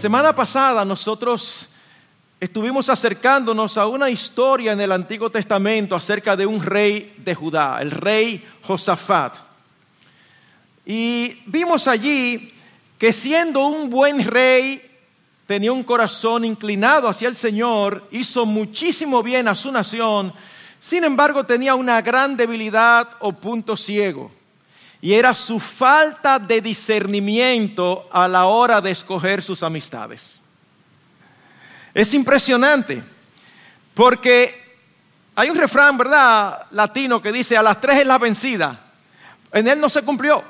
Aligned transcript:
semana 0.00 0.34
pasada 0.34 0.82
nosotros 0.82 1.68
estuvimos 2.40 2.88
acercándonos 2.88 3.76
a 3.76 3.86
una 3.86 4.08
historia 4.08 4.72
en 4.72 4.80
el 4.80 4.92
Antiguo 4.92 5.28
Testamento 5.28 5.94
acerca 5.94 6.34
de 6.36 6.46
un 6.46 6.62
rey 6.62 7.16
de 7.18 7.34
Judá, 7.34 7.82
el 7.82 7.90
rey 7.90 8.42
Josafat. 8.62 9.36
Y 10.86 11.42
vimos 11.44 11.86
allí 11.86 12.50
que 12.98 13.12
siendo 13.12 13.66
un 13.66 13.90
buen 13.90 14.24
rey, 14.24 14.80
tenía 15.46 15.70
un 15.70 15.82
corazón 15.82 16.46
inclinado 16.46 17.06
hacia 17.06 17.28
el 17.28 17.36
Señor, 17.36 18.08
hizo 18.10 18.46
muchísimo 18.46 19.22
bien 19.22 19.48
a 19.48 19.54
su 19.54 19.70
nación, 19.70 20.32
sin 20.80 21.04
embargo 21.04 21.44
tenía 21.44 21.74
una 21.74 22.00
gran 22.00 22.38
debilidad 22.38 23.06
o 23.20 23.34
punto 23.34 23.76
ciego, 23.76 24.32
y 25.02 25.14
era 25.14 25.34
su 25.34 25.58
falta 25.58 26.38
de 26.38 26.60
discernimiento 26.60 28.06
a 28.12 28.28
la 28.28 28.46
hora 28.46 28.80
de 28.80 28.90
escoger 28.90 29.42
sus 29.42 29.62
amistades. 29.62 30.42
Es 31.94 32.12
impresionante, 32.14 33.02
porque 33.94 34.60
hay 35.34 35.50
un 35.50 35.56
refrán, 35.56 35.96
¿verdad?, 35.96 36.66
latino 36.70 37.22
que 37.22 37.32
dice, 37.32 37.56
a 37.56 37.62
las 37.62 37.80
tres 37.80 38.00
es 38.00 38.06
la 38.06 38.18
vencida. 38.18 38.78
En 39.52 39.66
él 39.66 39.80
no 39.80 39.88
se 39.88 40.02
cumplió. 40.02 40.44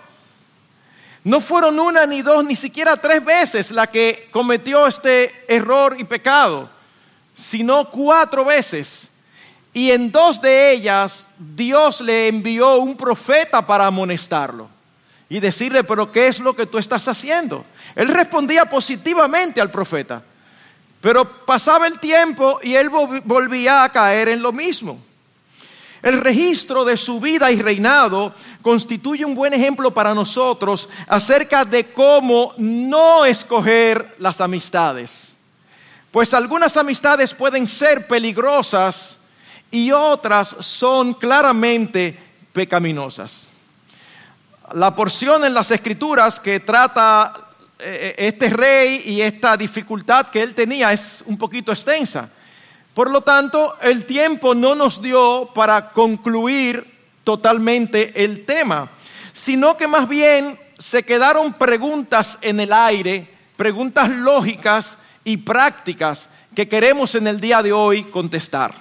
No 1.22 1.40
fueron 1.40 1.78
una 1.78 2.06
ni 2.06 2.22
dos, 2.22 2.44
ni 2.44 2.56
siquiera 2.56 2.96
tres 2.96 3.24
veces 3.24 3.70
la 3.70 3.86
que 3.86 4.28
cometió 4.30 4.86
este 4.86 5.44
error 5.54 5.96
y 5.98 6.04
pecado, 6.04 6.70
sino 7.34 7.88
cuatro 7.90 8.44
veces. 8.44 9.09
Y 9.72 9.90
en 9.90 10.10
dos 10.10 10.40
de 10.40 10.72
ellas 10.72 11.30
Dios 11.38 12.00
le 12.00 12.28
envió 12.28 12.78
un 12.78 12.96
profeta 12.96 13.66
para 13.66 13.86
amonestarlo 13.86 14.68
y 15.28 15.38
decirle, 15.38 15.84
pero 15.84 16.10
¿qué 16.10 16.26
es 16.26 16.40
lo 16.40 16.56
que 16.56 16.66
tú 16.66 16.76
estás 16.78 17.06
haciendo? 17.06 17.64
Él 17.94 18.08
respondía 18.08 18.64
positivamente 18.66 19.60
al 19.60 19.70
profeta, 19.70 20.22
pero 21.00 21.46
pasaba 21.46 21.86
el 21.86 22.00
tiempo 22.00 22.58
y 22.62 22.74
él 22.74 22.90
volvía 22.90 23.84
a 23.84 23.88
caer 23.90 24.28
en 24.28 24.42
lo 24.42 24.52
mismo. 24.52 25.00
El 26.02 26.20
registro 26.20 26.84
de 26.84 26.96
su 26.96 27.20
vida 27.20 27.52
y 27.52 27.60
reinado 27.60 28.34
constituye 28.62 29.24
un 29.24 29.34
buen 29.34 29.52
ejemplo 29.52 29.92
para 29.92 30.14
nosotros 30.14 30.88
acerca 31.06 31.64
de 31.64 31.92
cómo 31.92 32.54
no 32.56 33.24
escoger 33.24 34.16
las 34.18 34.40
amistades. 34.40 35.34
Pues 36.10 36.34
algunas 36.34 36.76
amistades 36.76 37.34
pueden 37.34 37.68
ser 37.68 38.06
peligrosas 38.08 39.19
y 39.70 39.90
otras 39.92 40.56
son 40.60 41.14
claramente 41.14 42.18
pecaminosas. 42.52 43.48
La 44.74 44.94
porción 44.94 45.44
en 45.44 45.54
las 45.54 45.70
escrituras 45.70 46.38
que 46.38 46.60
trata 46.60 47.50
eh, 47.78 48.14
este 48.18 48.50
rey 48.50 49.02
y 49.06 49.20
esta 49.20 49.56
dificultad 49.56 50.26
que 50.26 50.42
él 50.42 50.54
tenía 50.54 50.92
es 50.92 51.24
un 51.26 51.38
poquito 51.38 51.72
extensa. 51.72 52.30
Por 52.94 53.10
lo 53.10 53.22
tanto, 53.22 53.76
el 53.80 54.04
tiempo 54.04 54.54
no 54.54 54.74
nos 54.74 55.00
dio 55.00 55.50
para 55.54 55.90
concluir 55.90 56.98
totalmente 57.24 58.24
el 58.24 58.44
tema, 58.44 58.88
sino 59.32 59.76
que 59.76 59.86
más 59.86 60.08
bien 60.08 60.58
se 60.78 61.02
quedaron 61.02 61.52
preguntas 61.52 62.38
en 62.40 62.60
el 62.60 62.72
aire, 62.72 63.28
preguntas 63.56 64.10
lógicas 64.10 64.98
y 65.24 65.36
prácticas 65.36 66.28
que 66.54 66.66
queremos 66.66 67.14
en 67.14 67.26
el 67.26 67.40
día 67.40 67.62
de 67.62 67.72
hoy 67.72 68.04
contestar, 68.04 68.74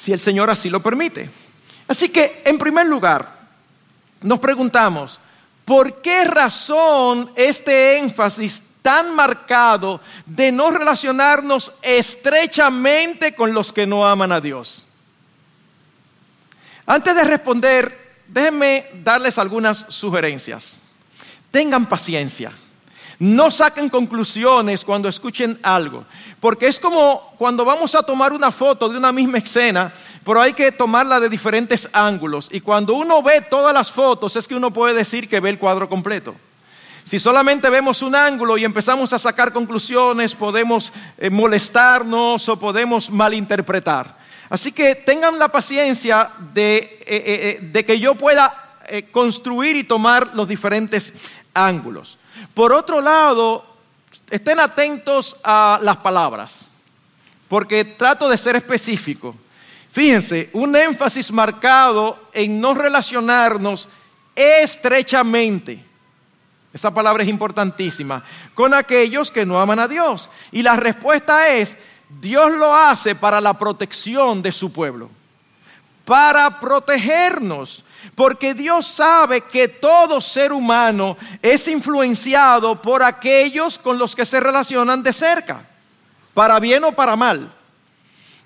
si 0.00 0.12
el 0.14 0.20
Señor 0.20 0.48
así 0.48 0.70
lo 0.70 0.80
permite. 0.80 1.28
Así 1.86 2.08
que, 2.08 2.40
en 2.46 2.56
primer 2.56 2.86
lugar, 2.86 3.30
nos 4.22 4.38
preguntamos, 4.38 5.20
¿por 5.66 6.00
qué 6.00 6.24
razón 6.24 7.30
este 7.36 7.98
énfasis 7.98 8.70
tan 8.80 9.14
marcado 9.14 10.00
de 10.24 10.50
no 10.52 10.70
relacionarnos 10.70 11.72
estrechamente 11.82 13.34
con 13.34 13.52
los 13.52 13.74
que 13.74 13.86
no 13.86 14.08
aman 14.08 14.32
a 14.32 14.40
Dios. 14.40 14.86
Antes 16.86 17.14
de 17.14 17.24
responder, 17.24 18.22
déjenme 18.26 18.86
darles 19.04 19.36
algunas 19.36 19.84
sugerencias. 19.90 20.82
Tengan 21.50 21.86
paciencia. 21.86 22.52
No 23.20 23.50
saquen 23.50 23.90
conclusiones 23.90 24.82
cuando 24.82 25.06
escuchen 25.06 25.58
algo, 25.62 26.06
porque 26.40 26.68
es 26.68 26.80
como 26.80 27.34
cuando 27.36 27.66
vamos 27.66 27.94
a 27.94 28.02
tomar 28.02 28.32
una 28.32 28.50
foto 28.50 28.88
de 28.88 28.96
una 28.96 29.12
misma 29.12 29.36
escena, 29.36 29.92
pero 30.24 30.40
hay 30.40 30.54
que 30.54 30.72
tomarla 30.72 31.20
de 31.20 31.28
diferentes 31.28 31.86
ángulos. 31.92 32.48
Y 32.50 32.62
cuando 32.62 32.94
uno 32.94 33.22
ve 33.22 33.42
todas 33.42 33.74
las 33.74 33.90
fotos, 33.90 34.36
es 34.36 34.48
que 34.48 34.54
uno 34.54 34.72
puede 34.72 34.94
decir 34.94 35.28
que 35.28 35.38
ve 35.38 35.50
el 35.50 35.58
cuadro 35.58 35.86
completo. 35.86 36.34
Si 37.04 37.18
solamente 37.18 37.68
vemos 37.68 38.00
un 38.00 38.14
ángulo 38.14 38.56
y 38.56 38.64
empezamos 38.64 39.12
a 39.12 39.18
sacar 39.18 39.52
conclusiones, 39.52 40.34
podemos 40.34 40.90
eh, 41.18 41.28
molestarnos 41.28 42.48
o 42.48 42.58
podemos 42.58 43.10
malinterpretar. 43.10 44.16
Así 44.48 44.72
que 44.72 44.94
tengan 44.94 45.38
la 45.38 45.48
paciencia 45.48 46.30
de, 46.54 46.76
eh, 46.76 47.00
eh, 47.06 47.58
de 47.60 47.84
que 47.84 48.00
yo 48.00 48.14
pueda 48.14 48.66
construir 49.12 49.76
y 49.76 49.84
tomar 49.84 50.34
los 50.34 50.48
diferentes 50.48 51.12
ángulos. 51.52 52.18
Por 52.54 52.72
otro 52.72 53.00
lado, 53.00 53.64
estén 54.30 54.60
atentos 54.60 55.36
a 55.44 55.78
las 55.82 55.98
palabras, 55.98 56.70
porque 57.48 57.84
trato 57.84 58.28
de 58.28 58.38
ser 58.38 58.56
específico. 58.56 59.34
Fíjense, 59.90 60.50
un 60.52 60.74
énfasis 60.76 61.32
marcado 61.32 62.28
en 62.32 62.60
no 62.60 62.74
relacionarnos 62.74 63.88
estrechamente 64.34 65.90
esa 66.72 66.92
palabra 66.92 67.22
es 67.22 67.28
importantísima. 67.28 68.22
Con 68.54 68.74
aquellos 68.74 69.30
que 69.30 69.44
no 69.44 69.60
aman 69.60 69.80
a 69.80 69.88
Dios. 69.88 70.30
Y 70.52 70.62
la 70.62 70.76
respuesta 70.76 71.48
es, 71.48 71.76
Dios 72.20 72.52
lo 72.52 72.74
hace 72.74 73.14
para 73.14 73.40
la 73.40 73.58
protección 73.58 74.40
de 74.42 74.52
su 74.52 74.72
pueblo. 74.72 75.10
Para 76.04 76.60
protegernos. 76.60 77.84
Porque 78.14 78.54
Dios 78.54 78.86
sabe 78.86 79.42
que 79.42 79.68
todo 79.68 80.20
ser 80.20 80.52
humano 80.52 81.16
es 81.42 81.66
influenciado 81.68 82.80
por 82.80 83.02
aquellos 83.02 83.78
con 83.78 83.98
los 83.98 84.14
que 84.14 84.26
se 84.26 84.40
relacionan 84.40 85.02
de 85.02 85.12
cerca. 85.12 85.64
Para 86.34 86.60
bien 86.60 86.84
o 86.84 86.92
para 86.92 87.16
mal. 87.16 87.52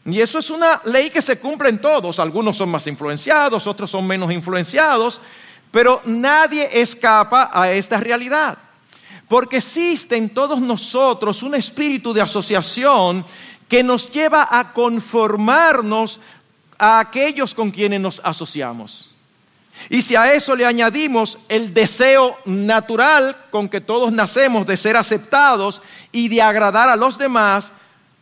Y 0.07 0.21
eso 0.21 0.39
es 0.39 0.51
una 0.51 0.81
ley 0.85 1.11
que 1.11 1.23
se 1.23 1.39
cumple 1.39 1.71
en 1.71 1.81
todos. 1.81 2.19
Algunos 2.19 2.57
son 2.57 2.69
más 2.69 2.87
influenciados, 2.87 3.67
otros 3.67 3.91
son 3.91 4.07
menos 4.07 4.31
influenciados. 4.31 5.21
Pero 5.71 6.01
nadie 6.05 6.69
escapa 6.81 7.51
a 7.53 7.71
esta 7.73 7.97
realidad. 7.99 8.59
Porque 9.29 9.57
existe 9.57 10.17
en 10.17 10.29
todos 10.31 10.61
nosotros 10.61 11.43
un 11.43 11.55
espíritu 11.55 12.13
de 12.13 12.21
asociación 12.21 13.25
que 13.69 13.83
nos 13.83 14.11
lleva 14.11 14.47
a 14.51 14.73
conformarnos 14.73 16.21
a 16.79 17.01
aquellos 17.01 17.55
con 17.55 17.71
quienes 17.71 18.01
nos 18.01 18.21
asociamos. 18.23 19.14
Y 19.91 20.03
si 20.03 20.17
a 20.17 20.33
eso 20.33 20.57
le 20.57 20.67
añadimos 20.67 21.39
el 21.49 21.75
deseo 21.75 22.39
natural 22.45 23.37
con 23.51 23.69
que 23.69 23.81
todos 23.81 24.13
nacemos 24.13 24.67
de 24.67 24.77
ser 24.77 24.97
aceptados 24.97 25.83
y 26.13 26.29
de 26.29 26.41
agradar 26.41 26.89
a 26.89 26.97
los 26.97 27.19
demás, 27.19 27.73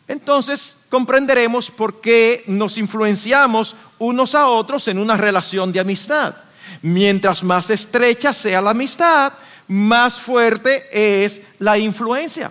entonces 0.09 0.77
comprenderemos 0.89 1.71
por 1.71 2.01
qué 2.01 2.43
nos 2.47 2.79
influenciamos 2.79 3.77
unos 3.99 4.35
a 4.35 4.49
otros 4.49 4.89
en 4.89 4.99
una 4.99 5.17
relación 5.17 5.73
de 5.73 5.81
amistad. 5.81 6.35
Mientras 6.83 7.43
más 7.45 7.71
estrecha 7.71 8.33
sea 8.33 8.61
la 8.61 8.71
amistad, 8.71 9.33
más 9.69 10.19
fuerte 10.19 11.25
es 11.25 11.41
la 11.59 11.79
influencia. 11.79 12.51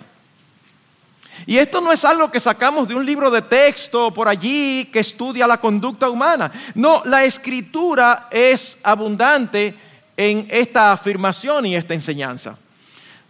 Y 1.45 1.57
esto 1.57 1.81
no 1.81 1.91
es 1.91 2.05
algo 2.05 2.29
que 2.29 2.39
sacamos 2.39 2.87
de 2.87 2.95
un 2.95 3.05
libro 3.05 3.31
de 3.31 3.41
texto 3.41 4.13
por 4.13 4.27
allí 4.27 4.85
que 4.85 4.99
estudia 4.99 5.47
la 5.47 5.59
conducta 5.59 6.09
humana. 6.09 6.51
No, 6.75 7.01
la 7.05 7.23
escritura 7.23 8.27
es 8.31 8.77
abundante 8.83 9.75
en 10.15 10.47
esta 10.49 10.91
afirmación 10.91 11.65
y 11.65 11.75
esta 11.75 11.93
enseñanza. 11.93 12.57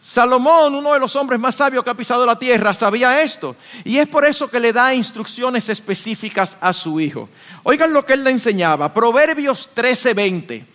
Salomón, 0.02 0.74
uno 0.74 0.94
de 0.94 1.00
los 1.00 1.16
hombres 1.16 1.40
más 1.40 1.56
sabios 1.56 1.84
que 1.84 1.92
ha 1.92 1.96
pisado 1.96 2.26
la 2.26 2.38
tierra, 2.38 2.74
sabía 2.74 3.22
esto. 3.22 3.56
Y 3.84 4.00
es 4.00 4.08
por 4.08 4.26
eso 4.26 4.50
que 4.50 4.60
le 4.60 4.74
da 4.74 4.96
instrucciones 4.96 5.70
específicas 5.70 6.58
a 6.60 6.74
su 6.74 7.00
hijo. 7.00 7.30
Oigan 7.64 7.94
lo 7.94 8.04
que 8.04 8.14
él 8.14 8.24
le 8.24 8.32
enseñaba. 8.32 8.92
Proverbios 8.94 9.70
13:20. 9.76 10.66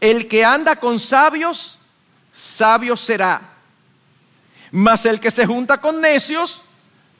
El 0.00 0.28
que 0.28 0.44
anda 0.44 0.76
con 0.76 1.00
sabios, 1.00 1.78
sabio 2.32 2.96
será. 2.96 3.42
Mas 4.70 5.04
el 5.04 5.18
que 5.18 5.32
se 5.32 5.46
junta 5.46 5.80
con 5.80 6.00
necios, 6.00 6.62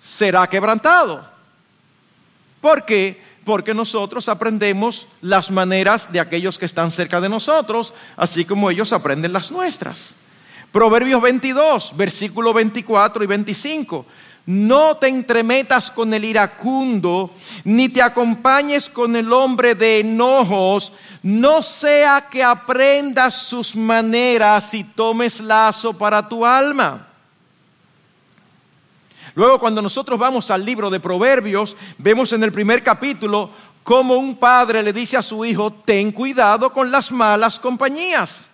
será 0.01 0.47
quebrantado. 0.47 1.27
¿Por 2.61 2.85
qué? 2.85 3.23
Porque 3.45 3.75
nosotros 3.75 4.29
aprendemos 4.29 5.09
las 5.23 5.51
maneras 5.51 6.13
de 6.13 6.21
aquellos 6.21 6.59
que 6.59 6.67
están 6.67 6.91
cerca 6.91 7.21
de 7.21 7.29
nosotros, 7.29 7.93
así 8.17 8.45
como 8.45 8.71
ellos 8.71 8.93
aprenden 8.93 9.33
las 9.33 9.51
nuestras. 9.51 10.15
Proverbios 10.73 11.21
22, 11.21 11.97
versículo 11.97 12.53
24 12.53 13.25
y 13.25 13.27
25. 13.27 14.07
No 14.47 14.97
te 14.97 15.09
entremetas 15.09 15.91
con 15.91 16.13
el 16.15 16.25
iracundo, 16.25 17.35
ni 17.65 17.89
te 17.89 18.03
acompañes 18.03 18.89
con 18.89 19.15
el 19.15 19.33
hombre 19.33 19.75
de 19.75 20.01
enojos, 20.01 20.93
no 21.23 21.63
sea 21.63 22.29
que 22.31 22.43
aprendas 22.43 23.35
sus 23.35 23.77
maneras 23.77 24.73
y 24.75 24.85
tomes 24.85 25.41
lazo 25.41 25.93
para 25.93 26.27
tu 26.29 26.45
alma. 26.45 27.10
Luego 29.35 29.59
cuando 29.59 29.83
nosotros 29.83 30.19
vamos 30.19 30.51
al 30.51 30.65
libro 30.65 30.91
de 30.91 31.01
Proverbios, 31.01 31.77
vemos 31.99 32.33
en 32.33 32.43
el 32.43 32.53
primer 32.53 32.83
capítulo 32.83 33.51
cómo 33.83 34.15
un 34.15 34.37
padre 34.37 34.83
le 34.83 34.93
dice 34.93 35.17
a 35.17 35.23
su 35.23 35.45
hijo, 35.45 35.73
ten 35.73 36.13
cuidado 36.13 36.73
con 36.73 36.91
las 36.91 37.13
malas 37.13 37.59
compañías. 37.59 38.49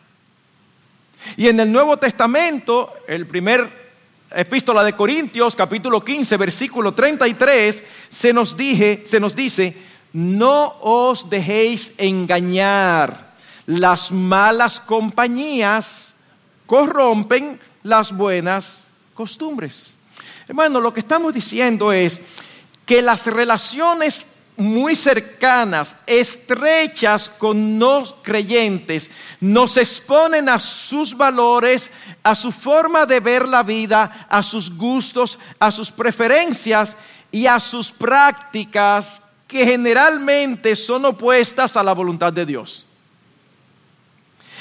Y 1.36 1.48
en 1.48 1.58
el 1.60 1.72
Nuevo 1.72 1.96
Testamento, 1.96 2.92
el 3.08 3.26
primer 3.26 3.86
epístola 4.30 4.84
de 4.84 4.94
Corintios, 4.94 5.56
capítulo 5.56 6.04
15, 6.04 6.36
versículo 6.36 6.92
33, 6.92 7.82
se 8.08 8.32
nos, 8.32 8.56
dije, 8.56 9.02
se 9.06 9.18
nos 9.18 9.34
dice, 9.34 9.76
no 10.12 10.76
os 10.80 11.28
dejéis 11.28 11.94
engañar, 11.98 13.34
las 13.66 14.12
malas 14.12 14.78
compañías 14.78 16.14
corrompen 16.66 17.58
las 17.82 18.12
buenas 18.12 18.84
costumbres. 19.14 19.95
Hermano, 20.48 20.80
lo 20.80 20.94
que 20.94 21.00
estamos 21.00 21.34
diciendo 21.34 21.92
es 21.92 22.20
que 22.84 23.02
las 23.02 23.26
relaciones 23.26 24.34
muy 24.56 24.94
cercanas, 24.94 25.96
estrechas 26.06 27.28
con 27.28 27.78
no 27.78 28.04
creyentes, 28.22 29.10
nos 29.40 29.76
exponen 29.76 30.48
a 30.48 30.58
sus 30.58 31.16
valores, 31.16 31.90
a 32.22 32.34
su 32.34 32.52
forma 32.52 33.04
de 33.06 33.20
ver 33.20 33.46
la 33.46 33.62
vida, 33.62 34.26
a 34.28 34.42
sus 34.42 34.74
gustos, 34.74 35.38
a 35.58 35.70
sus 35.70 35.90
preferencias 35.90 36.96
y 37.30 37.46
a 37.46 37.60
sus 37.60 37.92
prácticas 37.92 39.22
que 39.46 39.64
generalmente 39.64 40.74
son 40.74 41.04
opuestas 41.04 41.76
a 41.76 41.82
la 41.82 41.92
voluntad 41.92 42.32
de 42.32 42.46
Dios. 42.46 42.86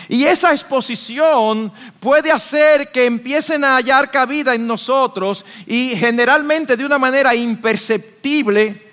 Y 0.07 0.25
esa 0.25 0.51
exposición 0.51 1.71
puede 1.99 2.31
hacer 2.31 2.91
que 2.91 3.05
empiecen 3.05 3.63
a 3.63 3.75
hallar 3.75 4.11
cabida 4.11 4.53
en 4.53 4.67
nosotros 4.67 5.45
y 5.65 5.95
generalmente 5.95 6.77
de 6.77 6.85
una 6.85 6.99
manera 6.99 7.33
imperceptible 7.33 8.91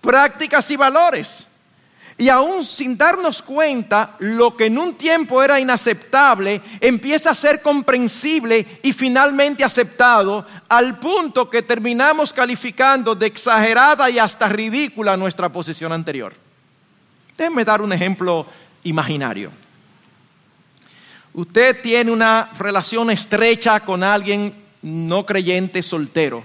prácticas 0.00 0.70
y 0.70 0.76
valores. 0.76 1.46
Y 2.18 2.28
aún 2.28 2.62
sin 2.64 2.98
darnos 2.98 3.40
cuenta, 3.40 4.16
lo 4.18 4.54
que 4.54 4.66
en 4.66 4.76
un 4.76 4.94
tiempo 4.94 5.42
era 5.42 5.58
inaceptable 5.58 6.60
empieza 6.78 7.30
a 7.30 7.34
ser 7.34 7.62
comprensible 7.62 8.66
y 8.82 8.92
finalmente 8.92 9.64
aceptado 9.64 10.46
al 10.68 10.98
punto 10.98 11.48
que 11.48 11.62
terminamos 11.62 12.34
calificando 12.34 13.14
de 13.14 13.24
exagerada 13.24 14.10
y 14.10 14.18
hasta 14.18 14.50
ridícula 14.50 15.16
nuestra 15.16 15.48
posición 15.48 15.94
anterior. 15.94 16.34
Déjenme 17.38 17.64
dar 17.64 17.80
un 17.80 17.90
ejemplo 17.90 18.44
imaginario. 18.82 19.50
Usted 21.32 21.80
tiene 21.80 22.10
una 22.10 22.50
relación 22.58 23.10
estrecha 23.10 23.80
con 23.80 24.02
alguien 24.02 24.54
no 24.82 25.24
creyente 25.24 25.82
soltero. 25.82 26.44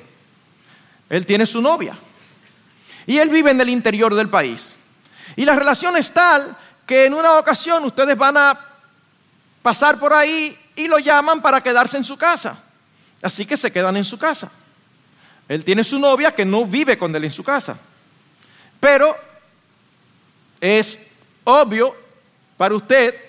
Él 1.09 1.25
tiene 1.25 1.45
su 1.45 1.61
novia. 1.61 1.97
Y 3.07 3.17
él 3.17 3.29
vive 3.29 3.51
en 3.51 3.61
el 3.61 3.69
interior 3.69 4.13
del 4.13 4.29
país. 4.29 4.75
Y 5.35 5.45
la 5.45 5.55
relación 5.55 5.95
es 5.97 6.11
tal 6.11 6.55
que 6.85 7.05
en 7.05 7.13
una 7.13 7.37
ocasión 7.37 7.83
ustedes 7.83 8.17
van 8.17 8.37
a 8.37 8.59
pasar 9.61 9.99
por 9.99 10.13
ahí 10.13 10.55
y 10.75 10.87
lo 10.87 10.99
llaman 10.99 11.41
para 11.41 11.61
quedarse 11.61 11.97
en 11.97 12.03
su 12.03 12.17
casa. 12.17 12.61
Así 13.21 13.45
que 13.45 13.57
se 13.57 13.71
quedan 13.71 13.97
en 13.97 14.05
su 14.05 14.17
casa. 14.17 14.51
Él 15.47 15.63
tiene 15.63 15.83
su 15.83 15.97
novia 15.99 16.33
que 16.33 16.45
no 16.45 16.65
vive 16.65 16.97
con 16.97 17.15
él 17.15 17.23
en 17.23 17.31
su 17.31 17.43
casa. 17.43 17.77
Pero 18.79 19.15
es 20.61 21.11
obvio 21.43 21.95
para 22.57 22.75
usted 22.75 23.24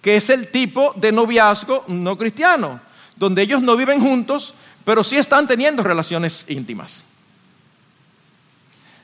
que 0.00 0.16
es 0.16 0.30
el 0.30 0.48
tipo 0.48 0.92
de 0.96 1.12
noviazgo 1.12 1.84
no 1.88 2.16
cristiano, 2.16 2.80
donde 3.16 3.42
ellos 3.42 3.62
no 3.62 3.76
viven 3.76 4.00
juntos, 4.00 4.54
pero 4.84 5.04
sí 5.04 5.16
están 5.16 5.46
teniendo 5.46 5.82
relaciones 5.82 6.46
íntimas. 6.48 7.06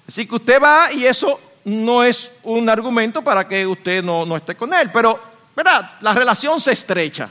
Así 0.09 0.27
que 0.27 0.37
usted 0.37 0.63
va 0.63 0.93
y 0.93 1.05
eso 1.05 1.41
no 1.65 2.03
es 2.03 2.39
un 2.45 2.69
argumento 2.69 3.23
para 3.23 3.47
que 3.47 3.67
usted 3.67 4.03
no, 4.03 4.37
esté 4.37 4.55
con 4.55 4.73
él, 4.73 4.91
pero, 4.93 5.21
¿verdad? 5.55 5.93
La 6.01 6.15
relación 6.15 6.61
se 6.61 6.73
estrecha. 6.73 7.29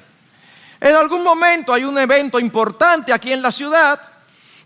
En 0.80 0.94
algún 0.94 1.24
momento 1.24 1.74
hay 1.74 1.86
un 1.86 1.98
evento 1.98 2.40
importante 2.40 3.14
aquí 3.14 3.32
en 3.32 3.42
la 3.42 3.52
ciudad 3.52 4.00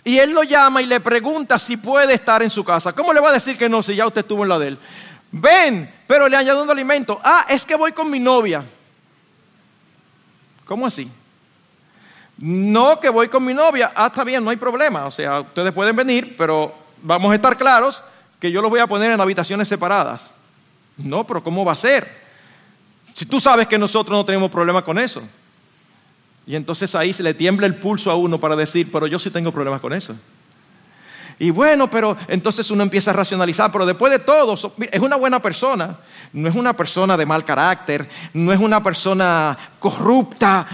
y 0.04 0.18
él 0.18 0.32
lo 0.32 0.44
llama 0.44 0.82
y 0.82 0.88
le 0.88 1.00
pregunta 1.00 1.60
si 1.60 1.78
puede 1.78 2.16
estar 2.16 2.42
en 2.42 2.50
su 2.50 2.64
casa. 2.64 2.94
¿Cómo 2.94 3.14
le 3.14 3.20
va 3.20 3.30
a 3.30 3.34
decir 3.34 3.58
que 3.58 3.70
no 3.70 3.84
si 3.84 3.96
ya 3.96 4.08
usted 4.08 4.22
estuvo 4.22 4.42
en 4.44 4.50
la 4.50 4.58
de 4.58 4.70
él? 4.70 4.80
Ven, 5.32 5.94
pero 6.08 6.28
le 6.28 6.36
añado 6.36 6.64
un 6.64 6.70
alimento. 6.70 7.20
Ah, 7.24 7.46
es 7.48 7.64
que 7.64 7.76
voy 7.76 7.92
con 7.92 8.10
mi 8.10 8.20
novia. 8.20 8.66
¿Cómo 10.70 10.86
así? 10.86 11.12
No 12.38 13.00
que 13.00 13.10
voy 13.10 13.28
con 13.28 13.44
mi 13.44 13.56
novia. 13.56 13.92
Ah, 13.96 14.06
está 14.06 14.24
bien, 14.24 14.44
no 14.44 14.52
hay 14.52 14.58
problema. 14.58 15.08
O 15.08 15.12
sea, 15.12 15.40
ustedes 15.40 15.74
pueden 15.74 15.96
venir, 15.96 16.36
pero 16.38 16.72
vamos 17.02 17.32
a 17.32 17.36
estar 17.36 17.58
claros 17.58 18.04
que 18.40 18.52
yo 18.52 18.62
los 18.62 18.70
voy 18.70 18.80
a 18.80 18.86
poner 18.86 19.12
en 19.12 19.20
habitaciones 19.20 19.68
separadas. 19.68 20.30
No, 20.96 21.26
pero 21.26 21.44
¿cómo 21.44 21.66
va 21.66 21.72
a 21.72 21.76
ser? 21.76 22.08
Si 23.16 23.26
tú 23.26 23.40
sabes 23.40 23.68
que 23.68 23.80
nosotros 23.80 24.16
no 24.16 24.24
tenemos 24.24 24.52
problema 24.52 24.84
con 24.84 25.00
eso. 25.00 25.24
Y 26.46 26.56
entonces 26.56 26.94
ahí 26.94 27.14
se 27.14 27.24
le 27.24 27.34
tiembla 27.34 27.66
el 27.66 27.74
pulso 27.74 28.12
a 28.12 28.16
uno 28.16 28.40
para 28.40 28.56
decir, 28.56 28.92
pero 28.92 29.08
yo 29.08 29.18
sí 29.18 29.32
tengo 29.32 29.52
problemas 29.52 29.82
con 29.82 29.92
eso. 29.92 30.16
Y 31.42 31.52
bueno, 31.52 31.90
pero 31.90 32.18
entonces 32.28 32.70
uno 32.70 32.84
empieza 32.84 33.12
a 33.12 33.14
racionalizar, 33.14 33.72
pero 33.72 33.86
después 33.86 34.12
de 34.12 34.20
todo, 34.20 34.56
es 34.56 35.00
una 35.00 35.16
buena 35.16 35.42
persona, 35.42 35.98
no 36.34 36.50
es 36.50 36.56
una 36.56 36.76
persona 36.76 37.16
de 37.16 37.26
mal 37.26 37.46
carácter, 37.46 38.10
no 38.34 38.52
es 38.52 38.60
una 38.60 38.84
persona 38.84 39.58
corrupta, 39.80 40.68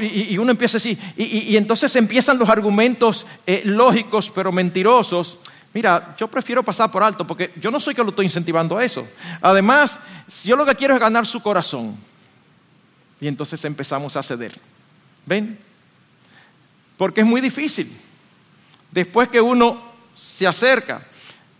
y, 0.00 0.36
uno 0.36 0.50
empieza 0.50 0.78
así, 0.78 0.98
y, 1.16 1.56
entonces 1.56 1.94
empiezan 1.94 2.36
los 2.36 2.48
argumentos 2.48 3.26
eh, 3.46 3.62
lógicos 3.64 4.32
pero 4.34 4.50
mentirosos. 4.50 5.38
Mira, 5.72 6.16
yo 6.18 6.26
prefiero 6.26 6.64
pasar 6.64 6.90
por 6.90 7.04
alto 7.04 7.24
porque 7.24 7.52
yo 7.60 7.70
no 7.70 7.78
soy 7.78 7.94
que 7.94 8.02
lo 8.02 8.08
estoy 8.08 8.26
incentivando 8.26 8.76
a 8.76 8.84
eso. 8.84 9.06
Además, 9.40 10.00
yo 10.44 10.56
lo 10.56 10.66
que 10.66 10.74
quiero 10.74 10.94
es 10.94 11.00
ganar 11.00 11.26
su 11.26 11.40
corazón. 11.40 11.94
Y 13.20 13.28
entonces 13.28 13.64
empezamos 13.64 14.16
a 14.16 14.22
ceder. 14.22 14.58
¿Ven? 15.26 15.58
Porque 16.96 17.20
es 17.20 17.26
muy 17.26 17.40
difícil. 17.40 17.96
Después 18.90 19.28
que 19.28 19.40
uno 19.40 19.87
se 20.18 20.46
acerca. 20.46 21.02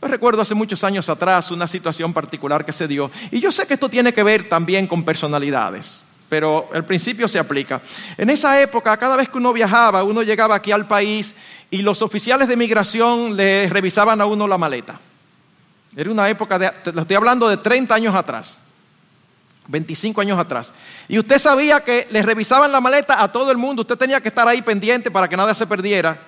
Yo 0.00 0.08
recuerdo 0.08 0.42
hace 0.42 0.54
muchos 0.54 0.84
años 0.84 1.08
atrás 1.08 1.50
una 1.50 1.66
situación 1.66 2.12
particular 2.12 2.64
que 2.64 2.72
se 2.72 2.86
dio, 2.86 3.10
y 3.30 3.40
yo 3.40 3.50
sé 3.50 3.66
que 3.66 3.74
esto 3.74 3.88
tiene 3.88 4.12
que 4.12 4.22
ver 4.22 4.48
también 4.48 4.86
con 4.86 5.04
personalidades, 5.04 6.04
pero 6.28 6.68
el 6.72 6.84
principio 6.84 7.26
se 7.26 7.38
aplica. 7.38 7.80
En 8.16 8.30
esa 8.30 8.60
época, 8.60 8.96
cada 8.96 9.16
vez 9.16 9.28
que 9.28 9.38
uno 9.38 9.52
viajaba, 9.52 10.04
uno 10.04 10.22
llegaba 10.22 10.54
aquí 10.54 10.70
al 10.70 10.86
país 10.86 11.34
y 11.70 11.82
los 11.82 12.02
oficiales 12.02 12.48
de 12.48 12.56
migración 12.56 13.36
le 13.36 13.68
revisaban 13.68 14.20
a 14.20 14.26
uno 14.26 14.46
la 14.46 14.58
maleta. 14.58 15.00
Era 15.96 16.10
una 16.10 16.28
época, 16.28 16.58
de, 16.58 16.70
lo 16.92 17.00
estoy 17.00 17.16
hablando 17.16 17.48
de 17.48 17.56
30 17.56 17.92
años 17.94 18.14
atrás, 18.14 18.58
25 19.66 20.20
años 20.20 20.38
atrás. 20.38 20.72
Y 21.08 21.18
usted 21.18 21.38
sabía 21.38 21.80
que 21.80 22.06
le 22.10 22.22
revisaban 22.22 22.70
la 22.70 22.80
maleta 22.80 23.20
a 23.20 23.32
todo 23.32 23.50
el 23.50 23.56
mundo, 23.56 23.82
usted 23.82 23.96
tenía 23.96 24.20
que 24.20 24.28
estar 24.28 24.46
ahí 24.46 24.62
pendiente 24.62 25.10
para 25.10 25.28
que 25.28 25.36
nada 25.36 25.56
se 25.56 25.66
perdiera. 25.66 26.20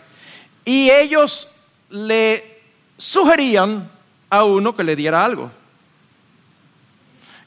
Y 0.64 0.90
ellos 0.90 1.48
le 1.90 2.62
sugerían 2.96 3.90
a 4.28 4.44
uno 4.44 4.74
que 4.74 4.84
le 4.84 4.96
diera 4.96 5.24
algo. 5.24 5.50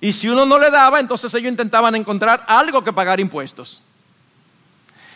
Y 0.01 0.11
si 0.11 0.27
uno 0.27 0.45
no 0.45 0.59
le 0.59 0.69
daba, 0.69 0.99
entonces 0.99 1.33
ellos 1.33 1.49
intentaban 1.49 1.95
encontrar 1.95 2.43
algo 2.47 2.83
que 2.83 2.91
pagar 2.91 3.19
impuestos. 3.21 3.83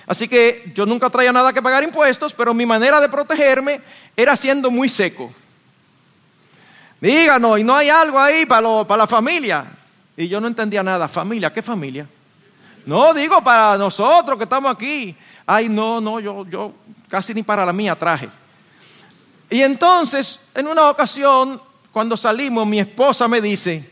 Así 0.06 0.30
que 0.30 0.72
yo 0.74 0.86
nunca 0.86 1.10
traía 1.10 1.34
nada 1.34 1.52
que 1.52 1.62
pagar 1.62 1.84
impuestos, 1.84 2.34
pero 2.34 2.54
mi 2.54 2.66
manera 2.66 3.02
de 3.02 3.10
protegerme 3.10 3.82
era 4.16 4.38
siendo 4.38 4.72
muy 4.72 4.88
seco. 4.88 5.30
Díganos, 7.02 7.60
y 7.60 7.64
no 7.66 7.76
hay 7.76 7.90
algo 7.90 8.18
ahí 8.18 8.46
para, 8.46 8.98
la 8.98 9.08
familia. 9.08 9.66
Y 10.16 10.30
yo 10.30 10.40
no 10.40 10.48
entendía 10.48 10.82
nada. 10.82 11.10
¿Familia? 11.10 11.52
¿Qué 11.52 11.62
familia? 11.62 12.08
No, 12.86 13.14
digo 13.14 13.44
para 13.44 13.78
nosotros 13.78 14.38
que 14.38 14.46
estamos 14.46 14.74
aquí. 14.74 15.14
Ay, 15.46 15.68
no, 15.68 16.00
no, 16.00 16.22
yo, 16.22 16.46
yo 16.48 16.74
casi 17.10 17.34
ni 17.34 17.44
para 17.44 17.66
la 17.66 17.74
mía 17.74 17.94
traje. 17.94 18.30
Y 19.50 19.62
entonces, 19.62 20.40
en 20.54 20.68
una 20.68 20.90
ocasión, 20.90 21.62
cuando 21.92 22.18
salimos, 22.18 22.68
mi 22.68 22.80
esposa 22.80 23.28
me 23.28 23.42
dice, 23.42 23.90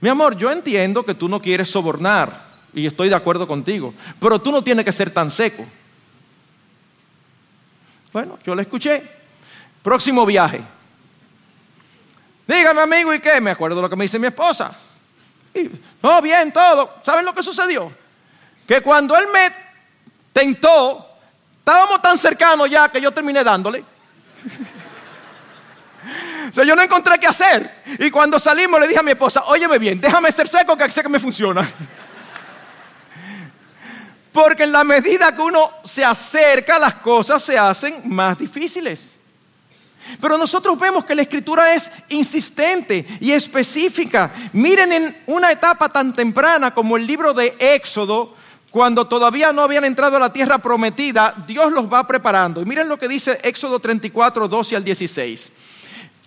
mi 0.00 0.08
amor, 0.08 0.36
yo 0.36 0.50
entiendo 0.52 1.04
que 1.04 1.14
tú 1.14 1.28
no 1.28 1.40
quieres 1.40 1.70
sobornar 1.70 2.54
y 2.72 2.86
estoy 2.86 3.08
de 3.08 3.14
acuerdo 3.14 3.46
contigo, 3.46 3.94
pero 4.20 4.40
tú 4.40 4.52
no 4.52 4.62
tienes 4.62 4.84
que 4.84 4.92
ser 4.92 5.10
tan 5.10 5.30
seco. 5.30 5.64
Bueno, 8.12 8.38
yo 8.44 8.54
la 8.54 8.62
escuché. 8.62 9.02
Próximo 9.82 10.24
viaje. 10.24 10.62
Dígame, 12.46 12.80
amigo, 12.80 13.12
¿y 13.12 13.20
qué? 13.20 13.40
Me 13.40 13.50
acuerdo 13.50 13.82
lo 13.82 13.90
que 13.90 13.96
me 13.96 14.04
dice 14.04 14.18
mi 14.18 14.28
esposa. 14.28 14.72
Y, 15.52 15.70
no, 16.02 16.22
bien, 16.22 16.52
todo. 16.52 16.94
¿Saben 17.02 17.24
lo 17.24 17.34
que 17.34 17.42
sucedió? 17.42 17.92
Que 18.66 18.80
cuando 18.82 19.16
él 19.16 19.26
me 19.32 19.52
tentó, 20.32 21.06
estábamos 21.58 22.00
tan 22.00 22.16
cercanos 22.16 22.70
ya 22.70 22.88
que 22.88 23.00
yo 23.00 23.12
terminé 23.12 23.42
dándole. 23.42 23.84
O 26.48 26.52
sea, 26.52 26.64
yo 26.64 26.74
no 26.74 26.82
encontré 26.82 27.18
qué 27.18 27.26
hacer. 27.26 27.82
Y 27.98 28.10
cuando 28.10 28.38
salimos 28.38 28.80
le 28.80 28.88
dije 28.88 29.00
a 29.00 29.02
mi 29.02 29.12
esposa, 29.12 29.44
óyeme 29.46 29.78
bien, 29.78 30.00
déjame 30.00 30.30
ser 30.32 30.48
seco 30.48 30.76
que 30.76 30.90
sé 30.90 31.02
que 31.02 31.08
me 31.08 31.20
funciona. 31.20 31.68
Porque 34.32 34.64
en 34.64 34.72
la 34.72 34.82
medida 34.82 35.34
que 35.34 35.42
uno 35.42 35.70
se 35.84 36.04
acerca, 36.04 36.78
las 36.78 36.96
cosas 36.96 37.42
se 37.42 37.56
hacen 37.56 38.02
más 38.06 38.36
difíciles. 38.36 39.14
Pero 40.20 40.36
nosotros 40.36 40.78
vemos 40.78 41.04
que 41.04 41.14
la 41.14 41.22
escritura 41.22 41.72
es 41.74 41.90
insistente 42.08 43.06
y 43.20 43.32
específica. 43.32 44.32
Miren 44.52 44.92
en 44.92 45.16
una 45.26 45.50
etapa 45.50 45.88
tan 45.88 46.14
temprana 46.14 46.74
como 46.74 46.96
el 46.96 47.06
libro 47.06 47.32
de 47.32 47.54
Éxodo, 47.58 48.34
cuando 48.70 49.06
todavía 49.06 49.52
no 49.52 49.62
habían 49.62 49.84
entrado 49.84 50.16
a 50.16 50.20
la 50.20 50.32
tierra 50.32 50.58
prometida, 50.58 51.32
Dios 51.46 51.72
los 51.72 51.90
va 51.90 52.06
preparando. 52.06 52.60
Y 52.60 52.64
miren 52.64 52.88
lo 52.88 52.98
que 52.98 53.06
dice 53.06 53.38
Éxodo 53.44 53.78
34, 53.78 54.48
12 54.48 54.76
al 54.76 54.84
16. 54.84 55.52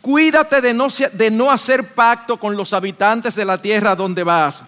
Cuídate 0.07 0.61
de 0.61 0.73
no, 0.73 0.87
de 1.11 1.29
no 1.29 1.51
hacer 1.51 1.93
pacto 1.93 2.39
con 2.39 2.55
los 2.55 2.71
habitantes 2.71 3.35
de 3.35 3.43
la 3.43 3.61
tierra 3.61 3.93
donde 3.93 4.23
vas. 4.23 4.63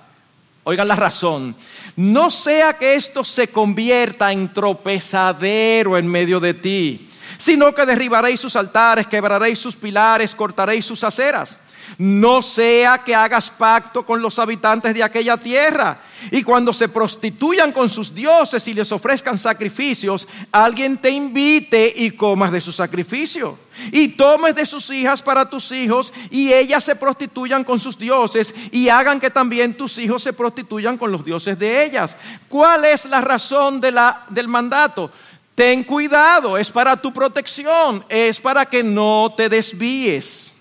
Oigan 0.65 0.86
la 0.86 0.98
razón. 0.98 1.55
No 1.96 2.29
sea 2.29 2.74
que 2.74 2.96
esto 2.96 3.24
se 3.24 3.48
convierta 3.48 4.34
en 4.34 4.53
tropezadero 4.53 5.98
en 5.98 6.08
medio 6.08 6.41
de 6.41 6.55
ti, 6.55 7.10
sino 7.38 7.74
que 7.74 7.86
derribaréis 7.86 8.41
sus 8.41 8.58
altares, 8.58 9.08
quebraréis 9.08 9.60
sus 9.60 9.77
pilares, 9.77 10.36
cortaréis 10.36 10.84
sus 10.84 11.05
aceras. 11.05 11.62
No 11.99 12.41
sea 12.41 12.99
que 12.99 13.13
hagas 13.13 13.49
pacto 13.49 14.05
con 14.05 14.21
los 14.21 14.39
habitantes 14.39 14.93
de 14.93 15.03
aquella 15.03 15.35
tierra 15.35 15.99
y 16.31 16.43
cuando 16.43 16.73
se 16.73 16.87
prostituyan 16.87 17.73
con 17.73 17.89
sus 17.89 18.15
dioses 18.15 18.65
y 18.69 18.73
les 18.73 18.89
ofrezcan 18.93 19.37
sacrificios, 19.37 20.25
alguien 20.49 20.97
te 20.97 21.09
invite 21.09 21.91
y 21.93 22.11
comas 22.11 22.53
de 22.53 22.61
su 22.61 22.71
sacrificio. 22.71 23.59
Y 23.91 24.07
tomes 24.07 24.55
de 24.55 24.65
sus 24.65 24.89
hijas 24.91 25.21
para 25.21 25.49
tus 25.49 25.73
hijos 25.73 26.13
y 26.31 26.53
ellas 26.53 26.85
se 26.85 26.95
prostituyan 26.95 27.65
con 27.65 27.81
sus 27.81 27.99
dioses 27.99 28.55
y 28.71 28.87
hagan 28.87 29.19
que 29.19 29.29
también 29.29 29.73
tus 29.73 29.97
hijos 29.97 30.23
se 30.23 30.31
prostituyan 30.31 30.97
con 30.97 31.11
los 31.11 31.25
dioses 31.25 31.59
de 31.59 31.83
ellas. 31.83 32.15
¿Cuál 32.47 32.85
es 32.85 33.07
la 33.07 33.19
razón 33.19 33.81
del 33.81 34.47
mandato? 34.47 35.11
Ten 35.53 35.83
cuidado, 35.83 36.57
es 36.57 36.71
para 36.71 36.95
tu 36.95 37.11
protección, 37.11 38.05
es 38.07 38.39
para 38.39 38.65
que 38.65 38.83
no 38.83 39.33
te 39.35 39.49
desvíes. 39.49 40.55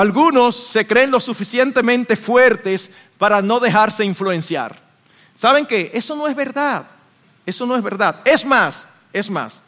Algunos 0.00 0.56
se 0.56 0.86
creen 0.86 1.10
lo 1.10 1.20
suficientemente 1.20 2.16
fuertes 2.16 2.90
para 3.18 3.42
no 3.42 3.60
dejarse 3.60 4.02
influenciar. 4.02 4.74
¿Saben 5.36 5.66
qué? 5.66 5.90
Eso 5.92 6.16
no 6.16 6.26
es 6.26 6.34
verdad. 6.34 6.86
Eso 7.44 7.66
no 7.66 7.76
es 7.76 7.82
verdad. 7.82 8.22
Es 8.24 8.46
más, 8.46 8.88
es 9.12 9.28
más. 9.28 9.60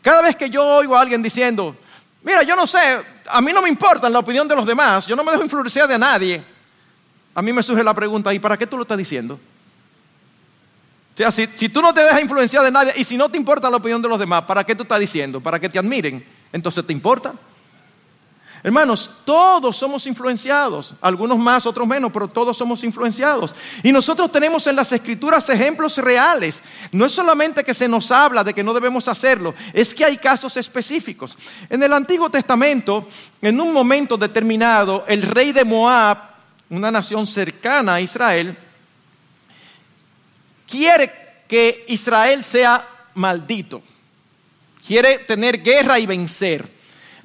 Cada 0.00 0.22
vez 0.22 0.36
que 0.36 0.48
yo 0.48 0.64
oigo 0.64 0.96
a 0.96 1.02
alguien 1.02 1.22
diciendo, 1.22 1.76
mira, 2.22 2.44
yo 2.44 2.56
no 2.56 2.66
sé, 2.66 2.78
a 3.26 3.42
mí 3.42 3.52
no 3.52 3.60
me 3.60 3.68
importa 3.68 4.08
la 4.08 4.20
opinión 4.20 4.48
de 4.48 4.56
los 4.56 4.64
demás, 4.64 5.06
yo 5.06 5.14
no 5.14 5.22
me 5.22 5.32
dejo 5.32 5.44
influenciar 5.44 5.86
de 5.86 5.98
nadie, 5.98 6.42
a 7.34 7.42
mí 7.42 7.52
me 7.52 7.62
surge 7.62 7.84
la 7.84 7.92
pregunta, 7.92 8.32
¿y 8.32 8.38
para 8.38 8.56
qué 8.56 8.66
tú 8.66 8.78
lo 8.78 8.84
estás 8.84 8.96
diciendo? 8.96 9.34
O 11.12 11.16
sea, 11.18 11.30
si, 11.30 11.68
tú 11.68 11.82
no 11.82 11.92
te 11.92 12.00
dejas 12.00 12.22
influenciar 12.22 12.64
de 12.64 12.70
nadie 12.70 12.94
y 12.96 13.04
si 13.04 13.18
no 13.18 13.28
te 13.28 13.36
importa 13.36 13.68
la 13.68 13.76
opinión 13.76 14.00
de 14.00 14.08
los 14.08 14.18
demás, 14.18 14.44
¿para 14.44 14.64
qué 14.64 14.74
tú 14.74 14.84
estás 14.84 14.98
diciendo? 14.98 15.42
¿Para 15.42 15.60
que 15.60 15.68
te 15.68 15.78
admiren? 15.78 16.24
Entonces, 16.54 16.86
¿te 16.86 16.92
importa? 16.94 17.34
Hermanos, 18.62 19.10
todos 19.24 19.76
somos 19.76 20.06
influenciados, 20.06 20.94
algunos 21.00 21.38
más, 21.38 21.64
otros 21.64 21.86
menos, 21.86 22.10
pero 22.12 22.26
todos 22.26 22.56
somos 22.56 22.82
influenciados. 22.82 23.54
Y 23.82 23.92
nosotros 23.92 24.32
tenemos 24.32 24.66
en 24.66 24.74
las 24.74 24.90
escrituras 24.92 25.48
ejemplos 25.48 25.96
reales. 25.98 26.62
No 26.90 27.06
es 27.06 27.12
solamente 27.12 27.62
que 27.62 27.74
se 27.74 27.86
nos 27.86 28.10
habla 28.10 28.42
de 28.42 28.52
que 28.52 28.64
no 28.64 28.74
debemos 28.74 29.06
hacerlo, 29.06 29.54
es 29.72 29.94
que 29.94 30.04
hay 30.04 30.16
casos 30.16 30.56
específicos. 30.56 31.36
En 31.70 31.82
el 31.82 31.92
Antiguo 31.92 32.30
Testamento, 32.30 33.06
en 33.40 33.60
un 33.60 33.72
momento 33.72 34.16
determinado, 34.16 35.04
el 35.06 35.22
rey 35.22 35.52
de 35.52 35.64
Moab, 35.64 36.18
una 36.70 36.90
nación 36.90 37.26
cercana 37.26 37.94
a 37.94 38.00
Israel, 38.00 38.56
quiere 40.68 41.12
que 41.46 41.84
Israel 41.88 42.42
sea 42.42 42.86
maldito. 43.14 43.82
Quiere 44.86 45.18
tener 45.18 45.62
guerra 45.62 45.98
y 45.98 46.06
vencer. 46.06 46.77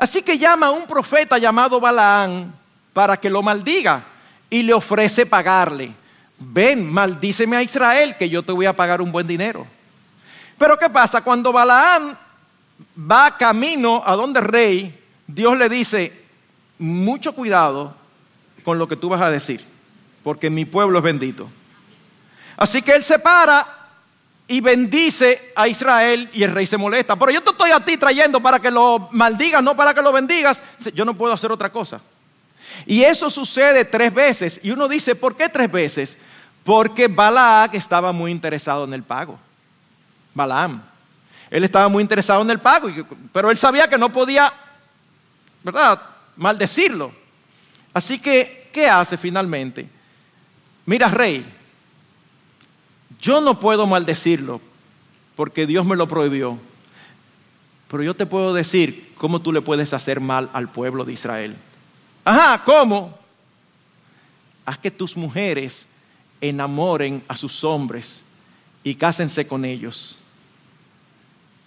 Así 0.03 0.21
que 0.21 0.37
llama 0.37 0.65
a 0.65 0.71
un 0.71 0.85
profeta 0.85 1.37
llamado 1.37 1.79
Balaán 1.79 2.53
para 2.91 3.15
que 3.15 3.29
lo 3.29 3.41
maldiga 3.41 4.03
y 4.49 4.61
le 4.61 4.73
ofrece 4.73 5.25
pagarle. 5.25 5.93
Ven, 6.39 6.91
maldíceme 6.91 7.55
a 7.55 7.63
Israel 7.63 8.17
que 8.17 8.27
yo 8.27 8.43
te 8.43 8.51
voy 8.51 8.65
a 8.65 8.75
pagar 8.75 9.01
un 9.01 9.13
buen 9.13 9.25
dinero. 9.25 9.65
Pero 10.57 10.77
¿qué 10.77 10.89
pasa? 10.89 11.21
Cuando 11.21 11.53
Balaán 11.53 12.17
va 12.99 13.37
camino 13.37 14.03
a 14.05 14.17
donde 14.17 14.41
rey, 14.41 15.01
Dios 15.25 15.57
le 15.57 15.69
dice, 15.69 16.11
mucho 16.77 17.31
cuidado 17.31 17.95
con 18.65 18.77
lo 18.77 18.89
que 18.89 18.97
tú 18.97 19.07
vas 19.07 19.21
a 19.21 19.31
decir, 19.31 19.63
porque 20.21 20.49
mi 20.49 20.65
pueblo 20.65 20.97
es 20.97 21.03
bendito. 21.05 21.49
Así 22.57 22.81
que 22.81 22.91
él 22.91 23.05
se 23.05 23.19
para 23.19 23.82
y 24.47 24.61
bendice 24.61 25.53
a 25.55 25.67
Israel 25.67 26.29
y 26.33 26.43
el 26.43 26.51
rey 26.51 26.65
se 26.65 26.77
molesta. 26.77 27.15
Pero 27.15 27.31
yo 27.31 27.41
te 27.41 27.51
estoy 27.51 27.71
a 27.71 27.83
ti 27.83 27.97
trayendo 27.97 28.41
para 28.41 28.59
que 28.59 28.69
lo 28.69 29.07
maldigas, 29.11 29.63
no 29.63 29.75
para 29.75 29.93
que 29.93 30.01
lo 30.01 30.11
bendigas. 30.11 30.61
Yo 30.93 31.05
no 31.05 31.13
puedo 31.13 31.33
hacer 31.33 31.51
otra 31.51 31.71
cosa. 31.71 32.01
Y 32.85 33.03
eso 33.03 33.29
sucede 33.29 33.85
tres 33.85 34.13
veces. 34.13 34.59
Y 34.63 34.71
uno 34.71 34.87
dice, 34.87 35.15
¿por 35.15 35.35
qué 35.35 35.49
tres 35.49 35.71
veces? 35.71 36.17
Porque 36.63 37.07
Balaam 37.07 37.69
estaba 37.73 38.11
muy 38.11 38.31
interesado 38.31 38.83
en 38.83 38.93
el 38.93 39.03
pago. 39.03 39.39
Balaam. 40.33 40.81
Él 41.49 41.63
estaba 41.63 41.87
muy 41.87 42.01
interesado 42.01 42.41
en 42.41 42.49
el 42.49 42.59
pago, 42.59 42.89
pero 43.31 43.51
él 43.51 43.57
sabía 43.57 43.87
que 43.87 43.97
no 43.97 44.11
podía, 44.11 44.51
¿verdad?, 45.61 46.01
maldecirlo. 46.35 47.13
Así 47.93 48.17
que, 48.17 48.71
¿qué 48.73 48.89
hace 48.89 49.17
finalmente? 49.17 49.87
Mira, 50.87 51.07
rey, 51.09 51.45
yo 53.23 53.39
no 53.39 53.57
puedo 53.57 53.87
maldecirlo 53.87 54.59
porque 55.37 55.65
Dios 55.65 55.85
me 55.85 55.95
lo 55.95 56.09
prohibió. 56.09 56.59
Pero 57.87 58.03
yo 58.03 58.13
te 58.15 58.25
puedo 58.25 58.53
decir 58.53 59.13
cómo 59.15 59.41
tú 59.41 59.53
le 59.53 59.61
puedes 59.61 59.93
hacer 59.93 60.19
mal 60.19 60.49
al 60.51 60.69
pueblo 60.69 61.05
de 61.05 61.13
Israel. 61.13 61.55
Ajá, 62.25 62.61
¿cómo? 62.65 63.17
Haz 64.65 64.77
que 64.77 64.91
tus 64.91 65.15
mujeres 65.15 65.87
enamoren 66.41 67.23
a 67.29 67.35
sus 67.37 67.63
hombres 67.63 68.23
y 68.83 68.95
cásense 68.95 69.47
con 69.47 69.63
ellos. 69.63 70.19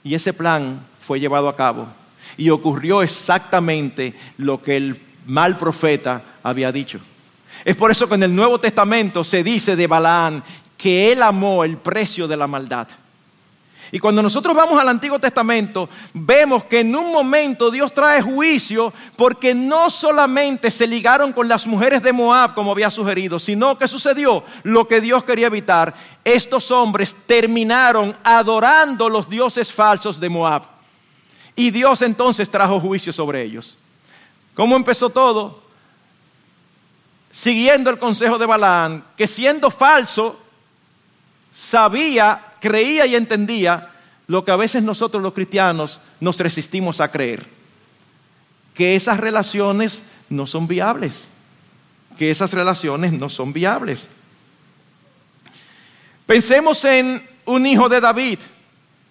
Y 0.05 0.15
ese 0.15 0.35
plan 0.35 0.87
fue 1.01 1.19
llevado 1.19 1.49
a 1.49 1.57
cabo. 1.57 1.89
Y 2.37 2.51
ocurrió 2.51 3.03
exactamente 3.03 4.15
lo 4.37 4.63
que 4.63 4.77
el 4.77 5.01
mal 5.25 5.57
profeta 5.57 6.23
había 6.43 6.71
dicho. 6.71 7.01
Es 7.65 7.77
por 7.77 7.91
eso 7.91 8.09
que 8.09 8.17
en 8.17 8.25
el 8.25 8.35
Nuevo 8.35 8.61
Testamento 8.61 9.25
se 9.25 9.43
dice 9.43 9.75
de 9.75 9.87
Balaán 9.87 10.45
que 10.77 11.13
él 11.13 11.23
amó 11.23 11.65
el 11.65 11.77
precio 11.79 12.29
de 12.29 12.37
la 12.37 12.47
maldad. 12.47 12.89
Y 13.93 14.01
cuando 14.01 14.21
nosotros 14.21 14.55
vamos 14.55 14.79
al 14.81 14.89
Antiguo 14.89 15.19
Testamento, 15.19 15.89
vemos 16.13 16.65
que 16.65 16.81
en 16.81 16.95
un 16.97 17.13
momento 17.13 17.71
Dios 17.71 17.95
trae 17.95 18.21
juicio 18.21 18.93
porque 19.15 19.55
no 19.55 19.91
solamente 19.91 20.73
se 20.73 20.89
ligaron 20.89 21.33
con 21.33 21.47
las 21.47 21.67
mujeres 21.67 22.03
de 22.03 22.13
Moab 22.13 22.55
como 22.55 22.73
había 22.73 22.91
sugerido, 22.91 23.39
sino 23.39 23.79
que 23.79 23.87
sucedió 23.87 24.43
lo 24.65 24.89
que 24.89 25.01
Dios 25.01 25.23
quería 25.23 25.47
evitar. 25.47 25.95
Estos 26.25 26.73
hombres 26.73 27.15
terminaron 27.27 28.17
adorando 28.25 29.09
los 29.09 29.31
dioses 29.31 29.73
falsos 29.73 30.19
de 30.19 30.29
Moab. 30.29 30.65
Y 31.55 31.71
Dios 31.71 32.03
entonces 32.03 32.51
trajo 32.51 32.81
juicio 32.81 33.13
sobre 33.13 33.43
ellos. 33.43 33.79
¿Cómo 34.55 34.75
empezó 34.75 35.11
todo? 35.11 35.63
Siguiendo 37.31 37.89
el 37.91 37.99
consejo 37.99 38.37
de 38.37 38.47
Balaán, 38.47 39.05
que 39.17 39.27
siendo 39.27 39.71
falso, 39.71 40.41
sabía, 41.57 42.53
creía 42.61 43.07
y 43.07 43.17
entendía 43.17 43.91
lo 44.27 44.45
que 44.45 44.51
a 44.51 44.57
veces 44.57 44.83
nosotros 44.83 45.23
los 45.23 45.33
cristianos 45.33 46.03
nos 46.21 46.39
resistimos 46.39 47.01
a 47.01 47.11
creer. 47.11 47.49
Que 48.75 48.95
esas 48.95 49.19
relaciones 49.19 50.03
no 50.29 50.47
son 50.47 50.69
viables. 50.69 51.29
Que 52.19 52.31
esas 52.31 52.53
relaciones 52.53 53.15
no 53.15 53.31
son 53.31 53.55
viables. 53.55 54.09
Pensemos 56.27 56.85
en 56.85 57.27
un 57.47 57.65
hijo 57.65 57.89
de 57.89 58.03
David 58.03 58.39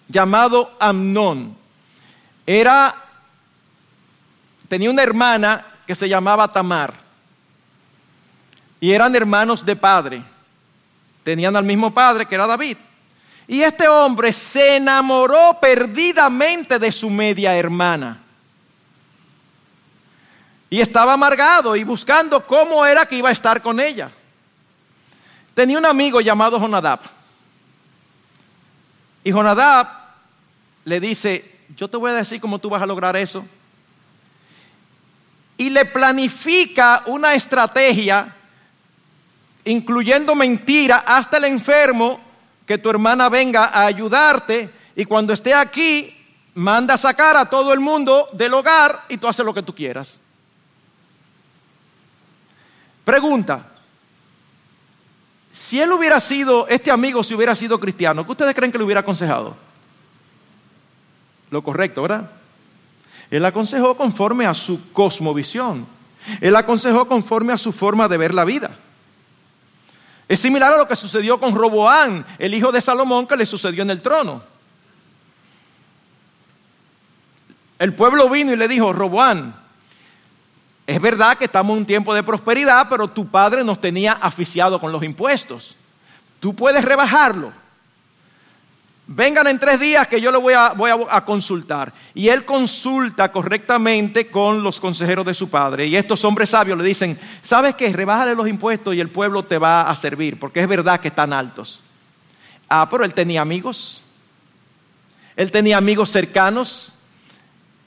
llamado 0.06 0.76
Amnón. 0.78 1.56
Era 2.46 2.94
tenía 4.68 4.90
una 4.90 5.02
hermana 5.02 5.66
que 5.84 5.96
se 5.96 6.08
llamaba 6.08 6.52
Tamar. 6.52 6.94
Y 8.78 8.92
eran 8.92 9.16
hermanos 9.16 9.64
de 9.64 9.74
padre 9.74 10.35
tenían 11.26 11.56
al 11.56 11.64
mismo 11.64 11.92
padre 11.92 12.24
que 12.24 12.36
era 12.36 12.46
David. 12.46 12.76
Y 13.48 13.60
este 13.60 13.88
hombre 13.88 14.32
se 14.32 14.76
enamoró 14.76 15.58
perdidamente 15.60 16.78
de 16.78 16.92
su 16.92 17.10
media 17.10 17.56
hermana. 17.56 18.20
Y 20.70 20.80
estaba 20.80 21.14
amargado 21.14 21.74
y 21.74 21.82
buscando 21.82 22.46
cómo 22.46 22.86
era 22.86 23.06
que 23.06 23.16
iba 23.16 23.28
a 23.28 23.32
estar 23.32 23.60
con 23.60 23.80
ella. 23.80 24.08
Tenía 25.52 25.78
un 25.78 25.86
amigo 25.86 26.20
llamado 26.20 26.60
Jonadab. 26.60 27.00
Y 29.24 29.32
Jonadab 29.32 29.88
le 30.84 31.00
dice, 31.00 31.58
yo 31.76 31.90
te 31.90 31.96
voy 31.96 32.12
a 32.12 32.14
decir 32.14 32.40
cómo 32.40 32.60
tú 32.60 32.70
vas 32.70 32.82
a 32.82 32.86
lograr 32.86 33.16
eso. 33.16 33.44
Y 35.56 35.70
le 35.70 35.86
planifica 35.86 37.02
una 37.06 37.34
estrategia 37.34 38.35
incluyendo 39.66 40.34
mentira, 40.34 41.04
hasta 41.06 41.36
el 41.36 41.44
enfermo 41.44 42.20
que 42.64 42.78
tu 42.78 42.88
hermana 42.88 43.28
venga 43.28 43.66
a 43.66 43.86
ayudarte 43.86 44.70
y 44.94 45.04
cuando 45.04 45.32
esté 45.32 45.54
aquí, 45.54 46.12
manda 46.54 46.94
a 46.94 46.98
sacar 46.98 47.36
a 47.36 47.50
todo 47.50 47.72
el 47.72 47.80
mundo 47.80 48.28
del 48.32 48.54
hogar 48.54 49.04
y 49.08 49.18
tú 49.18 49.28
haces 49.28 49.44
lo 49.44 49.52
que 49.52 49.62
tú 49.62 49.74
quieras. 49.74 50.20
Pregunta, 53.04 53.66
si 55.52 55.80
él 55.80 55.92
hubiera 55.92 56.18
sido, 56.20 56.66
este 56.68 56.90
amigo 56.90 57.22
si 57.22 57.34
hubiera 57.34 57.54
sido 57.54 57.78
cristiano, 57.78 58.24
¿qué 58.24 58.32
ustedes 58.32 58.54
creen 58.54 58.72
que 58.72 58.78
le 58.78 58.84
hubiera 58.84 59.00
aconsejado? 59.00 59.56
Lo 61.50 61.62
correcto, 61.62 62.02
¿verdad? 62.02 62.30
Él 63.30 63.44
aconsejó 63.44 63.96
conforme 63.96 64.46
a 64.46 64.54
su 64.54 64.92
cosmovisión. 64.92 65.86
Él 66.40 66.56
aconsejó 66.56 67.06
conforme 67.06 67.52
a 67.52 67.58
su 67.58 67.72
forma 67.72 68.08
de 68.08 68.16
ver 68.16 68.34
la 68.34 68.44
vida. 68.44 68.76
Es 70.28 70.40
similar 70.40 70.72
a 70.72 70.76
lo 70.76 70.88
que 70.88 70.96
sucedió 70.96 71.38
con 71.38 71.54
Roboán, 71.54 72.26
el 72.38 72.54
hijo 72.54 72.72
de 72.72 72.80
Salomón 72.80 73.26
que 73.26 73.36
le 73.36 73.46
sucedió 73.46 73.82
en 73.82 73.90
el 73.90 74.02
trono. 74.02 74.42
El 77.78 77.94
pueblo 77.94 78.28
vino 78.28 78.52
y 78.52 78.56
le 78.56 78.68
dijo, 78.68 78.92
Roboán, 78.92 79.54
es 80.86 81.00
verdad 81.00 81.36
que 81.36 81.44
estamos 81.44 81.74
en 81.74 81.80
un 81.80 81.86
tiempo 81.86 82.14
de 82.14 82.22
prosperidad, 82.22 82.88
pero 82.88 83.08
tu 83.08 83.28
padre 83.28 83.62
nos 83.62 83.80
tenía 83.80 84.12
aficiado 84.12 84.80
con 84.80 84.92
los 84.92 85.02
impuestos. 85.02 85.76
Tú 86.40 86.54
puedes 86.54 86.84
rebajarlo. 86.84 87.52
Vengan 89.08 89.46
en 89.46 89.60
tres 89.60 89.78
días 89.78 90.08
que 90.08 90.20
yo 90.20 90.32
le 90.32 90.38
voy 90.38 90.54
a, 90.54 90.72
voy 90.72 90.90
a, 91.08 91.24
consultar. 91.24 91.92
Y 92.12 92.28
él 92.28 92.44
consulta 92.44 93.30
correctamente 93.30 94.26
con 94.28 94.64
los 94.64 94.80
consejeros 94.80 95.24
de 95.24 95.32
su 95.32 95.48
padre. 95.48 95.86
Y 95.86 95.94
estos 95.94 96.24
hombres 96.24 96.50
sabios 96.50 96.76
le 96.76 96.82
dicen, 96.82 97.16
¿sabes 97.40 97.76
qué? 97.76 97.92
Rebájale 97.92 98.34
los 98.34 98.48
impuestos 98.48 98.94
y 98.96 99.00
el 99.00 99.10
pueblo 99.10 99.44
te 99.44 99.58
va 99.58 99.82
a 99.82 99.94
servir, 99.94 100.40
porque 100.40 100.60
es 100.60 100.68
verdad 100.68 100.98
que 100.98 101.08
están 101.08 101.32
altos. 101.32 101.82
Ah, 102.68 102.88
pero 102.90 103.04
él 103.04 103.14
tenía 103.14 103.42
amigos. 103.42 104.02
Él 105.36 105.52
tenía 105.52 105.76
amigos 105.76 106.10
cercanos. 106.10 106.94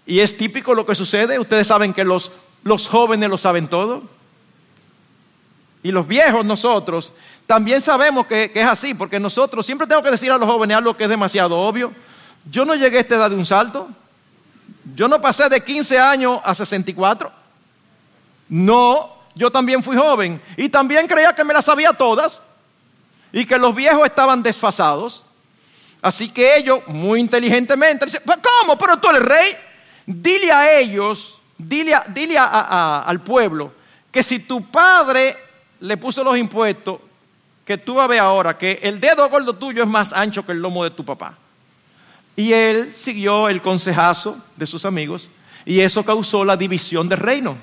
Y 0.06 0.22
es 0.22 0.38
típico 0.38 0.74
lo 0.74 0.86
que 0.86 0.96
sucede. 0.96 1.38
Ustedes 1.38 1.68
saben 1.68 1.94
que 1.94 2.06
los, 2.06 2.32
los 2.64 2.88
jóvenes 2.88 3.30
lo 3.30 3.38
saben 3.38 3.68
todo. 3.68 4.19
Y 5.82 5.92
los 5.92 6.08
viejos 6.08 6.46
nosotros 6.46 7.14
también 7.46 7.82
sabemos 7.82 8.28
que, 8.28 8.52
es 8.54 8.66
así, 8.66 8.94
porque 8.94 9.20
nosotros 9.20 9.66
siempre 9.66 9.88
tengo 9.88 10.04
que 10.04 10.12
decir 10.12 10.32
a 10.32 10.38
los 10.38 10.48
jóvenes 10.48 10.78
algo 10.78 10.96
que 10.96 11.06
es 11.06 11.10
demasiado 11.10 11.58
obvio. 11.58 11.92
Yo 12.50 12.66
no 12.66 12.76
llegué 12.76 12.98
a 12.98 13.02
esta 13.02 13.16
edad 13.16 13.30
de 13.30 13.36
un 13.36 13.46
salto. 13.46 13.90
Yo 14.96 15.08
no 15.08 15.22
pasé 15.22 15.50
de 15.50 15.64
15 15.64 16.00
años 16.00 16.40
a 16.44 16.54
64. 16.54 17.32
No, 18.50 19.16
yo 19.36 19.52
también 19.52 19.82
fui 19.82 19.96
joven 19.96 20.42
y 20.58 20.70
también 20.70 21.08
creía 21.08 21.34
que 21.34 21.44
me 21.44 21.54
las 21.54 21.66
sabía 21.66 21.94
todas 21.94 22.42
y 23.32 23.46
que 23.46 23.58
los 23.58 23.74
viejos 23.74 24.06
estaban 24.06 24.44
desfasados. 24.44 25.24
Así 26.02 26.30
que 26.30 26.58
ellos, 26.58 26.82
muy 26.88 27.20
inteligentemente, 27.20 28.06
dicen, 28.06 28.22
pues, 28.26 28.38
¿cómo? 28.38 28.78
Pero 28.78 28.98
tú 28.98 29.10
eres 29.10 29.22
rey. 29.22 29.56
Dile 30.06 30.52
a 30.52 30.80
ellos, 30.80 31.40
dile, 31.58 31.94
dile 32.10 32.38
al 32.38 33.22
pueblo, 33.22 33.74
que 34.12 34.24
si 34.24 34.40
tu 34.40 34.70
padre 34.70 35.49
le 35.80 35.98
puso 35.98 36.24
los 36.24 36.38
impuestos, 36.38 37.00
que 37.66 37.78
tú 37.78 37.96
vas 37.96 38.06
a 38.06 38.08
ver 38.08 38.20
ahora 38.20 38.58
que 38.58 38.80
el 38.82 39.00
dedo 39.00 39.30
gordo 39.30 39.56
tuyo 39.56 39.84
es 39.84 39.90
más 39.90 40.12
ancho 40.14 40.46
que 40.46 40.54
el 40.54 40.60
lomo 40.60 40.84
de 40.84 40.90
tu 40.90 41.06
papá. 41.06 41.38
Y 42.36 42.54
él 42.54 42.94
siguió 42.94 43.48
el 43.48 43.62
consejazo 43.62 44.38
de 44.56 44.66
sus 44.66 44.86
amigos 44.86 45.30
y 45.66 45.80
eso 45.82 46.04
causó 46.04 46.44
la 46.44 46.58
división 46.58 47.08
del 47.08 47.20
reino. 47.20 47.58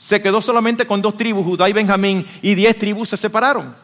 Se 0.00 0.20
quedó 0.20 0.42
solamente 0.42 0.86
con 0.86 1.00
dos 1.00 1.16
tribus, 1.16 1.44
Judá 1.44 1.68
y 1.68 1.72
Benjamín, 1.72 2.26
y 2.42 2.56
diez 2.56 2.76
tribus 2.76 3.10
se 3.10 3.16
separaron. 3.16 3.76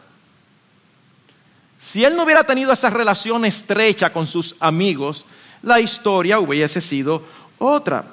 Si 1.77 2.03
él 2.03 2.17
no 2.17 2.23
hubiera 2.23 2.43
tenido 2.43 2.73
esa 2.73 2.89
relación 2.89 3.45
estrecha 3.45 4.11
con 4.11 4.27
sus 4.27 4.55
amigos, 4.59 5.25
la 5.61 5.79
historia 5.79 6.39
hubiese 6.39 6.81
sido 6.81 7.23
otra. 7.57 8.05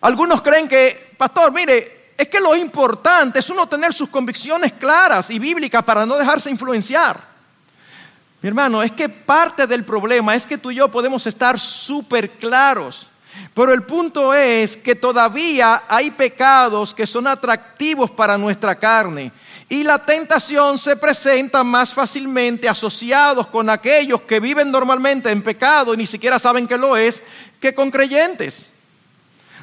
Algunos 0.00 0.40
creen 0.40 0.68
que, 0.68 1.14
pastor, 1.18 1.52
mire, 1.52 1.97
es 2.18 2.26
que 2.26 2.40
lo 2.40 2.56
importante 2.56 3.38
es 3.38 3.48
uno 3.48 3.68
tener 3.68 3.94
sus 3.94 4.08
convicciones 4.08 4.72
claras 4.72 5.30
y 5.30 5.38
bíblicas 5.38 5.84
para 5.84 6.04
no 6.04 6.16
dejarse 6.16 6.50
influenciar. 6.50 7.22
Mi 8.42 8.48
hermano, 8.48 8.82
es 8.82 8.90
que 8.90 9.08
parte 9.08 9.68
del 9.68 9.84
problema 9.84 10.34
es 10.34 10.44
que 10.44 10.58
tú 10.58 10.72
y 10.72 10.74
yo 10.74 10.88
podemos 10.88 11.24
estar 11.28 11.60
súper 11.60 12.30
claros. 12.32 13.08
Pero 13.54 13.72
el 13.72 13.84
punto 13.84 14.34
es 14.34 14.76
que 14.76 14.96
todavía 14.96 15.84
hay 15.86 16.10
pecados 16.10 16.92
que 16.92 17.06
son 17.06 17.28
atractivos 17.28 18.10
para 18.10 18.36
nuestra 18.36 18.74
carne. 18.76 19.30
Y 19.68 19.84
la 19.84 20.04
tentación 20.04 20.76
se 20.76 20.96
presenta 20.96 21.62
más 21.62 21.94
fácilmente 21.94 22.68
asociados 22.68 23.46
con 23.46 23.70
aquellos 23.70 24.22
que 24.22 24.40
viven 24.40 24.72
normalmente 24.72 25.30
en 25.30 25.40
pecado 25.40 25.94
y 25.94 25.98
ni 25.98 26.06
siquiera 26.06 26.40
saben 26.40 26.66
que 26.66 26.78
lo 26.78 26.96
es, 26.96 27.22
que 27.60 27.72
con 27.72 27.92
creyentes. 27.92 28.72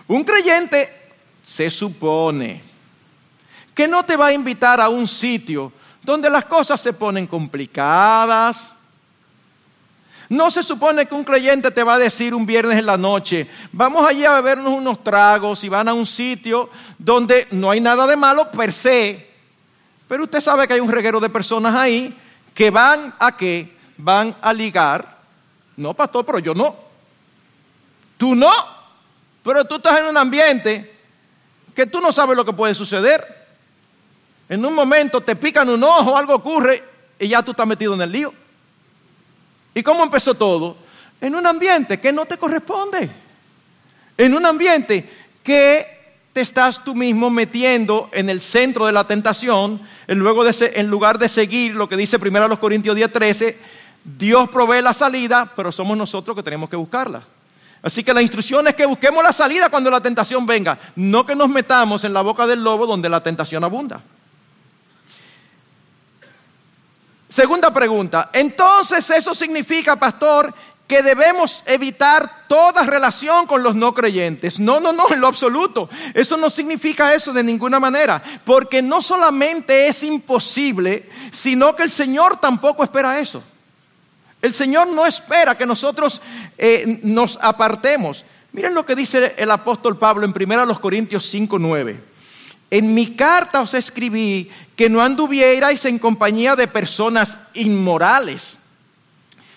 Un 0.07 0.23
creyente 0.23 1.04
se 1.45 1.69
supone 1.69 2.59
que 3.75 3.87
no 3.87 4.03
te 4.03 4.17
va 4.17 4.27
a 4.27 4.33
invitar 4.33 4.81
a 4.81 4.89
un 4.89 5.07
sitio 5.07 5.71
donde 6.01 6.27
las 6.27 6.43
cosas 6.45 6.81
se 6.81 6.91
ponen 6.91 7.27
complicadas. 7.27 8.73
No 10.27 10.49
se 10.49 10.63
supone 10.63 11.05
que 11.05 11.13
un 11.13 11.23
creyente 11.23 11.69
te 11.69 11.83
va 11.83 11.93
a 11.93 11.99
decir 11.99 12.33
un 12.33 12.47
viernes 12.47 12.79
en 12.79 12.87
la 12.87 12.97
noche, 12.97 13.47
vamos 13.71 14.07
allí 14.07 14.25
a 14.25 14.33
bebernos 14.33 14.73
unos 14.73 15.03
tragos 15.03 15.63
y 15.63 15.69
van 15.69 15.87
a 15.87 15.93
un 15.93 16.07
sitio 16.07 16.67
donde 16.97 17.47
no 17.51 17.69
hay 17.69 17.79
nada 17.79 18.07
de 18.07 18.15
malo 18.15 18.49
per 18.49 18.73
se, 18.73 19.29
pero 20.07 20.23
usted 20.23 20.41
sabe 20.41 20.67
que 20.67 20.73
hay 20.73 20.79
un 20.79 20.91
reguero 20.91 21.19
de 21.19 21.29
personas 21.29 21.75
ahí 21.75 22.17
que 22.55 22.71
van 22.71 23.13
a 23.19 23.37
qué? 23.37 23.77
Van 23.97 24.35
a 24.41 24.51
ligar. 24.51 25.19
No, 25.77 25.93
pastor, 25.93 26.25
pero 26.25 26.39
yo 26.39 26.55
no. 26.55 26.75
Tú 28.17 28.33
no, 28.33 28.51
pero 29.43 29.63
tú 29.63 29.75
estás 29.75 29.99
en 29.99 30.07
un 30.07 30.17
ambiente 30.17 30.94
que 31.75 31.85
tú 31.85 31.99
no 31.99 32.11
sabes 32.11 32.37
lo 32.37 32.45
que 32.45 32.53
puede 32.53 32.73
suceder. 32.73 33.23
En 34.47 34.65
un 34.65 34.73
momento 34.73 35.21
te 35.21 35.35
pican 35.35 35.69
un 35.69 35.83
ojo, 35.83 36.17
algo 36.17 36.35
ocurre 36.35 36.83
y 37.19 37.27
ya 37.27 37.43
tú 37.43 37.51
estás 37.51 37.67
metido 37.67 37.93
en 37.93 38.01
el 38.01 38.11
lío. 38.11 38.33
¿Y 39.73 39.83
cómo 39.83 40.03
empezó 40.03 40.33
todo? 40.33 40.77
En 41.19 41.35
un 41.35 41.45
ambiente 41.45 41.99
que 41.99 42.13
no 42.13 42.25
te 42.25 42.37
corresponde. 42.37 43.09
En 44.17 44.33
un 44.33 44.45
ambiente 44.45 45.07
que 45.43 45.95
te 46.31 46.41
estás 46.41 46.83
tú 46.83 46.95
mismo 46.95 47.29
metiendo 47.29 48.09
en 48.13 48.29
el 48.29 48.39
centro 48.39 48.85
de 48.85 48.93
la 48.93 49.05
tentación, 49.05 49.81
en, 50.07 50.19
luego 50.19 50.43
en 50.45 50.87
lugar 50.87 51.17
de 51.17 51.27
seguir 51.27 51.75
lo 51.75 51.89
que 51.89 51.97
dice 51.97 52.17
1 52.17 52.59
Corintios 52.59 52.95
10:13, 52.95 53.55
Dios 54.03 54.47
provee 54.49 54.81
la 54.81 54.93
salida, 54.93 55.51
pero 55.55 55.71
somos 55.71 55.97
nosotros 55.97 56.35
que 56.35 56.43
tenemos 56.43 56.69
que 56.69 56.75
buscarla. 56.75 57.23
Así 57.81 58.03
que 58.03 58.13
la 58.13 58.21
instrucción 58.21 58.67
es 58.67 58.75
que 58.75 58.85
busquemos 58.85 59.23
la 59.23 59.31
salida 59.31 59.69
cuando 59.69 59.91
la 59.91 60.01
tentación 60.01 60.45
venga, 60.45 60.79
no 60.95 61.25
que 61.25 61.35
nos 61.35 61.49
metamos 61.49 62.03
en 62.03 62.13
la 62.13 62.21
boca 62.21 62.47
del 62.47 62.63
lobo 62.63 62.87
donde 62.87 63.09
la 63.09 63.21
tentación 63.21 63.63
abunda. 63.63 64.01
Segunda 67.29 67.73
pregunta, 67.73 68.29
entonces 68.33 69.09
eso 69.09 69.35
significa, 69.35 69.97
pastor, 69.97 70.53
que 70.87 71.01
debemos 71.01 71.63
evitar 71.65 72.47
toda 72.47 72.83
relación 72.83 73.47
con 73.47 73.63
los 73.63 73.75
no 73.75 73.93
creyentes. 73.93 74.59
No, 74.59 74.79
no, 74.79 74.93
no, 74.93 75.05
en 75.09 75.19
lo 75.19 75.27
absoluto. 75.27 75.89
Eso 76.13 76.37
no 76.37 76.49
significa 76.49 77.13
eso 77.13 77.33
de 77.33 77.43
ninguna 77.43 77.79
manera, 77.79 78.21
porque 78.43 78.81
no 78.81 79.01
solamente 79.01 79.87
es 79.87 80.03
imposible, 80.03 81.09
sino 81.31 81.75
que 81.75 81.83
el 81.83 81.91
Señor 81.91 82.37
tampoco 82.39 82.83
espera 82.83 83.19
eso. 83.19 83.41
El 84.41 84.53
Señor 84.53 84.87
no 84.89 85.07
espera 85.07 85.57
que 85.57 85.65
nosotros 85.65 86.21
eh, 86.57 86.99
nos 87.03 87.37
apartemos. 87.41 88.25
Miren 88.51 88.73
lo 88.73 88.85
que 88.85 88.95
dice 88.95 89.35
el 89.37 89.51
apóstol 89.51 89.97
Pablo 89.97 90.25
en 90.25 90.33
1 90.33 90.81
Corintios 90.81 91.25
5, 91.25 91.59
9. 91.59 91.99
En 92.71 92.93
mi 92.93 93.15
carta 93.15 93.61
os 93.61 93.73
escribí 93.73 94.49
que 94.75 94.89
no 94.89 95.01
anduvierais 95.01 95.85
en 95.85 95.99
compañía 95.99 96.55
de 96.55 96.67
personas 96.67 97.37
inmorales. 97.53 98.59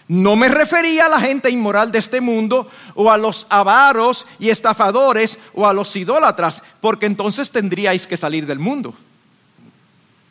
No 0.08 0.36
me 0.36 0.48
refería 0.48 1.06
a 1.06 1.10
la 1.10 1.20
gente 1.20 1.50
inmoral 1.50 1.92
de 1.92 1.98
este 1.98 2.20
mundo 2.20 2.68
o 2.94 3.10
a 3.10 3.18
los 3.18 3.46
avaros 3.50 4.26
y 4.38 4.48
estafadores 4.48 5.38
o 5.52 5.66
a 5.66 5.74
los 5.74 5.94
idólatras, 5.96 6.62
porque 6.80 7.06
entonces 7.06 7.50
tendríais 7.50 8.06
que 8.06 8.16
salir 8.16 8.46
del 8.46 8.58
mundo. 8.58 8.94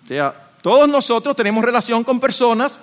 O 0.03 0.07
sea, 0.07 0.49
todos 0.61 0.89
nosotros 0.89 1.35
tenemos 1.35 1.63
relación 1.63 2.03
con 2.03 2.19
personas 2.19 2.79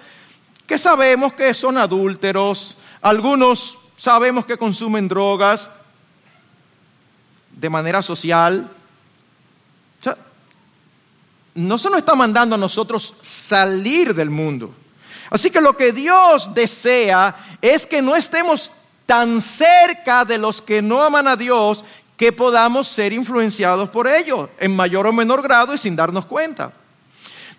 que 0.67 0.79
sabemos 0.79 1.33
que 1.33 1.53
son 1.53 1.77
adúlteros, 1.77 2.77
algunos 3.05 3.79
sabemos 3.97 4.47
que 4.47 4.57
consumen 4.57 5.07
drogas 5.07 5.69
de 7.53 7.69
manera 7.69 8.01
social. 8.01 8.71
no 11.55 11.79
se 11.79 11.89
nos 11.91 11.99
está 11.99 12.15
mandando 12.15 12.55
a 12.55 12.59
nosotros 12.59 13.15
salir 13.21 14.15
del 14.15 14.31
mundo. 14.31 14.75
Así 15.29 15.51
que 15.51 15.61
lo 15.61 15.77
que 15.77 15.93
Dios 15.93 16.55
desea 16.55 17.37
es 17.61 17.87
que 17.87 18.01
no 18.01 18.17
estemos 18.17 18.73
tan 19.05 19.43
cerca 19.43 20.25
de 20.25 20.39
los 20.39 20.63
que 20.63 20.81
no 20.81 21.03
aman 21.03 21.29
a 21.29 21.37
Dios 21.37 21.85
que 22.17 22.33
podamos 22.33 22.89
ser 22.89 23.13
influenciados 23.13 23.91
por 23.91 24.09
ellos 24.09 24.49
en 24.59 24.75
mayor 24.75 25.07
o 25.07 25.13
menor 25.13 25.43
grado 25.43 25.75
y 25.75 25.79
sin 25.79 25.95
darnos 25.95 26.25
cuenta. 26.25 26.73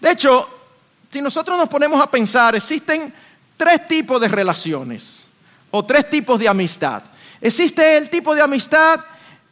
De 0.02 0.10
hecho, 0.10 0.50
si 1.12 1.22
nosotros 1.22 1.56
nos 1.56 1.70
ponemos 1.70 2.02
a 2.02 2.10
pensar, 2.10 2.56
existen 2.56 3.14
tres 3.56 3.88
tipos 3.88 4.20
de 4.20 4.28
relaciones 4.28 5.25
o 5.76 5.84
tres 5.84 6.10
tipos 6.10 6.40
de 6.40 6.48
amistad. 6.48 7.04
Existe 7.42 7.98
el 7.98 8.10
tipo 8.10 8.34
de 8.34 8.42
amistad 8.42 9.02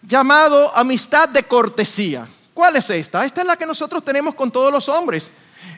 llamado 0.02 0.72
amistad 0.76 1.28
de 1.28 1.44
cortesía. 1.44 2.26
¿Cuál 2.54 2.78
es 2.78 2.90
esta? 2.90 3.26
Esta 3.26 3.42
es 3.42 3.48
la 3.48 3.58
que 3.58 3.66
nosotros 3.66 4.04
tenemos 4.06 4.34
con 4.36 4.50
todos 4.50 4.72
los 4.72 4.88
hombres, 4.88 5.32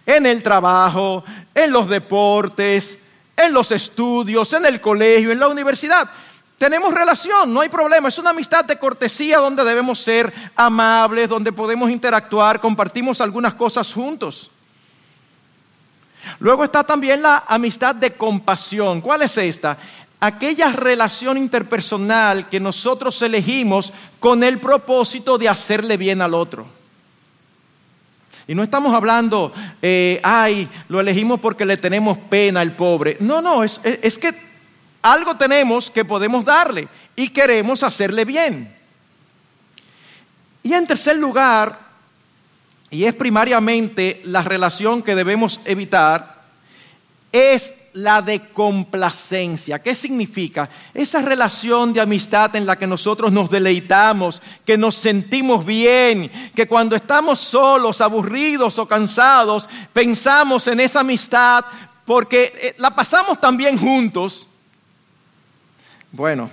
en 0.06 0.26
el 0.26 0.44
trabajo, 0.44 1.24
en 1.54 1.72
los 1.72 1.88
deportes, 1.88 3.00
en 3.36 3.54
los 3.54 3.72
estudios, 3.72 4.54
en 4.54 4.66
el 4.68 4.80
colegio, 4.80 5.32
en 5.32 5.40
la 5.40 5.48
universidad. 5.48 6.08
Tenemos 6.60 6.94
relación, 6.94 7.52
no 7.52 7.62
hay 7.62 7.70
problema, 7.70 8.08
es 8.10 8.18
una 8.20 8.30
amistad 8.30 8.64
de 8.66 8.78
cortesía 8.78 9.40
donde 9.40 9.64
debemos 9.64 10.00
ser 10.00 10.32
amables, 10.56 11.28
donde 11.28 11.52
podemos 11.52 11.90
interactuar, 11.90 12.60
compartimos 12.60 13.20
algunas 13.20 13.56
cosas 13.56 13.92
juntos. 13.92 14.52
Luego 16.40 16.64
está 16.64 16.84
también 16.84 17.22
la 17.22 17.44
amistad 17.48 17.96
de 17.96 18.14
compasión. 18.14 19.02
¿Cuál 19.02 19.22
es 19.24 19.38
esta? 19.38 19.78
Aquella 20.20 20.72
relación 20.72 21.38
interpersonal 21.38 22.50
que 22.50 22.60
nosotros 22.60 23.22
elegimos 23.22 23.92
con 24.20 24.44
el 24.44 24.60
propósito 24.60 25.38
de 25.38 25.50
hacerle 25.50 25.98
bien 25.98 26.22
al 26.22 26.34
otro. 26.34 26.68
Y 28.48 28.56
no 28.56 28.64
estamos 28.64 28.94
hablando, 28.94 29.52
eh, 29.82 30.20
ay, 30.24 30.70
lo 30.88 31.00
elegimos 31.00 31.40
porque 31.40 31.66
le 31.66 31.78
tenemos 31.78 32.18
pena 32.18 32.62
al 32.62 32.76
pobre. 32.76 33.18
No, 33.20 33.42
no, 33.42 33.64
es, 33.64 33.82
es 33.84 34.18
que 34.18 34.34
algo 35.02 35.36
tenemos 35.36 35.92
que 35.92 36.06
podemos 36.06 36.46
darle 36.46 36.88
y 37.16 37.30
queremos 37.30 37.84
hacerle 37.84 38.26
bien. 38.26 38.76
Y 40.64 40.74
en 40.74 40.88
tercer 40.88 41.18
lugar, 41.18 41.80
y 42.90 43.06
es 43.06 43.14
primariamente 43.14 44.22
la 44.26 44.42
relación 44.42 45.04
que 45.04 45.16
debemos 45.16 45.60
evitar, 45.66 46.44
es 47.32 47.74
la 47.96 48.22
de 48.22 48.50
complacencia. 48.50 49.80
¿Qué 49.80 49.94
significa? 49.94 50.70
Esa 50.94 51.22
relación 51.22 51.92
de 51.92 52.02
amistad 52.02 52.56
en 52.56 52.66
la 52.66 52.76
que 52.76 52.88
nosotros 52.88 53.32
nos 53.32 53.50
deleitamos, 53.50 54.42
que 54.64 54.78
nos 54.78 54.96
sentimos 54.96 55.66
bien, 55.66 56.32
que 56.54 56.68
cuando 56.68 56.96
estamos 56.96 57.40
solos, 57.40 58.00
aburridos 58.00 58.80
o 58.80 58.88
cansados, 58.88 59.68
pensamos 59.92 60.68
en 60.68 60.80
esa 60.80 61.02
amistad 61.02 61.66
porque 62.06 62.54
eh, 62.56 62.76
la 62.78 62.96
pasamos 62.96 63.42
también 63.42 63.78
juntos 63.78 64.48
bueno, 66.16 66.50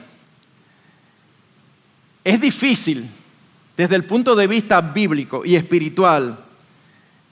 es 2.25 2.41
difícil 2.41 3.09
desde 3.77 3.95
el 3.95 4.05
punto 4.05 4.35
de 4.35 4.49
vista 4.49 4.81
bíblico 4.81 5.43
y 5.45 5.55
espiritual 5.55 6.37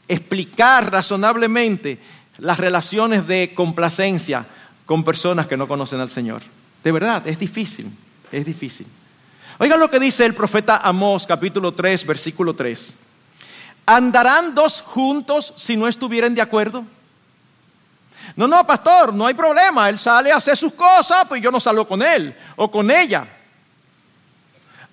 explicar 0.06 0.92
razonablemente 0.92 1.98
las 2.40 2.58
relaciones 2.58 3.26
de 3.26 3.52
complacencia 3.54 4.46
con 4.86 5.04
personas 5.04 5.46
que 5.46 5.56
no 5.56 5.68
conocen 5.68 6.00
al 6.00 6.10
Señor. 6.10 6.42
De 6.82 6.92
verdad, 6.92 7.26
es 7.26 7.38
difícil, 7.38 7.90
es 8.32 8.44
difícil. 8.44 8.86
Oigan 9.58 9.78
lo 9.78 9.90
que 9.90 10.00
dice 10.00 10.24
el 10.24 10.34
profeta 10.34 10.78
Amós 10.78 11.26
capítulo 11.26 11.72
3, 11.72 12.06
versículo 12.06 12.54
3. 12.54 12.94
¿Andarán 13.86 14.54
dos 14.54 14.80
juntos 14.80 15.52
si 15.56 15.76
no 15.76 15.86
estuvieran 15.86 16.34
de 16.34 16.40
acuerdo? 16.40 16.84
No, 18.36 18.46
no, 18.46 18.66
pastor, 18.66 19.12
no 19.12 19.26
hay 19.26 19.34
problema. 19.34 19.88
Él 19.88 19.98
sale 19.98 20.32
a 20.32 20.36
hacer 20.36 20.56
sus 20.56 20.72
cosas, 20.72 21.26
pues 21.28 21.42
yo 21.42 21.50
no 21.50 21.60
salgo 21.60 21.86
con 21.86 22.02
él 22.02 22.34
o 22.56 22.70
con 22.70 22.90
ella. 22.90 23.26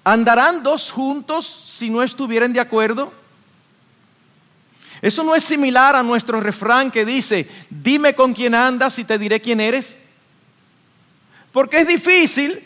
¿Andarán 0.04 0.64
dos 0.64 0.92
juntos 0.92 1.46
si 1.46 1.90
no 1.90 2.02
estuvieran 2.02 2.54
de 2.54 2.60
acuerdo? 2.60 3.14
Eso 5.02 5.24
no 5.24 5.36
es 5.36 5.44
similar 5.44 5.96
a 5.96 6.04
nuestro 6.04 6.40
refrán 6.40 6.92
que 6.92 7.06
dice, 7.06 7.48
dime 7.70 8.16
con 8.16 8.34
quién 8.34 8.56
andas 8.56 8.98
y 9.00 9.04
te 9.04 9.18
diré 9.18 9.40
quién 9.40 9.62
eres. 9.62 9.98
Porque 11.52 11.80
es 11.80 11.88
difícil 11.88 12.60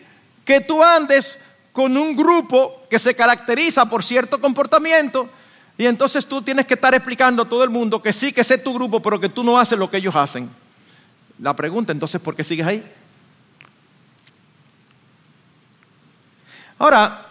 que 0.46 0.62
tú 0.62 0.84
andes 0.84 1.40
con 1.72 1.96
un 1.98 2.16
grupo 2.16 2.84
que 2.90 3.00
se 3.00 3.16
caracteriza 3.16 3.86
por 3.86 4.04
cierto 4.04 4.40
comportamiento 4.40 5.30
y 5.78 5.86
entonces 5.86 6.26
tú 6.28 6.42
tienes 6.42 6.66
que 6.66 6.76
estar 6.76 6.94
explicando 6.94 7.44
a 7.44 7.50
todo 7.50 7.64
el 7.64 7.70
mundo 7.70 8.02
que 8.02 8.14
sí, 8.14 8.32
que 8.32 8.42
ese 8.42 8.56
es 8.56 8.64
tu 8.64 8.74
grupo, 8.74 9.02
pero 9.02 9.20
que 9.20 9.30
tú 9.30 9.44
no 9.44 9.58
haces 9.58 9.80
lo 9.80 9.90
que 9.90 9.98
ellos 9.98 10.16
hacen. 10.16 10.50
La 11.40 11.56
pregunta, 11.56 11.92
entonces, 11.92 12.22
¿por 12.22 12.36
qué 12.36 12.44
sigues 12.44 12.68
ahí? 12.68 12.84
Ahora, 16.78 17.28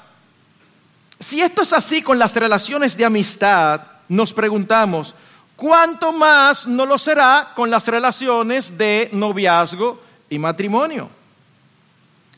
si 1.18 1.40
esto 1.42 1.62
es 1.62 1.72
así 1.72 2.02
con 2.02 2.18
las 2.18 2.34
relaciones 2.34 2.96
de 2.96 3.04
amistad, 3.04 3.82
nos 4.11 4.35
preguntamos, 4.35 5.14
¿cuánto 5.57 6.12
más 6.12 6.66
no 6.66 6.85
lo 6.85 6.99
será 6.99 7.53
con 7.57 7.70
las 7.70 7.88
relaciones 7.88 8.77
de 8.77 9.09
noviazgo 9.12 9.99
y 10.29 10.38
matrimonio? 10.38 11.09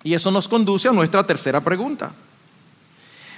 Y 0.04 0.14
eso 0.14 0.30
nos 0.30 0.46
conduce 0.46 0.88
a 0.88 0.92
nuestra 0.92 1.26
tercera 1.26 1.60
pregunta. 1.60 2.12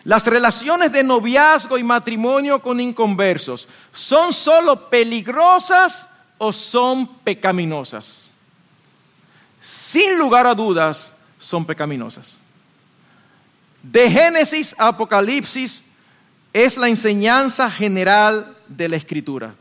Las 0.04 0.26
relaciones 0.26 0.92
de 0.92 1.02
noviazgo 1.02 1.78
y 1.78 1.82
matrimonio 1.82 2.60
con 2.60 2.78
inconversos, 2.78 3.66
¿son 3.90 4.34
solo 4.34 4.90
peligrosas 4.90 6.10
o 6.36 6.52
son 6.52 7.06
pecaminosas? 7.06 8.30
sin 9.64 10.18
lugar 10.18 10.46
a 10.46 10.54
dudas, 10.54 11.14
son 11.38 11.64
pecaminosas. 11.64 12.36
De 13.82 14.10
Génesis 14.10 14.74
a 14.78 14.88
Apocalipsis 14.88 15.82
es 16.54 16.78
la 16.78 16.88
enseñanza 16.88 17.68
general 17.68 18.56
de 18.68 18.88
la 18.88 18.96
Escritura. 18.96 19.54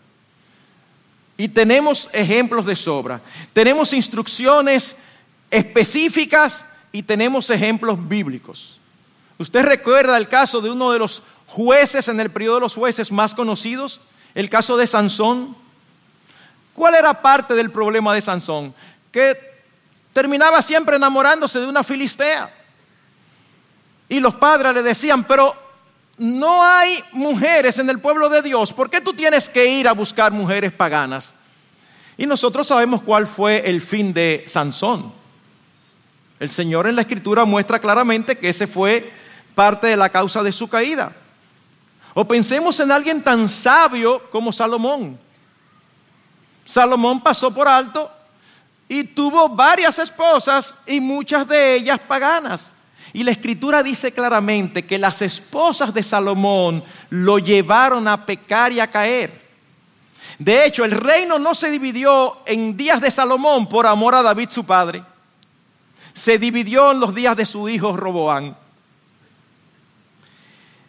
Y 1.36 1.50
tenemos 1.50 2.08
ejemplos 2.14 2.68
de 2.68 2.76
sobra. 2.76 3.20
Tenemos 3.52 3.92
instrucciones 3.94 4.98
específicas 5.50 6.66
y 6.92 7.02
tenemos 7.02 7.50
ejemplos 7.50 7.98
bíblicos. 8.08 8.80
¿Usted 9.40 9.66
recuerda 9.66 10.16
el 10.16 10.28
caso 10.28 10.62
de 10.62 10.70
uno 10.70 10.92
de 10.92 11.00
los 11.00 11.24
jueces 11.48 12.08
en 12.08 12.20
el 12.20 12.30
periodo 12.30 12.56
de 12.56 12.62
los 12.62 12.76
jueces 12.76 13.12
más 13.12 13.34
conocidos? 13.34 14.00
El 14.36 14.48
caso 14.48 14.78
de 14.78 14.86
Sansón. 14.86 15.58
¿Cuál 16.76 16.94
era 16.94 17.24
parte 17.24 17.56
del 17.56 17.72
problema 17.72 18.14
de 18.14 18.22
Sansón? 18.22 18.74
Que 19.12 19.36
terminaba 20.14 20.62
siempre 20.62 20.98
enamorándose 20.98 21.60
de 21.60 21.66
una 21.66 21.84
filistea. 21.84 22.54
Y 24.08 24.20
los 24.20 24.36
padres 24.36 24.76
le 24.76 24.84
decían, 24.84 25.24
pero 25.24 25.63
no 26.18 26.64
hay 26.64 27.04
mujeres 27.14 27.80
en 27.80 27.90
el 27.90 28.00
pueblo 28.00 28.30
de 28.30 28.42
Dios, 28.42 28.72
¿por 28.74 28.90
qué 28.90 29.02
tú 29.02 29.14
tienes 29.14 29.50
que 29.50 29.66
ir 29.66 29.88
a 29.88 29.94
buscar 29.94 30.32
mujeres 30.32 30.72
paganas? 30.72 31.34
Y 32.18 32.26
nosotros 32.26 32.68
sabemos 32.68 33.02
cuál 33.02 33.26
fue 33.26 33.68
el 33.70 33.82
fin 33.82 34.14
de 34.14 34.44
Sansón. 34.48 35.12
El 36.40 36.52
Señor 36.52 36.88
en 36.88 36.96
la 36.96 37.02
Escritura 37.02 37.46
muestra 37.46 37.80
claramente 37.80 38.38
que 38.38 38.50
ese 38.50 38.68
fue 38.68 39.12
parte 39.56 39.88
de 39.88 39.98
la 39.98 40.10
causa 40.10 40.44
de 40.44 40.52
su 40.52 40.68
caída. 40.68 41.16
O 42.14 42.28
pensemos 42.28 42.80
en 42.80 42.92
alguien 42.92 43.24
tan 43.24 43.50
sabio 43.50 44.30
como 44.30 44.52
Salomón. 44.52 45.20
Salomón 46.66 47.22
pasó 47.22 47.52
por 47.54 47.68
alto 47.68 48.12
y 48.88 49.04
tuvo 49.04 49.50
varias 49.50 49.98
esposas 49.98 50.76
y 50.86 51.00
muchas 51.00 51.48
de 51.48 51.76
ellas 51.76 52.00
paganas. 52.00 52.72
Y 53.14 53.24
la 53.24 53.32
escritura 53.32 53.84
dice 53.84 54.12
claramente 54.12 54.86
que 54.86 54.98
las 54.98 55.22
esposas 55.22 55.94
de 55.94 56.02
Salomón 56.02 56.84
lo 57.12 57.38
llevaron 57.38 58.08
a 58.08 58.26
pecar 58.26 58.72
y 58.74 58.80
a 58.80 58.90
caer. 58.90 59.44
De 60.40 60.66
hecho, 60.66 60.84
el 60.84 60.92
reino 60.92 61.38
no 61.38 61.54
se 61.54 61.70
dividió 61.70 62.40
en 62.48 62.76
días 62.76 63.00
de 63.00 63.12
Salomón 63.12 63.70
por 63.70 63.86
amor 63.86 64.16
a 64.16 64.24
David 64.24 64.50
su 64.50 64.66
padre. 64.66 65.04
Se 66.16 66.40
dividió 66.40 66.92
en 66.92 67.00
los 67.00 67.14
días 67.14 67.38
de 67.38 67.46
su 67.46 67.70
hijo 67.70 67.96
Roboán. 67.96 68.58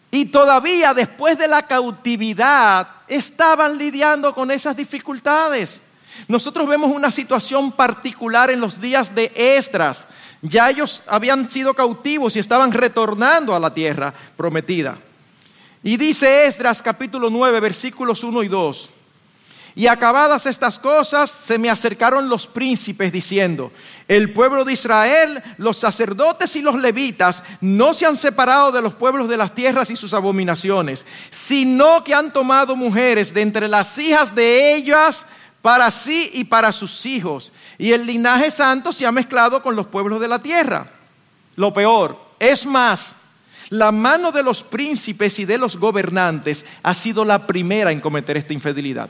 Y 0.09 0.25
todavía 0.25 0.93
después 0.93 1.37
de 1.37 1.47
la 1.47 1.63
cautividad 1.63 2.87
estaban 3.07 3.77
lidiando 3.77 4.33
con 4.33 4.49
esas 4.49 4.75
dificultades. 4.75 5.83
Nosotros 6.27 6.67
vemos 6.67 6.89
una 6.89 7.11
situación 7.11 7.71
particular 7.71 8.49
en 8.49 8.61
los 8.61 8.79
días 8.79 9.13
de 9.13 9.31
Esdras. 9.35 10.07
Ya 10.47 10.69
ellos 10.69 11.01
habían 11.07 11.49
sido 11.49 11.73
cautivos 11.73 12.35
y 12.35 12.39
estaban 12.39 12.71
retornando 12.71 13.55
a 13.55 13.59
la 13.59 13.73
tierra 13.73 14.13
prometida. 14.37 14.97
Y 15.83 15.97
dice 15.97 16.45
Esdras 16.45 16.83
capítulo 16.83 17.29
9 17.29 17.59
versículos 17.59 18.23
1 18.23 18.43
y 18.43 18.47
2. 18.47 18.89
Y 19.77 19.87
acabadas 19.87 20.45
estas 20.45 20.79
cosas, 20.79 21.29
se 21.29 21.57
me 21.57 21.69
acercaron 21.69 22.29
los 22.29 22.47
príncipes 22.47 23.11
diciendo, 23.11 23.73
el 24.07 24.31
pueblo 24.31 24.63
de 24.63 24.71
Israel, 24.71 25.43
los 25.57 25.75
sacerdotes 25.77 26.55
y 26.55 26.61
los 26.61 26.75
levitas 26.75 27.43
no 27.59 27.93
se 27.93 28.05
han 28.05 28.15
separado 28.15 28.71
de 28.71 28.81
los 28.81 28.93
pueblos 28.93 29.27
de 29.27 29.35
las 29.35 29.53
tierras 29.53 29.89
y 29.89 29.97
sus 29.97 30.13
abominaciones, 30.13 31.05
sino 31.29 32.05
que 32.05 32.13
han 32.13 32.31
tomado 32.31 32.77
mujeres 32.77 33.33
de 33.33 33.41
entre 33.41 33.67
las 33.67 33.97
hijas 33.97 34.33
de 34.33 34.75
ellas 34.75 35.25
para 35.65 35.89
sí 35.89 36.29
y 36.33 36.43
para 36.43 36.71
sus 36.71 37.07
hijos. 37.07 37.51
Y 37.79 37.91
el 37.91 38.05
linaje 38.05 38.51
santo 38.51 38.93
se 38.93 39.03
ha 39.03 39.11
mezclado 39.11 39.63
con 39.63 39.75
los 39.75 39.87
pueblos 39.87 40.21
de 40.21 40.27
la 40.27 40.39
tierra. 40.39 40.85
Lo 41.55 41.73
peor, 41.73 42.23
es 42.37 42.67
más, 42.67 43.15
la 43.69 43.91
mano 43.91 44.31
de 44.31 44.43
los 44.43 44.61
príncipes 44.61 45.39
y 45.39 45.45
de 45.45 45.57
los 45.57 45.77
gobernantes 45.77 46.67
ha 46.83 46.93
sido 46.93 47.25
la 47.25 47.47
primera 47.47 47.91
en 47.91 47.99
cometer 47.99 48.37
esta 48.37 48.53
infidelidad. 48.53 49.09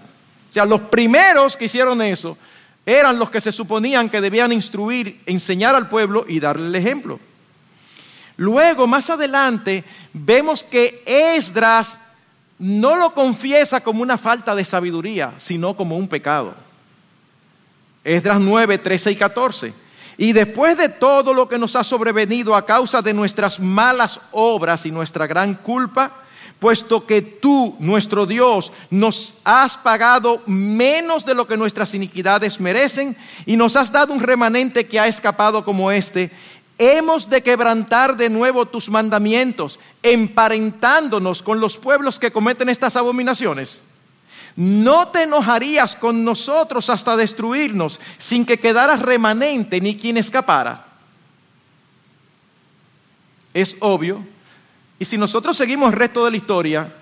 O 0.50 0.54
sea, 0.54 0.64
los 0.64 0.80
primeros 0.80 1.58
que 1.58 1.66
hicieron 1.66 2.02
eso 2.02 2.38
eran 2.86 3.20
los 3.20 3.30
que 3.30 3.42
se 3.42 3.52
suponían 3.52 4.08
que 4.08 4.22
debían 4.22 4.54
instruir, 4.54 5.20
enseñar 5.26 5.76
al 5.76 5.90
pueblo 5.90 6.26
y 6.26 6.40
darle 6.40 6.68
el 6.68 6.76
ejemplo. 6.76 7.20
Luego, 8.38 8.88
más 8.88 9.10
adelante, 9.10 9.84
vemos 10.14 10.64
que 10.64 11.04
Esdras 11.06 12.00
no 12.60 12.96
lo 12.96 13.12
confiesa 13.12 13.82
como 13.82 14.02
una 14.02 14.18
falta 14.18 14.56
de 14.56 14.64
sabiduría, 14.64 15.34
sino 15.38 15.76
como 15.76 15.98
un 15.98 16.08
pecado. 16.08 16.56
Esdras 18.04 18.40
9, 18.40 18.78
13 18.78 19.12
y 19.12 19.16
14. 19.16 19.74
Y 20.18 20.32
después 20.32 20.78
de 20.78 20.90
todo 20.90 21.34
lo 21.34 21.50
que 21.50 21.58
nos 21.58 21.76
ha 21.76 21.84
sobrevenido 21.84 22.56
a 22.56 22.66
causa 22.66 23.02
de 23.02 23.14
nuestras 23.14 23.60
malas 23.60 24.20
obras 24.32 24.86
y 24.86 24.92
nuestra 24.92 25.28
gran 25.28 25.56
culpa, 25.56 26.22
puesto 26.60 27.06
que 27.06 27.22
tú, 27.22 27.76
nuestro 27.80 28.26
Dios, 28.26 28.72
nos 28.90 29.36
has 29.44 29.76
pagado 29.76 30.42
menos 30.46 31.26
de 31.26 31.34
lo 31.34 31.48
que 31.48 31.58
nuestras 31.58 31.94
iniquidades 31.96 32.62
merecen 32.62 33.18
y 33.46 33.58
nos 33.58 33.76
has 33.76 33.92
dado 33.92 34.14
un 34.14 34.22
remanente 34.22 34.88
que 34.88 35.00
ha 35.00 35.08
escapado 35.08 35.66
como 35.66 35.92
este, 35.92 36.32
hemos 36.78 37.30
de 37.30 37.42
quebrantar 37.42 38.18
de 38.18 38.30
nuevo 38.30 38.66
tus 38.66 38.90
mandamientos, 38.90 39.80
emparentándonos 40.04 41.42
con 41.42 41.60
los 41.60 41.78
pueblos 41.78 42.20
que 42.20 42.32
cometen 42.32 42.70
estas 42.70 42.96
abominaciones. 42.96 43.82
No 44.56 45.10
te 45.10 45.24
enojarías 45.24 45.96
con 45.96 46.24
nosotros 46.24 46.90
hasta 46.90 47.18
destruirnos 47.18 48.00
sin 48.18 48.46
que 48.46 48.58
quedara 48.58 48.96
remanente 48.96 49.82
ni 49.82 49.98
quien 49.98 50.18
escapara. 50.18 50.86
Es 53.54 53.76
obvio. 53.80 54.26
Y 54.98 55.06
si 55.06 55.18
nosotros 55.18 55.58
seguimos 55.58 55.92
el 55.92 56.00
resto 56.00 56.24
de 56.24 56.32
la 56.32 56.38
historia, 56.38 56.94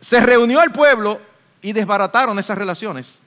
se 0.00 0.20
reunió 0.20 0.62
el 0.62 0.70
pueblo 0.70 1.20
y 1.62 1.72
desbarataron 1.72 2.38
esas 2.38 2.58
relaciones. 2.58 3.20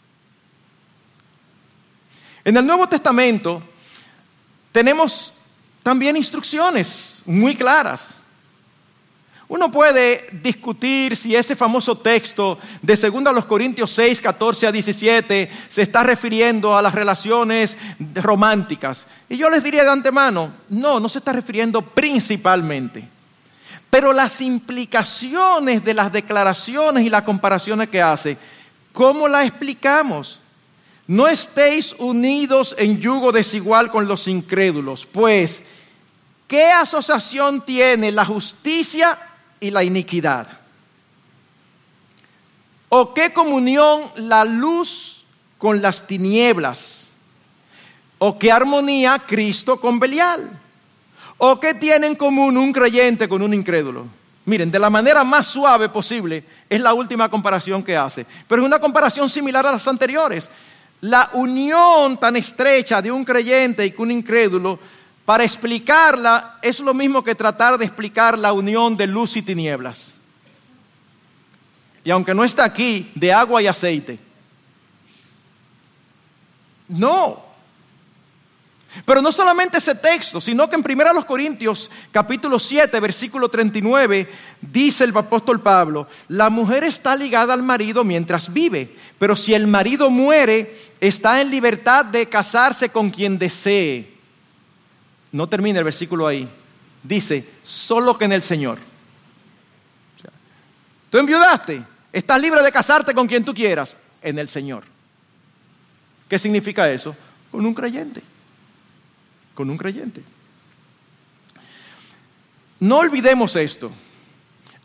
En 2.44 2.58
el 2.58 2.66
Nuevo 2.66 2.88
Testamento 2.88 3.64
tenemos 4.72 5.34
también 5.84 6.16
instrucciones 6.16 7.24
muy 7.26 7.56
claras. 7.56 8.16
Uno 9.48 9.70
puede 9.70 10.30
discutir 10.42 11.14
si 11.14 11.36
ese 11.36 11.58
famoso 11.58 11.98
texto 11.98 12.58
de 12.82 12.96
2 12.96 13.44
Corintios 13.46 13.92
6, 13.92 14.22
14 14.22 14.68
a 14.68 14.72
17 14.72 15.52
se 15.68 15.82
está 15.82 16.04
refiriendo 16.04 16.78
a 16.78 16.82
las 16.82 16.96
relaciones 16.96 17.78
románticas. 18.16 19.08
Y 19.28 19.36
yo 19.36 19.50
les 19.50 19.62
diría 19.62 19.84
de 19.84 19.90
antemano, 19.90 20.54
no, 20.70 21.02
no 21.02 21.10
se 21.10 21.18
está 21.18 21.34
refiriendo 21.34 21.82
principalmente. 21.82 23.06
Pero 23.90 24.14
las 24.14 24.40
implicaciones 24.40 25.84
de 25.84 25.96
las 25.96 26.14
declaraciones 26.14 27.06
y 27.06 27.10
las 27.10 27.24
comparaciones 27.24 27.90
que 27.90 28.02
hace, 28.02 28.38
¿cómo 28.94 29.28
las 29.28 29.46
explicamos? 29.46 30.40
No 31.08 31.28
estéis 31.28 31.96
unidos 31.98 32.76
en 32.78 33.00
yugo 33.00 33.32
desigual 33.32 33.92
con 33.92 34.08
los 34.08 34.28
incrédulos, 34.28 35.06
pues, 35.06 35.64
¿qué 36.48 36.72
asociación 36.72 37.62
tiene 37.62 38.12
la 38.12 38.26
justicia 38.26 39.18
y 39.60 39.72
la 39.72 39.84
iniquidad? 39.84 40.48
¿O 42.90 43.14
qué 43.14 43.32
comunión 43.32 44.12
la 44.18 44.44
luz 44.44 45.24
con 45.58 45.82
las 45.82 46.06
tinieblas? 46.06 47.08
¿O 48.18 48.38
qué 48.38 48.52
armonía 48.52 49.24
Cristo 49.26 49.80
con 49.80 50.00
Belial? 50.00 50.60
¿O 51.38 51.60
qué 51.60 51.74
tiene 51.74 52.08
en 52.08 52.16
común 52.16 52.58
un 52.58 52.72
creyente 52.72 53.28
con 53.28 53.42
un 53.42 53.54
incrédulo? 53.54 54.06
Miren, 54.46 54.70
de 54.70 54.78
la 54.80 54.90
manera 54.90 55.24
más 55.24 55.48
suave 55.48 55.90
posible 55.90 56.44
es 56.70 56.82
la 56.82 56.94
última 56.94 57.30
comparación 57.30 57.84
que 57.84 57.96
hace, 57.96 58.26
pero 58.48 58.62
es 58.62 58.66
una 58.66 58.80
comparación 58.80 59.30
similar 59.30 59.66
a 59.66 59.72
las 59.72 59.88
anteriores. 59.88 60.50
La 61.02 61.30
unión 61.34 62.18
tan 62.18 62.36
estrecha 62.36 63.02
de 63.02 63.12
un 63.12 63.26
creyente 63.26 63.86
y 63.86 63.94
un 63.98 64.12
incrédulo 64.12 64.80
para 65.26 65.44
explicarla 65.44 66.60
es 66.62 66.80
lo 66.80 66.94
mismo 66.94 67.24
que 67.24 67.36
tratar 67.36 67.78
de 67.78 67.86
explicar 67.86 68.38
la 68.38 68.54
unión 68.54 68.96
de 68.96 69.08
luz 69.08 69.36
y 69.38 69.42
tinieblas. 69.42 70.14
Y 72.04 72.12
aunque 72.12 72.34
no 72.34 72.44
está 72.44 72.64
aquí, 72.64 73.12
de 73.16 73.32
agua 73.32 73.62
y 73.62 73.68
aceite. 73.68 74.20
No. 76.88 77.51
Pero 79.06 79.21
no 79.21 79.32
solamente 79.32 79.77
ese 79.77 79.95
texto, 79.95 80.41
sino 80.41 80.69
que 80.69 80.75
en 80.75 80.84
1 80.84 81.25
Corintios 81.25 81.89
capítulo 82.12 82.60
7, 82.60 82.99
versículo 82.99 83.47
39, 83.47 84.30
dice 84.60 85.06
el 85.06 85.15
apóstol 85.15 85.62
Pablo, 85.62 86.08
la 86.27 86.49
mujer 86.49 86.84
está 86.84 87.15
ligada 87.15 87.54
al 87.54 87.63
marido 87.63 88.04
mientras 88.04 88.51
vive, 88.51 88.93
pero 89.17 89.36
si 89.36 89.54
el 89.54 89.65
marido 89.65 90.10
muere, 90.10 90.77
está 90.99 91.39
en 91.39 91.49
libertad 91.49 92.04
de 92.04 92.27
casarse 92.27 92.89
con 92.89 93.10
quien 93.10 93.38
desee. 93.39 94.13
No 95.32 95.47
termina 95.47 95.80
el 95.80 95.86
versículo 95.86 96.27
ahí. 96.27 96.49
Dice, 97.01 97.49
solo 97.63 98.17
que 98.17 98.25
en 98.25 98.34
el 98.34 98.43
Señor. 98.43 98.77
Tú 101.10 101.17
enviudaste, 101.17 101.84
estás 102.12 102.41
libre 102.41 102.62
de 102.62 102.71
casarte 102.71 103.13
con 103.13 103.27
quien 103.27 103.43
tú 103.43 103.54
quieras, 103.54 103.95
en 104.21 104.38
el 104.38 104.49
Señor. 104.49 104.84
¿Qué 106.27 106.38
significa 106.38 106.89
eso? 106.91 107.15
Con 107.51 107.65
un 107.65 107.73
creyente. 107.73 108.21
Con 109.54 109.70
un 109.70 109.78
creyente. 109.78 110.24
No 112.80 112.98
olvidemos 112.98 113.56
esto. 113.56 113.92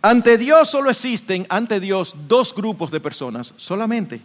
Ante 0.02 0.38
Dios 0.38 0.70
solo 0.70 0.90
existen, 0.90 1.46
ante 1.48 1.80
Dios, 1.80 2.14
dos 2.28 2.54
grupos 2.54 2.90
de 2.90 3.00
personas, 3.00 3.54
solamente. 3.56 4.20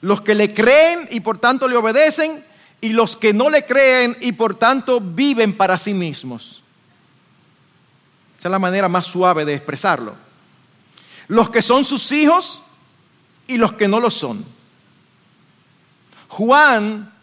Los 0.00 0.22
que 0.22 0.34
le 0.34 0.52
creen 0.52 1.08
y 1.10 1.20
por 1.20 1.38
tanto 1.38 1.68
le 1.68 1.76
obedecen 1.76 2.44
y 2.80 2.88
los 2.90 3.16
que 3.16 3.32
no 3.32 3.48
le 3.48 3.64
creen 3.64 4.16
y 4.20 4.32
por 4.32 4.58
tanto 4.58 5.00
viven 5.00 5.56
para 5.56 5.78
sí 5.78 5.94
mismos. 5.94 6.62
Esa 8.38 8.48
es 8.48 8.52
la 8.52 8.58
manera 8.58 8.88
más 8.88 9.06
suave 9.06 9.44
de 9.44 9.54
expresarlo. 9.54 10.14
Los 11.28 11.48
que 11.48 11.62
son 11.62 11.84
sus 11.84 12.12
hijos 12.12 12.60
y 13.46 13.56
los 13.56 13.72
que 13.72 13.88
no 13.88 14.00
lo 14.00 14.10
son. 14.10 14.44
Juan, 16.28 17.13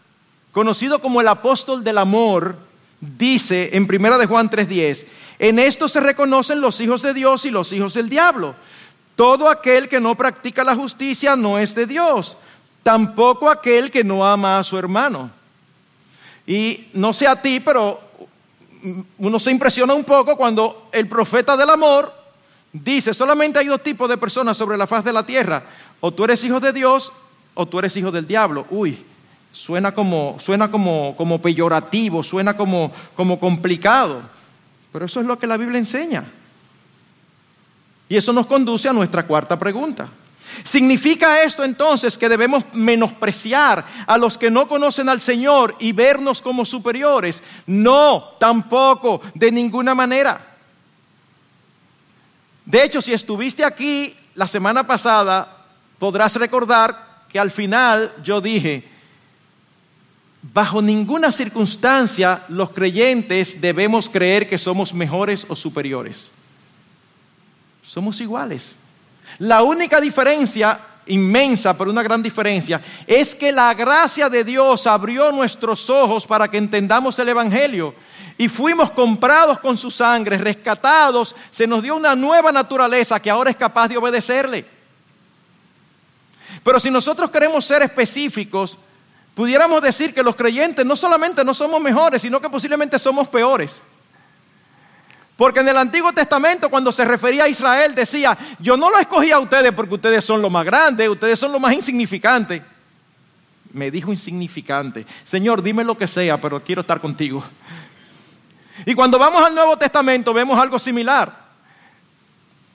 conocido 0.52 1.00
como 1.00 1.20
el 1.20 1.28
apóstol 1.28 1.82
del 1.82 1.98
amor, 1.98 2.56
dice 3.00 3.70
en 3.72 3.84
1 3.84 4.18
de 4.18 4.26
Juan 4.26 4.48
3:10, 4.48 5.06
en 5.38 5.58
esto 5.58 5.88
se 5.88 6.00
reconocen 6.00 6.60
los 6.60 6.80
hijos 6.80 7.02
de 7.02 7.14
Dios 7.14 7.44
y 7.46 7.50
los 7.50 7.72
hijos 7.72 7.94
del 7.94 8.08
diablo. 8.08 8.54
Todo 9.16 9.48
aquel 9.48 9.88
que 9.88 10.00
no 10.00 10.14
practica 10.14 10.62
la 10.62 10.76
justicia 10.76 11.34
no 11.34 11.58
es 11.58 11.74
de 11.74 11.86
Dios, 11.86 12.36
tampoco 12.82 13.50
aquel 13.50 13.90
que 13.90 14.04
no 14.04 14.24
ama 14.24 14.58
a 14.58 14.64
su 14.64 14.78
hermano. 14.78 15.30
Y 16.46 16.88
no 16.92 17.12
sé 17.12 17.26
a 17.26 17.40
ti, 17.40 17.60
pero 17.60 18.00
uno 19.18 19.38
se 19.38 19.50
impresiona 19.50 19.94
un 19.94 20.04
poco 20.04 20.36
cuando 20.36 20.88
el 20.92 21.08
profeta 21.08 21.56
del 21.56 21.70
amor 21.70 22.12
dice, 22.72 23.14
solamente 23.14 23.58
hay 23.58 23.66
dos 23.66 23.82
tipos 23.82 24.08
de 24.08 24.16
personas 24.16 24.56
sobre 24.56 24.76
la 24.76 24.86
faz 24.86 25.04
de 25.04 25.12
la 25.12 25.24
tierra, 25.24 25.62
o 26.00 26.12
tú 26.12 26.24
eres 26.24 26.42
hijo 26.44 26.58
de 26.58 26.72
Dios 26.72 27.12
o 27.54 27.66
tú 27.66 27.78
eres 27.78 27.96
hijo 27.96 28.10
del 28.10 28.26
diablo. 28.26 28.66
Uy, 28.70 29.04
suena 29.52 29.92
como, 29.92 30.36
suena 30.40 30.70
como, 30.70 31.14
como 31.16 31.40
peyorativo, 31.40 32.22
suena 32.22 32.56
como, 32.56 32.90
como 33.14 33.38
complicado, 33.38 34.22
pero 34.92 35.04
eso 35.04 35.20
es 35.20 35.26
lo 35.26 35.38
que 35.38 35.46
la 35.46 35.56
Biblia 35.56 35.78
enseña. 35.78 36.24
Y 38.08 38.16
eso 38.16 38.32
nos 38.32 38.46
conduce 38.46 38.88
a 38.88 38.92
nuestra 38.92 39.26
cuarta 39.26 39.58
pregunta. 39.58 40.08
¿Significa 40.64 41.42
esto 41.42 41.64
entonces 41.64 42.18
que 42.18 42.28
debemos 42.28 42.64
menospreciar 42.72 43.84
a 44.06 44.18
los 44.18 44.36
que 44.36 44.50
no 44.50 44.68
conocen 44.68 45.08
al 45.08 45.20
Señor 45.20 45.76
y 45.78 45.92
vernos 45.92 46.42
como 46.42 46.64
superiores? 46.64 47.42
No, 47.66 48.34
tampoco, 48.38 49.22
de 49.34 49.50
ninguna 49.50 49.94
manera. 49.94 50.46
De 52.66 52.84
hecho, 52.84 53.00
si 53.00 53.12
estuviste 53.12 53.64
aquí 53.64 54.14
la 54.34 54.46
semana 54.46 54.86
pasada, 54.86 55.64
podrás 55.98 56.36
recordar 56.36 57.24
que 57.28 57.40
al 57.40 57.50
final 57.50 58.12
yo 58.22 58.40
dije, 58.40 58.91
bajo 60.42 60.82
ninguna 60.82 61.30
circunstancia 61.30 62.42
los 62.48 62.70
creyentes 62.70 63.60
debemos 63.60 64.10
creer 64.10 64.48
que 64.48 64.58
somos 64.58 64.92
mejores 64.92 65.46
o 65.48 65.54
superiores. 65.54 66.30
Somos 67.82 68.20
iguales. 68.20 68.76
La 69.38 69.62
única 69.62 70.00
diferencia 70.00 70.80
inmensa, 71.06 71.76
pero 71.76 71.90
una 71.90 72.02
gran 72.02 72.22
diferencia, 72.22 72.80
es 73.06 73.34
que 73.34 73.52
la 73.52 73.72
gracia 73.74 74.28
de 74.28 74.44
Dios 74.44 74.86
abrió 74.86 75.32
nuestros 75.32 75.88
ojos 75.90 76.26
para 76.26 76.48
que 76.48 76.58
entendamos 76.58 77.18
el 77.18 77.28
Evangelio. 77.28 77.94
Y 78.38 78.48
fuimos 78.48 78.90
comprados 78.90 79.58
con 79.60 79.76
su 79.76 79.90
sangre, 79.90 80.38
rescatados, 80.38 81.34
se 81.50 81.66
nos 81.66 81.82
dio 81.82 81.96
una 81.96 82.14
nueva 82.14 82.50
naturaleza 82.50 83.20
que 83.20 83.30
ahora 83.30 83.50
es 83.50 83.56
capaz 83.56 83.88
de 83.88 83.98
obedecerle. 83.98 84.64
Pero 86.62 86.78
si 86.78 86.90
nosotros 86.90 87.30
queremos 87.30 87.64
ser 87.64 87.82
específicos, 87.82 88.78
pudiéramos 89.34 89.82
decir 89.82 90.14
que 90.14 90.22
los 90.22 90.36
creyentes 90.36 90.84
no 90.84 90.96
solamente 90.96 91.44
no 91.44 91.54
somos 91.54 91.80
mejores, 91.80 92.22
sino 92.22 92.40
que 92.40 92.50
posiblemente 92.50 92.98
somos 92.98 93.28
peores. 93.28 93.80
Porque 95.36 95.60
en 95.60 95.68
el 95.68 95.76
Antiguo 95.76 96.12
Testamento 96.12 96.68
cuando 96.68 96.92
se 96.92 97.04
refería 97.04 97.44
a 97.44 97.48
Israel 97.48 97.94
decía, 97.94 98.36
yo 98.58 98.76
no 98.76 98.90
lo 98.90 98.98
escogí 98.98 99.30
a 99.32 99.38
ustedes 99.38 99.72
porque 99.72 99.94
ustedes 99.94 100.24
son 100.24 100.42
lo 100.42 100.50
más 100.50 100.64
grande, 100.64 101.08
ustedes 101.08 101.38
son 101.38 101.52
lo 101.52 101.58
más 101.58 101.72
insignificante. 101.72 102.62
me 103.72 103.90
dijo 103.90 104.10
insignificante. 104.10 105.06
Señor, 105.24 105.62
dime 105.62 105.82
lo 105.82 105.96
que 105.96 106.06
sea, 106.06 106.38
pero 106.40 106.62
quiero 106.62 106.82
estar 106.82 107.00
contigo. 107.00 107.42
Y 108.84 108.94
cuando 108.94 109.18
vamos 109.18 109.42
al 109.42 109.54
Nuevo 109.54 109.76
Testamento 109.76 110.34
vemos 110.34 110.58
algo 110.58 110.78
similar. 110.78 111.42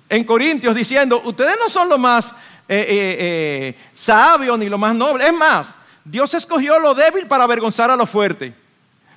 En 0.09 0.23
Corintios 0.23 0.73
diciendo, 0.73 1.21
ustedes 1.25 1.55
no 1.59 1.69
son 1.69 1.89
lo 1.89 1.97
más 1.97 2.33
eh, 2.67 2.85
eh, 2.89 3.77
eh, 4.07 4.57
ni 4.57 4.69
lo 4.69 4.77
más 4.77 4.95
noble. 4.95 5.27
Es 5.27 5.33
más, 5.33 5.75
Dios 6.09 6.33
escogió 6.33 6.79
lo 6.79 6.93
débil 6.93 7.27
para 7.27 7.43
avergonzar 7.43 7.91
a 7.91 7.95
lo 7.95 8.05
fuerte. 8.05 8.53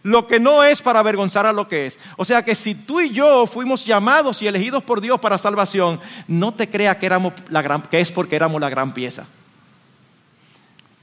Lo 0.02 0.26
que 0.26 0.40
no 0.40 0.64
es 0.64 0.82
para 0.82 0.98
avergonzar 0.98 1.46
a 1.46 1.52
lo 1.52 1.68
que 1.68 1.86
es. 1.86 1.98
O 2.16 2.24
sea 2.24 2.44
que 2.44 2.54
si 2.54 2.74
tú 2.74 3.00
y 3.00 3.10
yo 3.10 3.46
fuimos 3.46 3.84
llamados 3.84 4.42
y 4.42 4.48
elegidos 4.48 4.82
por 4.82 5.00
Dios 5.00 5.20
para 5.20 5.38
salvación, 5.38 6.00
no 6.26 6.52
te 6.52 6.68
creas 6.68 6.96
que, 6.96 7.06
éramos 7.06 7.34
la 7.48 7.62
gran, 7.62 7.82
que 7.82 8.00
es 8.00 8.10
porque 8.10 8.34
éramos 8.34 8.60
la 8.60 8.70
gran 8.70 8.92
pieza. 8.92 9.26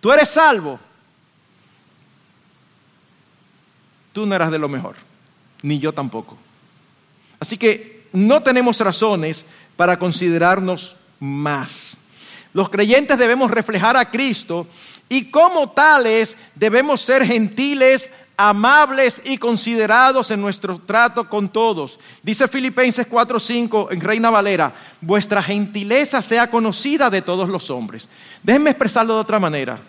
Tú 0.01 0.11
eres 0.11 0.29
salvo. 0.29 0.79
Tú 4.11 4.25
no 4.25 4.35
eras 4.35 4.51
de 4.51 4.59
lo 4.59 4.67
mejor, 4.67 4.95
ni 5.61 5.79
yo 5.79 5.93
tampoco. 5.93 6.37
Así 7.39 7.57
que 7.57 8.07
no 8.11 8.41
tenemos 8.41 8.79
razones 8.79 9.45
para 9.75 9.99
considerarnos 9.99 10.97
más. 11.19 11.97
Los 12.51 12.69
creyentes 12.69 13.19
debemos 13.19 13.51
reflejar 13.51 13.95
a 13.95 14.09
Cristo 14.09 14.67
y 15.09 15.31
como 15.31 15.69
tales 15.69 16.35
debemos 16.55 17.01
ser 17.01 17.25
gentiles, 17.25 18.11
amables 18.35 19.21
y 19.25 19.37
considerados 19.37 20.29
en 20.31 20.41
nuestro 20.41 20.79
trato 20.79 21.27
con 21.27 21.49
todos. 21.49 21.99
Dice 22.21 22.47
Filipenses 22.47 23.07
4:5 23.07 23.91
en 23.91 24.01
Reina 24.01 24.29
Valera, 24.29 24.73
vuestra 25.01 25.41
gentileza 25.41 26.21
sea 26.21 26.49
conocida 26.49 27.09
de 27.09 27.21
todos 27.21 27.49
los 27.49 27.69
hombres. 27.69 28.07
Déjenme 28.43 28.69
expresarlo 28.69 29.15
de 29.15 29.21
otra 29.21 29.39
manera. 29.39 29.79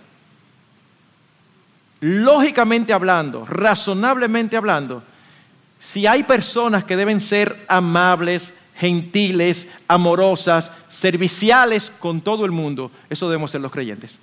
Lógicamente 2.00 2.92
hablando, 2.92 3.44
razonablemente 3.44 4.56
hablando, 4.56 5.02
si 5.80 6.06
hay 6.06 6.22
personas 6.22 6.84
que 6.84 6.96
deben 6.96 7.20
ser 7.20 7.64
amables, 7.68 8.54
gentiles, 8.76 9.68
amorosas, 9.88 10.70
serviciales 10.88 11.92
con 11.98 12.20
todo 12.20 12.44
el 12.44 12.52
mundo, 12.52 12.90
eso 13.10 13.28
debemos 13.28 13.50
ser 13.50 13.60
los 13.60 13.72
creyentes. 13.72 14.20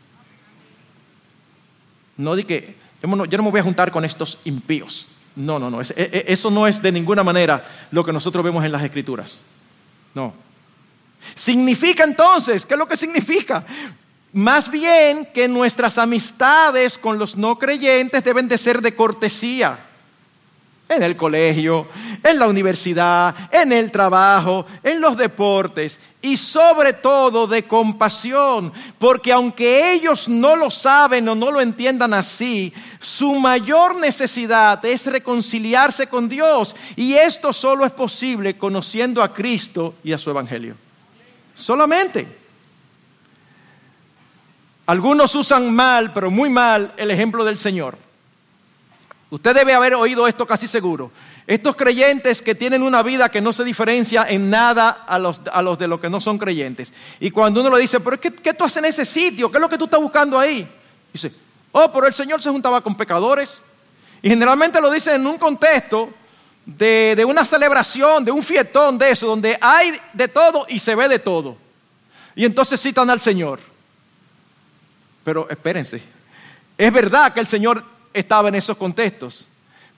No 2.18 2.36
di 2.36 2.44
que 2.44 2.76
yo 3.02 3.38
no 3.38 3.44
me 3.44 3.52
voy 3.52 3.60
a 3.60 3.64
juntar 3.64 3.92
con 3.92 4.06
estos 4.06 4.40
impíos. 4.46 5.06
No, 5.36 5.60
no, 5.60 5.70
no. 5.70 5.82
E, 5.82 5.86
e, 5.96 6.26
eso 6.28 6.50
no 6.50 6.66
es 6.68 6.82
de 6.82 6.92
ninguna 6.92 7.24
manera 7.24 7.66
lo 7.92 8.04
que 8.04 8.14
nosotros 8.14 8.44
vemos 8.44 8.64
en 8.64 8.72
las 8.72 8.84
escrituras. 8.84 9.42
No. 10.14 10.34
Significa 11.34 12.04
entonces, 12.04 12.66
¿qué 12.66 12.76
es 12.76 12.80
lo 12.80 12.88
que 12.88 12.98
significa? 12.98 13.66
Más 14.32 14.70
bien 14.70 15.28
que 15.34 15.48
nuestras 15.48 15.98
amistades 15.98 16.98
con 16.98 17.18
los 17.18 17.36
no 17.36 17.58
creyentes 17.58 18.24
deben 18.24 18.48
de 18.48 18.58
ser 18.58 18.82
de 18.82 18.96
cortesía 18.96 19.78
en 20.88 21.02
el 21.02 21.16
colegio, 21.18 21.88
en 22.24 22.38
la 22.38 22.48
universidad, 22.48 23.36
en 23.52 23.72
el 23.72 23.92
trabajo, 23.92 24.66
en 24.84 25.02
los 25.02 25.18
deportes 25.18 26.00
y 26.22 26.38
sobre 26.38 26.94
todo 26.94 27.48
de 27.48 27.64
compasión, 27.64 28.72
porque 29.00 29.32
aunque 29.32 29.94
ellos 29.94 30.30
no 30.30 30.56
lo 30.56 30.70
saben 30.70 31.28
o 31.28 31.36
no 31.36 31.52
lo 31.52 31.60
entiendan 31.60 32.14
así, 32.14 32.72
su 33.00 33.36
mayor 33.36 33.96
necesidad 33.96 34.84
es 34.86 35.08
reconciliarse 35.08 36.08
con 36.08 36.30
Dios 36.30 36.76
y 36.96 37.14
esto 37.14 37.52
solo 37.52 37.86
es 37.86 37.92
posible 37.92 38.58
conociendo 38.58 39.24
a 39.24 39.34
Cristo 39.34 39.96
y 40.04 40.14
a 40.14 40.18
su 40.18 40.30
Evangelio. 40.30 40.76
Solamente. 41.56 42.28
Algunos 44.88 45.34
usan 45.34 45.74
mal, 45.74 46.14
pero 46.14 46.30
muy 46.30 46.50
mal, 46.50 46.94
el 46.98 47.10
ejemplo 47.10 47.44
del 47.44 47.58
Señor. 47.58 48.05
Usted 49.30 49.56
debe 49.56 49.74
haber 49.74 49.96
oído 49.96 50.28
esto 50.28 50.46
casi 50.46 50.68
seguro. 50.68 51.12
Estos 51.48 51.76
creyentes 51.76 52.42
que 52.42 52.56
tienen 52.56 52.84
una 52.84 53.04
vida 53.04 53.30
que 53.30 53.42
no 53.42 53.54
se 53.54 53.64
diferencia 53.64 54.26
en 54.28 54.50
nada 54.50 54.90
a 54.90 55.20
los, 55.20 55.44
de 55.44 55.88
los 55.88 56.00
que 56.00 56.10
no 56.10 56.22
son 56.22 56.38
creyentes. 56.38 56.94
Y 57.20 57.32
cuando 57.32 57.62
uno 57.62 57.76
le 57.76 57.82
dice, 57.82 58.00
pero 58.00 58.20
¿qué, 58.20 58.34
¿qué 58.34 58.54
tú 58.54 58.64
haces 58.64 58.78
en 58.78 58.86
ese 58.86 59.06
sitio? 59.06 59.50
¿Qué 59.50 59.58
es 59.58 59.62
lo 59.62 59.70
que 59.70 59.78
tú 59.78 59.86
estás 59.86 60.00
buscando 60.00 60.40
ahí? 60.40 60.68
Dice, 61.12 61.32
oh, 61.72 61.92
pero 61.92 62.08
el 62.08 62.14
Señor 62.14 62.42
se 62.42 62.50
juntaba 62.50 62.82
con 62.82 62.96
pecadores. 62.96 63.62
Y 64.22 64.30
generalmente 64.30 64.80
lo 64.80 64.90
dice 64.90 65.16
en 65.16 65.26
un 65.26 65.38
contexto 65.38 66.10
de, 66.66 67.14
de 67.16 67.26
una 67.26 67.46
celebración, 67.46 68.26
de 68.26 68.32
un 68.32 68.44
fietón 68.44 68.98
de 68.98 69.12
eso, 69.12 69.28
donde 69.28 69.58
hay 69.62 69.92
de 70.14 70.28
todo 70.28 70.66
y 70.70 70.80
se 70.80 70.96
ve 70.96 71.08
de 71.08 71.20
todo. 71.20 71.58
Y 72.36 72.46
entonces 72.46 72.82
citan 72.82 73.10
al 73.10 73.22
Señor. 73.22 73.60
Pero 75.24 75.48
espérense, 75.50 76.02
es 76.78 76.94
verdad 76.94 77.34
que 77.34 77.40
el 77.40 77.48
Señor 77.48 77.95
estaba 78.16 78.50
en 78.50 78.56
esos 78.56 78.78
contextos, 78.78 79.46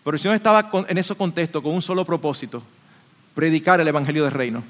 pero 0.03 0.15
el 0.15 0.21
Señor 0.21 0.35
estaba 0.35 0.69
en 0.87 0.97
esos 0.97 1.15
contextos 1.15 1.61
con 1.61 1.73
un 1.73 1.81
solo 1.81 2.03
propósito, 2.03 2.63
predicar 3.35 3.79
el 3.79 3.87
Evangelio 3.87 4.23
del 4.23 4.33
Reino. 4.33 4.63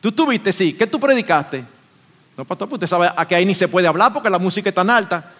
Tú 0.00 0.12
tuviste, 0.12 0.52
sí, 0.52 0.74
¿qué 0.74 0.86
tú 0.86 1.00
predicaste? 1.00 1.64
No, 2.36 2.44
pastor, 2.44 2.68
pues 2.68 2.78
usted 2.78 2.86
sabe 2.86 3.10
a 3.14 3.26
que 3.26 3.34
ahí 3.34 3.46
ni 3.46 3.54
se 3.54 3.68
puede 3.68 3.86
hablar 3.86 4.12
porque 4.12 4.30
la 4.30 4.38
música 4.38 4.68
es 4.68 4.74
tan 4.74 4.90
alta. 4.90 5.32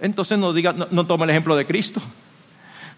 Entonces 0.00 0.38
no, 0.38 0.52
diga, 0.52 0.72
no, 0.72 0.86
no 0.90 1.24
el 1.24 1.30
ejemplo 1.30 1.56
de 1.56 1.66
Cristo. 1.66 2.00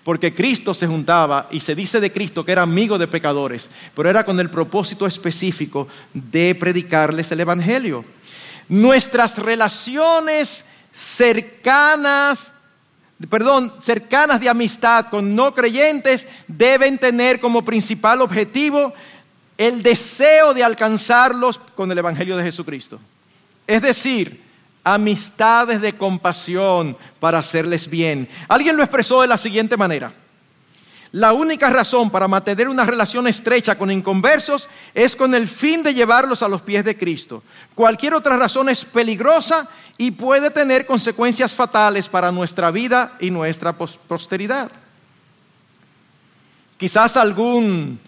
Porque 0.05 0.33
Cristo 0.33 0.73
se 0.73 0.87
juntaba 0.87 1.49
y 1.51 1.61
se 1.61 1.75
dice 1.75 2.01
de 2.01 2.13
Cristo 2.13 2.45
que 2.45 2.53
era 2.53 2.63
amigo 2.63 2.99
de 2.99 3.09
pecadores, 3.09 3.71
pero 3.95 4.09
era 4.09 4.25
con 4.25 4.39
el 4.39 4.51
propósito 4.51 5.07
específico 5.07 5.89
de 6.13 6.55
predicarles 6.55 7.33
el 7.33 7.41
Evangelio. 7.41 8.05
Nuestras 8.69 9.39
relaciones 9.39 10.76
cercanas, 10.97 12.53
perdón, 13.29 13.71
cercanas 13.81 14.41
de 14.41 14.49
amistad 14.49 15.07
con 15.11 15.37
no 15.37 15.55
creyentes 15.55 16.27
deben 16.49 16.97
tener 16.97 17.39
como 17.39 17.65
principal 17.65 18.23
objetivo 18.23 18.95
el 19.59 19.83
deseo 19.83 20.55
de 20.55 20.65
alcanzarlos 20.65 21.59
con 21.59 21.93
el 21.93 21.99
Evangelio 21.99 22.37
de 22.37 22.45
Jesucristo. 22.45 22.99
Es 23.67 23.83
decir, 23.83 24.43
amistades 24.85 25.83
de 25.83 25.93
compasión 25.93 26.97
para 27.21 27.39
hacerles 27.39 27.91
bien. 27.91 28.27
Alguien 28.49 28.77
lo 28.77 28.83
expresó 28.83 29.21
de 29.21 29.29
la 29.29 29.37
siguiente 29.37 29.77
manera. 29.77 30.15
La 31.17 31.33
única 31.33 31.71
razón 31.71 32.11
para 32.11 32.29
mantener 32.29 32.69
una 32.69 32.85
relación 32.85 33.27
estrecha 33.27 33.79
con 33.79 33.91
inconversos 33.91 34.69
es 34.93 35.17
con 35.17 35.35
el 35.35 35.49
fin 35.49 35.83
de 35.83 35.95
llevarlos 35.95 36.43
a 36.43 36.49
los 36.49 36.61
pies 36.61 36.85
de 36.85 36.95
Cristo. 36.95 37.43
Cualquier 37.75 38.13
otra 38.13 38.37
razón 38.37 38.69
es 38.69 38.85
peligrosa 38.85 39.67
y 39.97 40.11
puede 40.11 40.51
tener 40.51 40.85
consecuencias 40.85 41.55
fatales 41.55 42.07
para 42.07 42.31
nuestra 42.33 42.71
vida 42.71 43.17
y 43.19 43.31
nuestra 43.31 43.73
posteridad. 43.73 44.71
Quizás 46.77 47.17
algún 47.17 47.99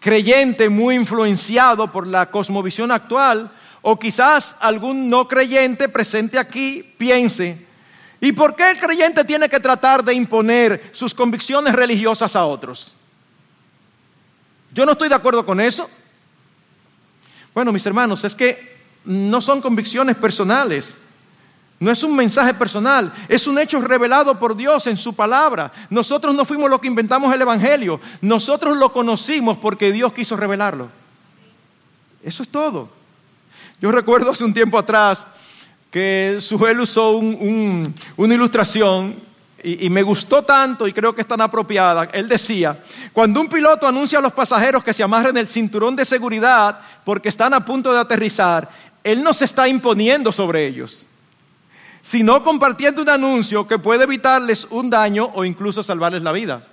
creyente 0.00 0.68
muy 0.68 0.96
influenciado 0.96 1.92
por 1.92 2.08
la 2.08 2.28
cosmovisión 2.28 2.90
actual 2.90 3.52
o 3.82 4.00
quizás 4.00 4.56
algún 4.58 5.08
no 5.08 5.28
creyente 5.28 5.88
presente 5.88 6.40
aquí 6.40 6.82
piense, 6.98 7.67
¿Y 8.20 8.32
por 8.32 8.54
qué 8.54 8.70
el 8.70 8.78
creyente 8.78 9.24
tiene 9.24 9.48
que 9.48 9.60
tratar 9.60 10.02
de 10.02 10.14
imponer 10.14 10.90
sus 10.92 11.14
convicciones 11.14 11.74
religiosas 11.74 12.34
a 12.34 12.44
otros? 12.44 12.94
Yo 14.72 14.84
no 14.84 14.92
estoy 14.92 15.08
de 15.08 15.14
acuerdo 15.14 15.46
con 15.46 15.60
eso. 15.60 15.88
Bueno, 17.54 17.72
mis 17.72 17.86
hermanos, 17.86 18.24
es 18.24 18.34
que 18.34 18.76
no 19.04 19.40
son 19.40 19.60
convicciones 19.60 20.16
personales. 20.16 20.96
No 21.80 21.92
es 21.92 22.02
un 22.02 22.16
mensaje 22.16 22.54
personal, 22.54 23.12
es 23.28 23.46
un 23.46 23.56
hecho 23.56 23.80
revelado 23.80 24.36
por 24.36 24.56
Dios 24.56 24.88
en 24.88 24.96
su 24.96 25.14
palabra. 25.14 25.70
Nosotros 25.90 26.34
no 26.34 26.44
fuimos 26.44 26.68
los 26.68 26.80
que 26.80 26.88
inventamos 26.88 27.32
el 27.32 27.40
Evangelio, 27.40 28.00
nosotros 28.20 28.76
lo 28.76 28.92
conocimos 28.92 29.58
porque 29.58 29.92
Dios 29.92 30.12
quiso 30.12 30.36
revelarlo. 30.36 30.88
Eso 32.22 32.42
es 32.42 32.48
todo. 32.48 32.88
Yo 33.80 33.92
recuerdo 33.92 34.32
hace 34.32 34.42
un 34.42 34.52
tiempo 34.52 34.76
atrás 34.76 35.24
que 35.90 36.38
Suel 36.40 36.80
usó 36.80 37.12
una 37.12 38.34
ilustración 38.34 39.16
y, 39.62 39.86
y, 39.86 39.90
me 39.90 40.02
gustó 40.02 40.42
tanto 40.42 40.86
y 40.86 40.92
creo 40.92 41.14
que 41.14 41.22
es 41.22 41.26
tan 41.26 41.40
apropiada. 41.40 42.04
Él 42.12 42.28
decía, 42.28 42.78
cuando 43.12 43.40
un 43.40 43.48
piloto 43.48 43.88
anuncia 43.88 44.18
a 44.18 44.22
los 44.22 44.32
pasajeros 44.32 44.84
que 44.84 44.92
se 44.92 45.02
amarren 45.02 45.36
el 45.36 45.48
cinturón 45.48 45.96
de 45.96 46.04
seguridad 46.04 46.78
porque 47.04 47.28
están 47.28 47.54
a 47.54 47.64
punto 47.64 47.92
de 47.92 47.98
aterrizar, 47.98 48.68
él 49.02 49.22
no 49.22 49.32
se 49.32 49.46
está 49.46 49.66
imponiendo 49.66 50.30
sobre 50.30 50.66
ellos, 50.66 51.06
sino 52.02 52.42
compartiendo 52.44 53.02
un 53.02 53.08
anuncio 53.08 53.66
que 53.66 53.78
puede 53.78 54.04
evitarles 54.04 54.66
un 54.70 54.90
daño 54.90 55.30
o 55.34 55.44
incluso 55.44 55.82
salvarles 55.82 56.22
la 56.22 56.32
vida. 56.32 56.66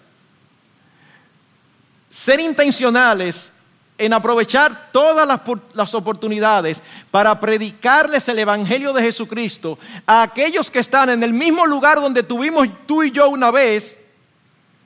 Ser 2.10 2.40
intencionales 2.40 3.54
en 3.98 4.14
aprovechar 4.14 4.92
todas 4.92 5.28
las, 5.74 5.94
oportunidades 5.94 6.84
para 7.12 7.40
predicarles 7.40 8.28
el 8.28 8.40
Evangelio 8.40 8.92
de 8.92 9.02
Jesucristo 9.02 9.80
a 10.06 10.24
aquellos 10.24 10.70
que 10.70 10.80
están 10.80 11.10
en 11.10 11.24
el 11.24 11.32
mismo 11.32 11.66
lugar 11.66 12.02
donde 12.02 12.24
tuvimos 12.24 12.68
tú 12.86 13.04
y 13.04 13.12
yo 13.12 13.30
una 13.30 13.52
vez 13.52 13.98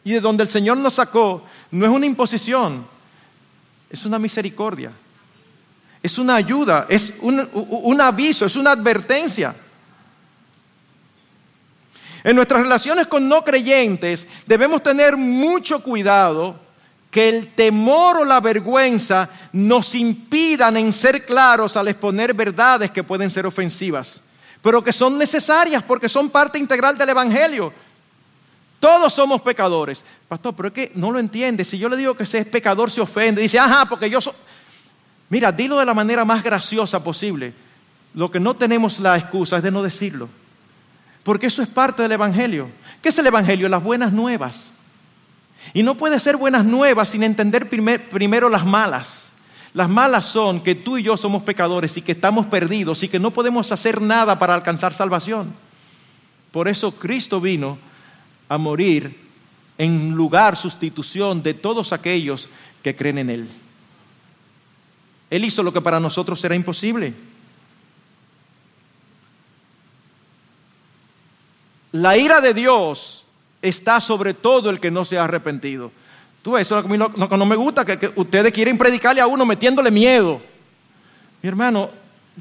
y 0.03 0.13
de 0.13 0.21
donde 0.21 0.43
el 0.43 0.49
Señor 0.49 0.77
nos 0.77 0.93
sacó, 0.95 1.43
no 1.71 1.85
es 1.85 1.91
una 1.91 2.05
imposición, 2.05 2.85
es 3.89 4.05
una 4.05 4.19
misericordia, 4.19 4.91
es 6.01 6.17
una 6.17 6.35
ayuda, 6.35 6.85
es 6.87 7.17
un, 7.21 8.01
aviso, 8.01 8.45
es 8.45 8.55
una 8.55 8.71
advertencia. 8.71 9.55
En 12.23 12.35
nuestras 12.35 12.61
relaciones 12.61 13.07
con 13.07 13.27
no 13.27 13.43
creyentes 13.43 14.27
debemos 14.45 14.83
tener 14.83 15.17
mucho 15.17 15.81
cuidado 15.81 16.68
que 17.11 17.29
el 17.29 17.53
temor 17.55 18.17
o 18.17 18.25
la 18.25 18.39
vergüenza 18.39 19.29
nos 19.53 19.95
impidan 19.95 20.77
en 20.77 20.93
ser 20.93 21.25
claros 21.25 21.75
al 21.75 21.87
exponer 21.87 22.33
verdades 22.33 22.91
que 22.91 23.03
pueden 23.03 23.29
ser 23.29 23.45
ofensivas, 23.45 24.21
pero 24.61 24.83
que 24.83 24.93
son 24.93 25.17
necesarias 25.17 25.83
porque 25.83 26.07
son 26.07 26.29
parte 26.29 26.59
integral 26.59 26.97
del 26.97 27.09
Evangelio. 27.09 27.73
Todos 28.79 29.13
somos 29.13 29.41
pecadores. 29.41 30.05
Pastor, 30.27 30.55
pero 30.55 30.67
es 30.69 30.73
que 30.73 30.91
no 30.95 31.11
lo 31.11 31.19
entiende. 31.19 31.65
Si 31.65 31.77
yo 31.77 31.89
le 31.89 31.97
digo 31.97 32.15
que 32.15 32.23
ese 32.23 32.39
es 32.39 32.47
pecador, 32.47 32.89
se 32.89 33.01
ofende. 33.01 33.41
Dice, 33.41 33.59
ajá, 33.59 33.85
porque 33.85 34.09
yo 34.09 34.21
soy... 34.21 34.33
Mira, 35.29 35.51
dilo 35.51 35.77
de 35.77 35.85
la 35.85 35.93
manera 35.93 36.23
más 36.23 36.41
graciosa 36.41 37.03
posible. 37.03 37.53
Lo 38.13 38.31
que 38.31 38.39
no 38.39 38.55
tenemos 38.55 38.99
la 38.99 39.17
excusa 39.17 39.57
es 39.57 39.63
de 39.63 39.71
no 39.71 39.83
decirlo. 39.83 40.29
Porque 41.23 41.47
eso 41.47 41.61
es 41.61 41.67
parte 41.67 42.01
del 42.01 42.13
Evangelio. 42.13 42.69
¿Qué 43.01 43.09
es 43.09 43.19
el 43.19 43.27
Evangelio? 43.27 43.67
Las 43.67 43.83
buenas 43.83 44.13
nuevas. 44.13 44.71
Y 45.73 45.83
no 45.83 45.95
puede 45.95 46.19
ser 46.19 46.37
buenas 46.37 46.65
nuevas 46.65 47.09
sin 47.09 47.23
entender 47.23 47.69
primero 47.69 48.49
las 48.49 48.65
malas. 48.65 49.31
Las 49.73 49.89
malas 49.89 50.25
son 50.25 50.61
que 50.61 50.75
tú 50.75 50.97
y 50.97 51.03
yo 51.03 51.15
somos 51.15 51.43
pecadores 51.43 51.95
y 51.97 52.01
que 52.01 52.13
estamos 52.13 52.47
perdidos 52.47 53.03
y 53.03 53.07
que 53.07 53.19
no 53.19 53.31
podemos 53.31 53.71
hacer 53.71 54.01
nada 54.01 54.39
para 54.39 54.55
alcanzar 54.55 54.93
salvación. 54.93 55.53
Por 56.51 56.67
eso 56.67 56.91
Cristo 56.91 57.39
vino 57.39 57.77
a 58.47 58.57
morir 58.57 59.29
en 59.77 60.11
lugar, 60.11 60.57
sustitución 60.57 61.43
de 61.43 61.53
todos 61.53 61.93
aquellos 61.93 62.49
que 62.81 62.95
creen 62.95 63.19
en 63.19 63.29
Él. 63.29 63.49
Él 65.29 65.45
hizo 65.45 65.61
lo 65.61 65.71
que 65.71 65.81
para 65.81 65.99
nosotros 65.99 66.43
era 66.43 66.55
imposible. 66.55 67.13
La 71.91 72.17
ira 72.17 72.41
de 72.41 72.53
Dios 72.53 73.25
está 73.61 73.99
sobre 74.01 74.33
todo 74.33 74.69
el 74.69 74.79
que 74.79 74.91
no 74.91 75.05
se 75.05 75.17
ha 75.17 75.23
arrepentido. 75.23 75.91
Tú, 76.41 76.57
eso 76.57 76.79
es 76.79 76.85
lo 76.85 77.29
que 77.29 77.37
no, 77.37 77.45
me 77.45 77.55
gusta, 77.55 77.85
que, 77.85 78.11
ustedes 78.15 78.51
quieren 78.53 78.77
predicarle 78.77 79.21
a 79.21 79.27
uno 79.27 79.45
metiéndole 79.45 79.91
miedo. 79.91 80.41
Mi 81.41 81.49
hermano, 81.49 81.89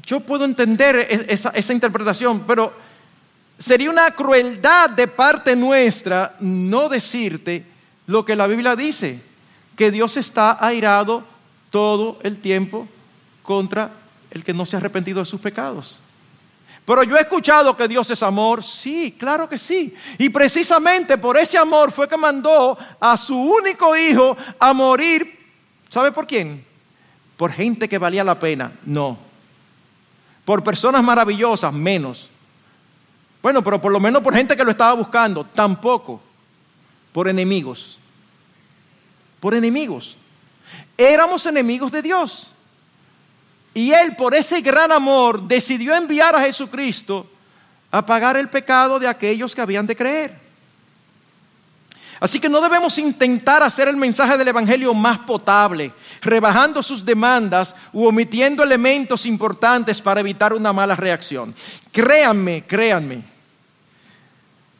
yo 0.05 0.19
puedo 0.21 0.45
entender 0.45 0.95
e, 0.95 1.25
esa, 1.27 1.49
esa 1.49 1.73
interpretación, 1.73 2.43
pero 2.47 2.71
sería 3.57 3.89
una 3.89 4.11
crueldad 4.11 4.89
de 4.89 5.07
parte 5.07 5.55
nuestra 5.55 6.35
no 6.39 6.87
decirte 6.87 7.65
lo 8.07 8.23
que 8.23 8.35
la 8.35 8.47
Biblia 8.47 8.75
dice, 8.75 9.19
que 9.75 9.91
Dios 9.91 10.17
está 10.17 10.65
airado 10.65 11.23
todo 11.69 12.19
el 12.23 12.39
tiempo 12.39 12.87
contra 13.43 13.91
el 14.31 14.43
que 14.43 14.53
no 14.53 14.65
se 14.65 14.75
ha 14.75 14.79
arrepentido 14.79 15.19
de 15.19 15.25
sus 15.25 15.41
pecados. 15.41 15.99
Pero 16.89 17.03
yo 17.03 17.17
he 17.17 17.21
escuchado 17.21 17.77
que 17.77 17.87
Dios 17.87 18.09
es 18.09 18.23
amor. 18.23 18.63
Sí, 18.63 19.15
claro 19.15 19.47
que 19.47 19.59
sí. 19.59 19.93
Y 20.17 20.29
precisamente 20.29 21.19
por 21.19 21.37
ese 21.37 21.55
amor 21.55 21.91
fue 21.91 22.09
que 22.09 22.17
mandó 22.17 22.75
a 22.99 23.15
su 23.15 23.39
único 23.39 23.95
hijo 23.95 24.35
a 24.59 24.73
morir. 24.73 25.37
¿Sabe 25.87 26.11
por 26.11 26.25
quién? 26.25 26.65
Por 27.37 27.51
gente 27.51 27.87
que 27.87 27.99
valía 27.99 28.23
la 28.23 28.39
pena. 28.39 28.71
No. 28.87 29.19
Por 30.43 30.63
personas 30.63 31.03
maravillosas, 31.03 31.71
menos. 31.71 32.27
Bueno, 33.39 33.63
pero 33.63 33.79
por 33.79 33.91
lo 33.91 33.99
menos 33.99 34.23
por 34.23 34.33
gente 34.33 34.57
que 34.57 34.63
lo 34.63 34.71
estaba 34.71 34.93
buscando. 34.93 35.43
Tampoco. 35.43 36.19
Por 37.11 37.27
enemigos. 37.27 37.99
Por 39.39 39.53
enemigos. 39.53 40.17
Éramos 40.97 41.45
enemigos 41.45 41.91
de 41.91 42.01
Dios. 42.01 42.49
Y 43.73 43.91
Él, 43.91 44.15
por 44.15 44.33
ese 44.33 44.61
gran 44.61 44.91
amor, 44.91 45.41
decidió 45.47 45.95
enviar 45.95 46.35
a 46.35 46.41
Jesucristo 46.41 47.29
a 47.91 48.05
pagar 48.05 48.37
el 48.37 48.49
pecado 48.49 48.99
de 48.99 49.07
aquellos 49.07 49.53
que 49.53 49.61
habían 49.61 49.87
de 49.87 49.95
creer. 49.95 50.49
Así 52.19 52.39
que 52.39 52.49
no 52.49 52.59
debemos 52.59 52.97
intentar 52.97 53.63
hacer 53.63 53.87
el 53.87 53.95
mensaje 53.95 54.37
del 54.37 54.49
Evangelio 54.49 54.93
más 54.93 55.19
potable, 55.19 55.93
rebajando 56.21 56.83
sus 56.83 57.05
demandas 57.05 57.73
u 57.93 58.05
omitiendo 58.05 58.61
elementos 58.61 59.25
importantes 59.25 60.01
para 60.01 60.19
evitar 60.19 60.53
una 60.53 60.73
mala 60.73 60.95
reacción. 60.95 61.55
Créanme, 61.91 62.65
créanme. 62.65 63.23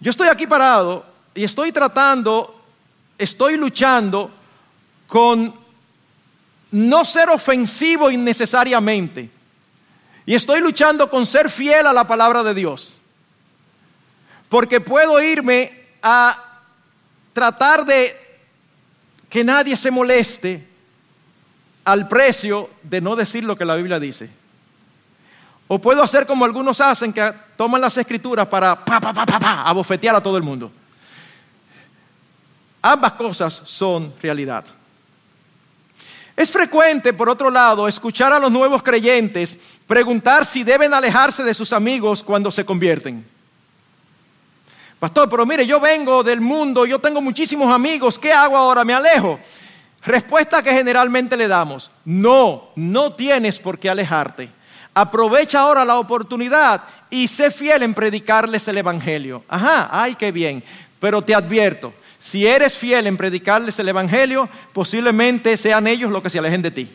Yo 0.02 0.12
estoy 0.12 0.28
aquí 0.28 0.48
parado 0.48 1.06
y 1.34 1.46
estoy 1.46 1.72
tratando, 1.72 2.62
estoy 3.18 3.56
luchando 3.56 4.32
con 5.08 5.54
no 6.72 7.06
ser 7.06 7.30
ofensivo 7.30 8.12
innecesariamente. 8.12 9.30
Y 10.26 10.36
estoy 10.36 10.62
luchando 10.62 11.10
con 11.10 11.26
ser 11.26 11.50
fiel 11.50 11.88
a 11.88 11.94
la 11.94 12.06
palabra 12.06 12.44
de 12.44 12.54
Dios. 12.54 13.00
Porque 14.48 14.80
puedo 14.80 15.22
irme 15.22 15.88
a 16.02 16.62
tratar 17.34 17.86
de 17.86 18.16
que 19.30 19.44
nadie 19.44 19.76
se 19.76 19.92
moleste 19.92 20.68
al 21.84 22.08
precio 22.08 22.70
de 22.84 23.02
no 23.02 23.16
decir 23.16 23.44
lo 23.44 23.56
que 23.56 23.66
la 23.66 23.76
Biblia 23.76 24.00
dice. 24.00 24.30
O 25.68 25.80
puedo 25.80 26.04
hacer 26.04 26.26
como 26.26 26.46
algunos 26.46 26.82
hacen, 26.82 27.14
que 27.14 27.32
toman 27.56 27.82
las 27.82 27.96
escrituras 27.98 28.48
para 28.48 28.84
pa, 28.84 29.00
pa, 29.00 29.14
pa, 29.14 29.62
abofetear 29.62 30.16
a 30.16 30.22
todo 30.22 30.38
el 30.38 30.44
mundo. 30.44 30.72
Ambas 32.82 33.14
cosas 33.14 33.54
son 33.66 34.14
realidad. 34.22 34.66
Es 36.40 36.54
frecuente, 36.54 37.12
por 37.12 37.28
otro 37.28 37.50
lado, 37.50 37.86
escuchar 37.86 38.32
a 38.32 38.40
los 38.40 38.50
nuevos 38.50 38.82
creyentes 38.82 39.60
preguntar 39.86 40.46
si 40.46 40.64
deben 40.64 40.94
alejarse 40.94 41.44
de 41.44 41.54
sus 41.54 41.74
amigos 41.74 42.24
cuando 42.24 42.50
se 42.50 42.64
convierten. 42.64 43.28
Pastor, 45.00 45.28
pero 45.28 45.46
mire, 45.46 45.68
yo 45.68 45.82
vengo 45.82 46.24
del 46.24 46.40
mundo, 46.40 46.86
yo 46.86 46.98
tengo 46.98 47.20
muchísimos 47.20 47.70
amigos, 47.70 48.18
¿qué 48.18 48.32
hago 48.32 48.56
ahora? 48.56 48.86
¿Me 48.86 48.94
alejo? 48.94 49.38
Respuesta 50.06 50.64
que 50.64 50.72
generalmente 50.72 51.36
le 51.36 51.50
damos, 51.50 51.92
no, 52.06 52.70
no 52.78 53.12
tienes 53.16 53.60
por 53.60 53.78
qué 53.78 53.90
alejarte. 53.90 54.50
Aprovecha 54.94 55.60
ahora 55.60 55.84
la 55.84 55.98
oportunidad 55.98 56.84
y 57.10 57.28
sé 57.28 57.52
fiel 57.52 57.84
en 57.84 57.94
predicarles 57.94 58.66
el 58.70 58.78
Evangelio. 58.78 59.44
Ajá, 59.50 59.90
ay, 59.92 60.16
qué 60.16 60.32
bien. 60.32 60.64
Pero 61.02 61.22
te 61.22 61.36
advierto, 61.36 61.94
si 62.20 62.46
eres 62.46 62.78
fiel 62.78 63.08
en 63.08 63.16
predicarles 63.16 63.80
el 63.80 63.88
Evangelio, 63.88 64.50
posiblemente 64.74 65.56
sean 65.56 65.88
ellos 65.88 66.12
los 66.12 66.22
que 66.22 66.30
se 66.30 66.38
alejen 66.38 66.62
de 66.62 66.72
ti. 66.72 66.90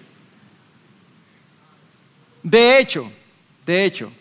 De 2.42 2.78
hecho, 2.78 3.10
de 3.64 3.86
hecho, 3.86 4.12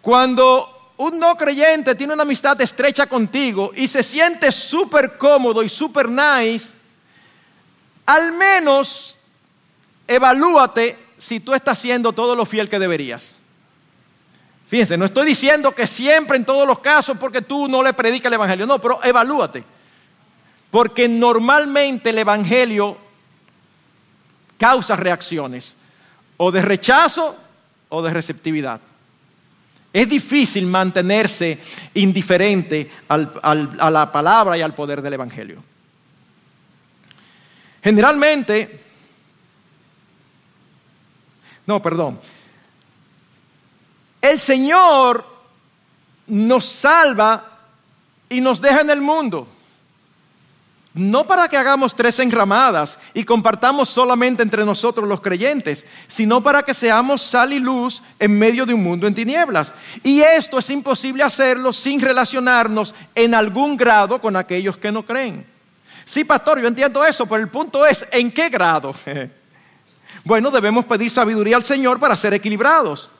cuando 0.00 0.92
un 0.96 1.18
no 1.18 1.36
creyente 1.36 1.94
tiene 1.94 2.12
una 2.12 2.24
amistad 2.24 2.60
estrecha 2.60 3.06
contigo 3.06 3.70
y 3.76 3.86
se 3.86 4.02
siente 4.02 4.50
súper 4.50 5.16
cómodo 5.16 5.62
y 5.62 5.68
súper 5.68 6.08
nice, 6.08 6.74
al 8.04 8.32
menos 8.32 9.16
evalúate 10.08 10.98
si 11.16 11.38
tú 11.38 11.54
estás 11.54 11.78
siendo 11.78 12.12
todo 12.12 12.34
lo 12.34 12.44
fiel 12.44 12.68
que 12.68 12.80
deberías. 12.80 13.38
Fíjense, 14.72 14.96
no 14.96 15.04
estoy 15.04 15.26
diciendo 15.26 15.74
que 15.74 15.86
siempre 15.86 16.38
en 16.38 16.46
todos 16.46 16.66
los 16.66 16.78
casos 16.78 17.18
porque 17.20 17.42
tú 17.42 17.68
no 17.68 17.82
le 17.82 17.92
predicas 17.92 18.28
el 18.28 18.32
Evangelio, 18.32 18.66
no, 18.66 18.80
pero 18.80 19.04
evalúate. 19.04 19.62
Porque 20.70 21.06
normalmente 21.06 22.08
el 22.08 22.16
Evangelio 22.16 22.96
causa 24.56 24.96
reacciones, 24.96 25.76
o 26.38 26.50
de 26.50 26.62
rechazo 26.62 27.36
o 27.90 28.00
de 28.00 28.14
receptividad. 28.14 28.80
Es 29.92 30.08
difícil 30.08 30.66
mantenerse 30.66 31.58
indiferente 31.92 32.90
a 33.08 33.90
la 33.90 34.10
palabra 34.10 34.56
y 34.56 34.62
al 34.62 34.74
poder 34.74 35.02
del 35.02 35.12
Evangelio. 35.12 35.62
Generalmente, 37.82 38.80
no, 41.66 41.82
perdón, 41.82 42.18
el 44.22 44.40
Señor 44.40 45.26
nos 46.28 46.64
salva 46.64 47.44
y 48.28 48.40
nos 48.40 48.62
deja 48.62 48.80
en 48.80 48.90
el 48.90 49.00
mundo. 49.00 49.46
No 50.94 51.26
para 51.26 51.48
que 51.48 51.56
hagamos 51.56 51.94
tres 51.94 52.18
enramadas 52.18 52.98
y 53.14 53.24
compartamos 53.24 53.88
solamente 53.88 54.42
entre 54.42 54.64
nosotros 54.64 55.08
los 55.08 55.22
creyentes, 55.22 55.86
sino 56.06 56.42
para 56.42 56.62
que 56.62 56.74
seamos 56.74 57.22
sal 57.22 57.54
y 57.54 57.58
luz 57.58 58.02
en 58.18 58.38
medio 58.38 58.66
de 58.66 58.74
un 58.74 58.82
mundo 58.82 59.06
en 59.06 59.14
tinieblas. 59.14 59.74
Y 60.02 60.20
esto 60.20 60.58
es 60.58 60.68
imposible 60.68 61.22
hacerlo 61.22 61.72
sin 61.72 61.98
relacionarnos 61.98 62.94
en 63.14 63.34
algún 63.34 63.76
grado 63.76 64.20
con 64.20 64.36
aquellos 64.36 64.76
que 64.76 64.92
no 64.92 65.02
creen. 65.04 65.46
Sí, 66.04 66.24
pastor, 66.24 66.60
yo 66.60 66.68
entiendo 66.68 67.02
eso, 67.04 67.24
pero 67.24 67.40
el 67.40 67.48
punto 67.48 67.86
es, 67.86 68.06
¿en 68.10 68.30
qué 68.30 68.50
grado? 68.50 68.94
bueno, 70.24 70.50
debemos 70.50 70.84
pedir 70.84 71.10
sabiduría 71.10 71.56
al 71.56 71.64
Señor 71.64 71.98
para 71.98 72.16
ser 72.16 72.34
equilibrados. 72.34 73.10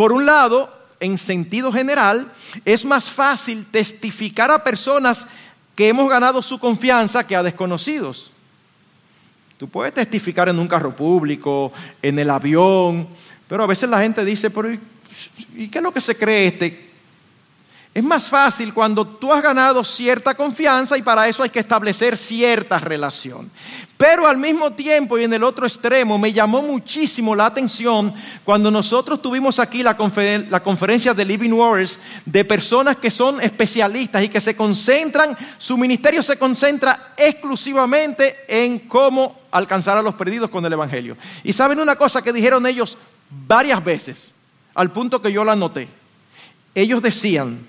Por 0.00 0.12
un 0.12 0.24
lado, 0.24 0.72
en 0.98 1.18
sentido 1.18 1.70
general, 1.70 2.32
es 2.64 2.86
más 2.86 3.10
fácil 3.10 3.66
testificar 3.70 4.50
a 4.50 4.64
personas 4.64 5.26
que 5.76 5.88
hemos 5.88 6.08
ganado 6.08 6.40
su 6.40 6.58
confianza 6.58 7.26
que 7.26 7.36
a 7.36 7.42
desconocidos. 7.42 8.30
Tú 9.58 9.68
puedes 9.68 9.92
testificar 9.92 10.48
en 10.48 10.58
un 10.58 10.66
carro 10.66 10.96
público, 10.96 11.70
en 12.00 12.18
el 12.18 12.30
avión, 12.30 13.08
pero 13.46 13.62
a 13.62 13.66
veces 13.66 13.90
la 13.90 14.00
gente 14.00 14.24
dice, 14.24 14.50
¿y 15.54 15.68
qué 15.68 15.78
es 15.80 15.84
lo 15.84 15.92
que 15.92 16.00
se 16.00 16.16
cree 16.16 16.46
este? 16.46 16.89
Es 17.92 18.04
más 18.04 18.28
fácil 18.28 18.72
cuando 18.72 19.04
tú 19.04 19.32
has 19.32 19.42
ganado 19.42 19.82
cierta 19.82 20.34
confianza 20.36 20.96
y 20.96 21.02
para 21.02 21.26
eso 21.26 21.42
hay 21.42 21.50
que 21.50 21.58
establecer 21.58 22.16
cierta 22.16 22.78
relación. 22.78 23.50
Pero 23.96 24.28
al 24.28 24.36
mismo 24.36 24.70
tiempo 24.70 25.18
y 25.18 25.24
en 25.24 25.32
el 25.32 25.42
otro 25.42 25.66
extremo 25.66 26.16
me 26.16 26.32
llamó 26.32 26.62
muchísimo 26.62 27.34
la 27.34 27.46
atención 27.46 28.14
cuando 28.44 28.70
nosotros 28.70 29.20
tuvimos 29.20 29.58
aquí 29.58 29.82
la, 29.82 29.96
conferencia 29.96 31.12
de 31.12 31.24
Living 31.24 31.50
Waters 31.50 31.98
de 32.24 32.44
personas 32.44 32.96
que 32.96 33.10
son 33.10 33.40
especialistas 33.40 34.22
y 34.22 34.28
que 34.28 34.40
se 34.40 34.54
concentran, 34.54 35.36
su 35.58 35.76
ministerio 35.76 36.22
se 36.22 36.36
concentra 36.38 37.14
exclusivamente 37.16 38.36
en 38.46 38.78
cómo 38.78 39.36
alcanzar 39.50 39.98
a 39.98 40.02
los 40.02 40.14
perdidos 40.14 40.48
con 40.48 40.64
el 40.64 40.72
Evangelio. 40.72 41.16
Y 41.42 41.52
saben 41.52 41.80
una 41.80 41.96
cosa 41.96 42.22
que 42.22 42.32
dijeron 42.32 42.64
ellos 42.66 42.96
varias 43.28 43.84
veces, 43.84 44.32
al 44.74 44.92
punto 44.92 45.20
que 45.20 45.32
yo 45.32 45.44
la 45.44 45.56
noté. 45.56 45.88
Ellos 46.72 47.02
decían, 47.02 47.66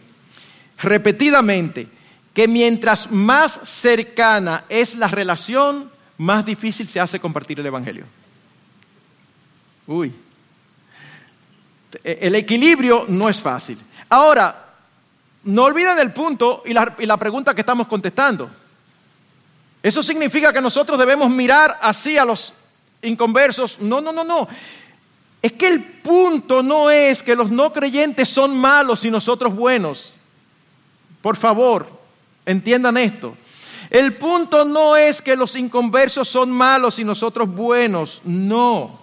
repetidamente 0.82 1.88
que 2.34 2.48
mientras 2.48 3.12
más 3.12 3.60
cercana 3.64 4.66
es 4.70 4.96
la 4.96 5.08
relación, 5.08 5.92
más 6.18 6.46
difícil 6.46 6.88
se 6.88 7.00
hace 7.00 7.20
compartir 7.20 7.60
el 7.60 7.66
Evangelio. 7.66 8.06
Uy, 9.88 10.14
el 12.04 12.36
equilibrio 12.36 13.06
no 13.08 13.28
es 13.28 13.42
fácil. 13.42 13.78
Ahora, 14.10 14.68
no 15.44 15.64
olviden 15.64 16.00
el 16.00 16.12
punto 16.14 16.64
y 16.66 16.74
la, 16.74 16.96
y 17.00 17.06
la 17.06 17.18
pregunta 17.18 17.54
que 17.54 17.62
estamos 17.62 17.88
contestando. 17.88 18.50
Eso 19.84 20.04
significa 20.04 20.54
que 20.54 20.62
nosotros 20.62 20.98
debemos 20.98 21.30
mirar 21.30 21.80
así 21.82 22.18
a 22.18 22.24
los 22.24 22.54
inconversos. 23.02 23.80
No, 23.80 24.00
no, 24.00 24.14
no, 24.14 24.24
no. 24.24 24.48
Es 25.42 25.54
que 25.54 25.68
el 25.68 25.84
punto 25.84 26.62
no 26.62 26.92
es 26.92 27.24
que 27.24 27.36
los 27.36 27.50
no 27.50 27.74
creyentes 27.74 28.30
son 28.30 28.56
malos 28.56 29.04
y 29.06 29.12
nosotros 29.12 29.56
buenos. 29.56 30.16
Por 31.22 31.38
favor, 31.38 31.88
entiendan 32.46 32.98
esto. 32.98 33.36
El 33.90 34.16
punto 34.16 34.64
no 34.64 34.96
es 34.96 35.22
que 35.22 35.36
los 35.36 35.56
inconversos 35.56 36.28
son 36.28 36.50
malos 36.50 36.98
y 37.00 37.04
nosotros 37.04 37.50
buenos, 37.50 38.22
no. 38.24 39.02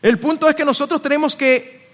El 0.00 0.18
punto 0.18 0.48
es 0.48 0.56
que 0.56 0.64
nosotros 0.64 1.02
tenemos 1.02 1.36
que 1.36 1.90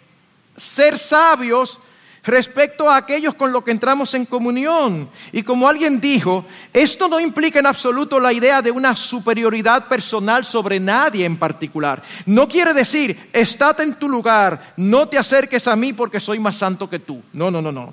ser 0.56 0.98
sabios 0.98 1.80
respecto 2.24 2.88
a 2.88 2.96
aquellos 2.96 3.34
con 3.34 3.50
los 3.50 3.64
que 3.64 3.72
entramos 3.72 4.14
en 4.14 4.24
comunión. 4.24 5.08
Y 5.32 5.42
como 5.42 5.68
alguien 5.68 6.00
dijo, 6.00 6.44
esto 6.72 7.08
no 7.08 7.18
implica 7.18 7.58
en 7.58 7.66
absoluto 7.66 8.20
la 8.20 8.32
idea 8.32 8.62
de 8.62 8.70
una 8.70 8.94
superioridad 8.94 9.88
personal 9.88 10.44
sobre 10.44 10.78
nadie 10.78 11.24
en 11.24 11.36
particular. 11.36 12.02
No 12.26 12.46
quiere 12.46 12.72
decir, 12.72 13.30
estate 13.32 13.82
en 13.82 13.94
tu 13.94 14.08
lugar, 14.08 14.74
no 14.76 15.08
te 15.08 15.18
acerques 15.18 15.66
a 15.66 15.74
mí 15.74 15.92
porque 15.92 16.20
soy 16.20 16.38
más 16.38 16.56
santo 16.56 16.88
que 16.88 17.00
tú. 17.00 17.20
No, 17.32 17.50
no, 17.50 17.60
no, 17.60 17.72
no 17.72 17.92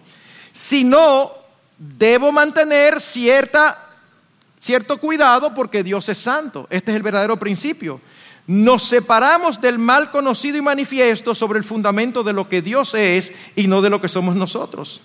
sino 0.60 1.32
debo 1.78 2.34
mantener 2.34 3.00
cierta, 3.00 3.92
cierto 4.60 4.98
cuidado 4.98 5.56
porque 5.56 5.84
Dios 5.86 6.10
es 6.10 6.18
santo. 6.18 6.68
Este 6.70 6.92
es 6.92 6.98
el 6.98 7.02
verdadero 7.04 7.40
principio. 7.40 8.02
Nos 8.46 8.84
separamos 8.84 9.62
del 9.62 9.80
mal 9.80 10.12
conocido 10.12 10.58
y 10.58 10.62
manifiesto 10.62 11.34
sobre 11.34 11.60
el 11.60 11.64
fundamento 11.64 12.26
de 12.26 12.34
lo 12.34 12.50
que 12.50 12.62
Dios 12.62 12.94
es 12.94 13.32
y 13.56 13.68
no 13.68 13.82
de 13.82 13.90
lo 13.90 14.02
que 14.02 14.10
somos 14.10 14.36
nosotros. 14.36 15.00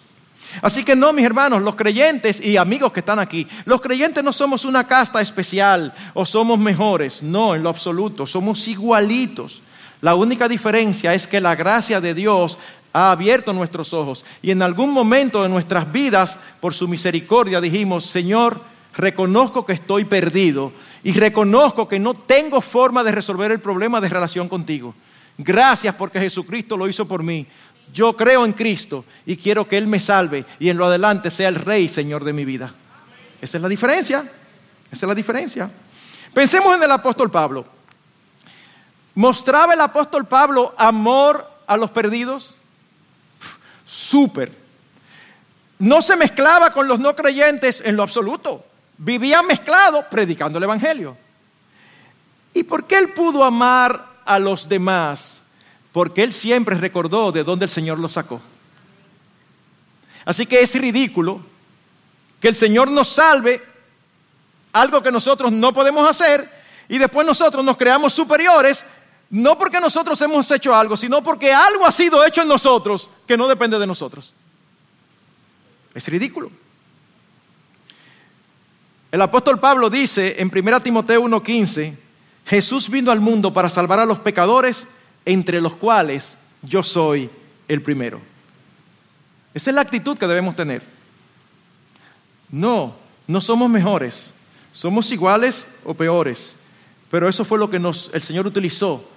Así 0.61 0.83
que 0.83 0.97
no, 0.97 1.13
mis 1.13 1.25
hermanos, 1.25 1.63
los 1.63 1.77
creyentes 1.77 2.41
y 2.41 2.57
amigos 2.57 2.91
que 2.91 3.01
están 3.01 3.21
aquí, 3.21 3.47
los 3.65 3.81
creyentes 3.81 4.25
no 4.25 4.33
somos 4.33 4.65
una 4.65 4.89
casta 4.89 5.21
especial 5.21 5.95
o 6.15 6.27
somos 6.27 6.59
mejores, 6.59 7.23
no, 7.23 7.55
en 7.55 7.63
lo 7.63 7.69
absoluto, 7.69 8.27
somos 8.27 8.67
igualitos. 8.67 9.63
La 10.05 10.15
única 10.15 10.49
diferencia 10.49 11.15
es 11.15 11.27
que 11.27 11.41
la 11.41 11.55
gracia 11.55 11.99
de 11.99 12.13
Dios 12.13 12.59
ha 12.93 13.11
abierto 13.11 13.55
nuestros 13.55 13.95
ojos 13.95 14.23
y 14.43 14.51
en 14.51 14.61
algún 14.61 14.91
momento 14.91 15.43
de 15.43 15.49
nuestras 15.49 15.91
vidas, 15.91 16.39
por 16.61 16.75
su 16.75 16.87
misericordia, 16.87 17.59
dijimos, 17.59 18.05
Señor, 18.05 18.61
reconozco 18.95 19.65
que 19.65 19.73
estoy 19.73 20.05
perdido 20.05 20.75
y 21.03 21.13
reconozco 21.13 21.89
que 21.89 21.99
no 21.99 22.13
tengo 22.13 22.61
forma 22.61 23.03
de 23.03 23.13
resolver 23.13 23.51
el 23.51 23.61
problema 23.61 23.99
de 23.99 24.11
relación 24.11 24.47
contigo. 24.47 24.95
Gracias 25.39 25.95
porque 25.95 26.21
Jesucristo 26.21 26.77
lo 26.77 26.87
hizo 26.87 27.09
por 27.09 27.23
mí. 27.23 27.47
Yo 27.91 28.15
creo 28.15 28.45
en 28.45 28.53
Cristo 28.53 29.07
y 29.25 29.39
quiero 29.39 29.67
que 29.67 29.79
Él 29.79 29.87
me 29.87 30.01
salve 30.01 30.45
y 30.59 30.69
en 30.69 30.77
lo 30.77 30.85
adelante 30.85 31.31
sea 31.31 31.49
el 31.49 31.55
Rey, 31.55 31.89
Señor 31.89 32.25
de 32.25 32.35
mi 32.35 32.45
vida. 32.45 32.75
Esa 33.41 33.57
es 33.57 33.63
la 33.63 33.71
diferencia. 33.71 34.19
Esa 34.21 35.07
es 35.07 35.09
la 35.09 35.15
diferencia. 35.15 35.71
Pensemos 36.35 36.77
en 36.77 36.83
el 36.83 36.93
apóstol 36.93 37.31
Pablo. 37.31 37.65
¿Mostraba 39.15 39.75
el 39.75 39.81
apóstol 39.81 40.27
Pablo 40.27 40.75
amor 40.77 41.51
a 41.67 41.77
los 41.77 41.91
perdidos? 41.91 42.55
súper. 43.85 44.53
No 45.79 46.03
se 46.03 46.17
mezclaba 46.17 46.71
con 46.71 46.89
los 46.89 47.01
no 47.01 47.15
creyentes 47.15 47.83
en 47.85 47.97
lo 47.97 48.03
absoluto. 48.03 48.65
Vivía 48.97 49.43
mezclado 49.43 50.09
predicando 50.09 50.59
el 50.59 50.65
Evangelio. 50.65 51.17
¿Y 52.53 52.63
por 52.63 52.85
qué 52.85 52.99
él 52.99 53.11
pudo 53.11 53.45
amar 53.45 54.05
a 54.25 54.39
los 54.39 54.69
demás? 54.69 55.41
Porque 55.93 56.23
él 56.23 56.33
siempre 56.33 56.77
recordó 56.77 57.33
de 57.33 57.45
dónde 57.45 57.65
el 57.65 57.71
Señor 57.71 57.99
lo 57.99 58.09
sacó. 58.09 58.41
Así 60.25 60.47
que 60.47 60.61
es 60.61 60.75
ridículo 60.77 61.41
que 62.41 62.49
el 62.49 62.57
Señor 62.57 62.91
nos 62.91 63.09
salve, 63.09 63.63
algo 64.73 65.03
que 65.03 65.11
nosotros 65.11 65.53
no 65.53 65.73
podemos 65.73 66.09
hacer, 66.09 66.49
y 66.89 66.99
después 66.99 67.27
nosotros 67.27 67.65
nos 67.65 67.77
creamos 67.77 68.13
superiores 68.13 68.85
no 69.31 69.59
porque 69.59 69.81
nosotros 69.81 70.21
hemos 70.23 70.51
hecho 70.51 70.75
algo, 70.75 70.97
sino 70.97 71.23
porque 71.23 71.53
algo 71.53 71.87
ha 71.87 71.93
sido 71.93 72.25
hecho 72.25 72.43
en 72.43 72.49
nosotros 72.49 73.09
que 73.27 73.37
no 73.37 73.49
depende 73.49 73.79
de 73.79 73.87
nosotros. 73.87 74.33
Es 75.95 76.07
ridículo. 76.09 76.51
El 79.11 79.23
apóstol 79.23 79.61
Pablo 79.61 79.89
dice 79.89 80.37
en 80.41 80.51
1 80.53 80.83
Timoteo 80.83 81.23
1:15, 81.23 81.97
Jesús 82.47 82.91
vino 82.91 83.11
al 83.11 83.21
mundo 83.21 83.53
para 83.53 83.71
salvar 83.71 84.01
a 84.01 84.07
los 84.07 84.19
pecadores, 84.19 84.89
entre 85.25 85.61
los 85.61 85.75
cuales 85.75 86.37
yo 86.63 86.83
soy 86.83 87.31
el 87.69 87.81
primero. 87.81 88.21
Esa 89.55 89.71
es 89.71 89.75
la 89.75 89.83
actitud 89.83 90.19
que 90.19 90.27
debemos 90.27 90.57
tener. 90.57 90.83
No, 92.51 92.97
no 93.27 93.41
somos 93.41 93.71
mejores, 93.71 94.33
somos 94.73 95.11
iguales 95.13 95.67
o 95.85 95.95
peores, 95.95 96.57
pero 97.11 97.29
eso 97.29 97.45
fue 97.45 97.59
lo 97.59 97.71
que 97.71 97.77
el 97.77 98.23
Señor 98.23 98.47
utilizó 98.47 99.09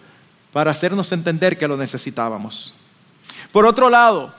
para 0.51 0.71
hacernos 0.71 1.11
entender 1.11 1.57
que 1.57 1.67
lo 1.67 1.77
necesitábamos. 1.77 2.73
Por 3.51 3.65
otro 3.65 3.89
lado, 3.89 4.33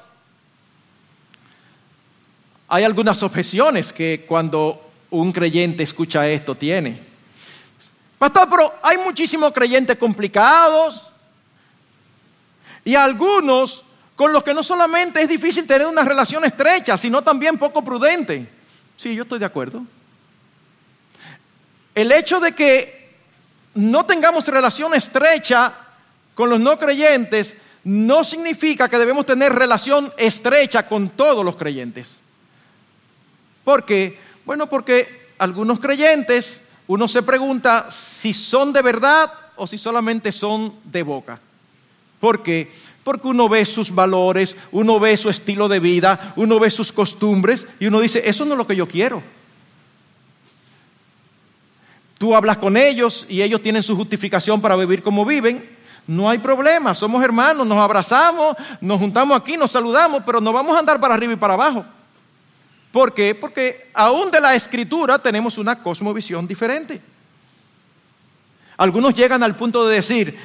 hay 2.69 2.85
algunas 2.85 3.23
objeciones 3.23 3.93
que 3.93 4.25
cuando 4.27 4.91
un 5.11 5.33
creyente 5.33 5.83
escucha 5.83 6.29
esto 6.29 6.55
tiene. 6.55 7.01
Pastor, 8.19 8.49
pero 8.51 8.75
hay 8.83 8.99
muchísimos 8.99 9.53
creyentes 9.53 9.97
complicados 9.97 11.09
y 12.85 12.95
algunos 12.95 13.85
con 14.17 14.33
los 14.33 14.43
que 14.43 14.53
no 14.53 14.63
solamente 14.63 15.23
es 15.23 15.29
difícil 15.29 15.67
tener 15.67 15.87
una 15.87 16.03
relación 16.03 16.45
estrecha, 16.45 16.99
sino 16.99 17.23
también 17.23 17.57
poco 17.57 17.85
prudente. 17.85 18.49
Sí, 18.97 19.15
yo 19.15 19.23
estoy 19.23 19.39
de 19.39 19.45
acuerdo. 19.45 19.83
El 21.95 22.11
hecho 22.11 22.41
de 22.41 22.53
que 22.53 23.15
no 23.75 24.05
tengamos 24.05 24.47
relación 24.49 24.93
estrecha 24.95 25.73
con 26.39 26.51
los 26.51 26.61
no 26.61 26.79
creyentes 26.79 27.57
no 27.83 28.23
significa 28.23 28.89
que 28.89 28.97
debemos 28.97 29.27
tener 29.27 29.53
relación 29.53 30.13
estrecha 30.17 30.87
con 30.87 31.09
todos 31.09 31.45
los 31.45 31.57
creyentes. 31.57 32.21
¿Por 33.65 33.85
qué? 33.85 34.17
Bueno, 34.47 34.69
porque 34.69 35.33
algunos 35.37 35.81
creyentes, 35.81 36.69
uno 36.87 37.09
se 37.09 37.25
pregunta 37.25 37.91
si 37.91 38.33
son 38.33 38.73
de 38.73 38.83
verdad 38.83 39.33
o 39.57 39.67
si 39.67 39.79
solamente 39.79 40.31
son 40.31 40.75
de 40.85 41.03
boca. 41.03 41.41
¿Por 42.21 42.41
qué? 42.45 42.71
Porque 43.03 43.27
uno 43.27 43.49
ve 43.49 43.67
sus 43.67 43.93
valores, 43.93 44.57
uno 44.71 45.01
ve 45.01 45.17
su 45.17 45.31
estilo 45.31 45.67
de 45.67 45.81
vida, 45.81 46.35
uno 46.37 46.61
ve 46.61 46.71
sus 46.71 46.93
costumbres 46.93 47.67
y 47.81 47.87
uno 47.87 47.99
dice, 47.99 48.23
eso 48.25 48.45
no 48.45 48.53
es 48.53 48.59
lo 48.59 48.67
que 48.69 48.77
yo 48.77 48.87
quiero. 48.87 49.25
Tú 52.17 52.37
hablas 52.37 52.59
con 52.59 52.77
ellos 52.77 53.27
y 53.29 53.43
ellos 53.43 53.61
tienen 53.61 53.83
su 53.83 53.97
justificación 53.97 54.61
para 54.61 54.77
vivir 54.77 55.03
como 55.03 55.25
viven 55.25 55.78
no 56.09 56.29
hay 56.29 56.39
problema, 56.39 56.95
somos 56.95 57.23
hermanos, 57.23 57.67
nos 57.67 57.77
abrazamos, 57.77 58.57
nos 58.81 58.99
juntamos 58.99 59.39
aquí, 59.39 59.59
nos 59.59 59.71
saludamos, 59.71 60.23
pero 60.25 60.41
no 60.41 60.55
vamos 60.55 60.75
a 60.75 60.79
andar 60.79 60.99
para 60.99 61.15
arriba 61.15 61.35
y 61.35 61.37
para 61.37 61.53
abajo. 61.53 61.85
¿Por 62.91 63.13
qué? 63.13 63.35
Porque 63.35 63.91
aún 63.93 64.31
de 64.31 64.41
la 64.41 64.55
escritura 64.55 65.19
tenemos 65.19 65.59
una 65.59 65.79
cosmovisión 65.79 66.47
diferente. 66.47 67.03
Algunos 68.79 69.15
llegan 69.15 69.43
al 69.43 69.55
punto 69.55 69.87
de 69.87 69.97
decir, 69.97 70.39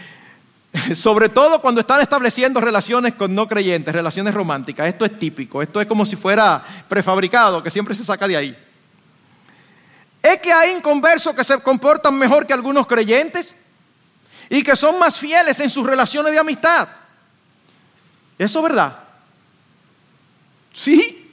sobre 0.95 1.30
todo 1.30 1.61
cuando 1.61 1.80
están 1.80 2.01
estableciendo 2.01 2.59
relaciones 2.59 3.14
con 3.14 3.34
no 3.34 3.47
creyentes, 3.47 3.95
relaciones 3.95 4.34
románticas, 4.34 4.89
esto 4.89 5.05
es 5.05 5.18
típico, 5.18 5.61
esto 5.61 5.80
es 5.80 5.88
como 5.88 6.05
si 6.05 6.18
fuera 6.18 6.61
prefabricado, 6.89 7.64
que 7.64 7.72
siempre 7.72 7.95
se 7.95 8.03
saca 8.03 8.28
de 8.28 8.36
ahí. 8.36 8.57
Es 10.22 10.39
que 10.39 10.51
hay 10.51 10.76
inconversos 10.76 11.34
que 11.34 11.45
se 11.45 11.57
comportan 11.61 12.20
mejor 12.20 12.45
que 12.45 12.51
algunos 12.51 12.86
creyentes 12.86 13.55
y 14.50 14.64
que 14.64 14.76
son 14.76 15.00
más 15.00 15.18
fieles 15.18 15.60
en 15.60 15.70
sus 15.70 15.86
relaciones 15.86 16.32
de 16.32 16.39
amistad. 16.39 16.88
¿Eso 18.38 18.60
es 18.60 18.64
verdad? 18.64 19.00
Sí. 20.74 21.32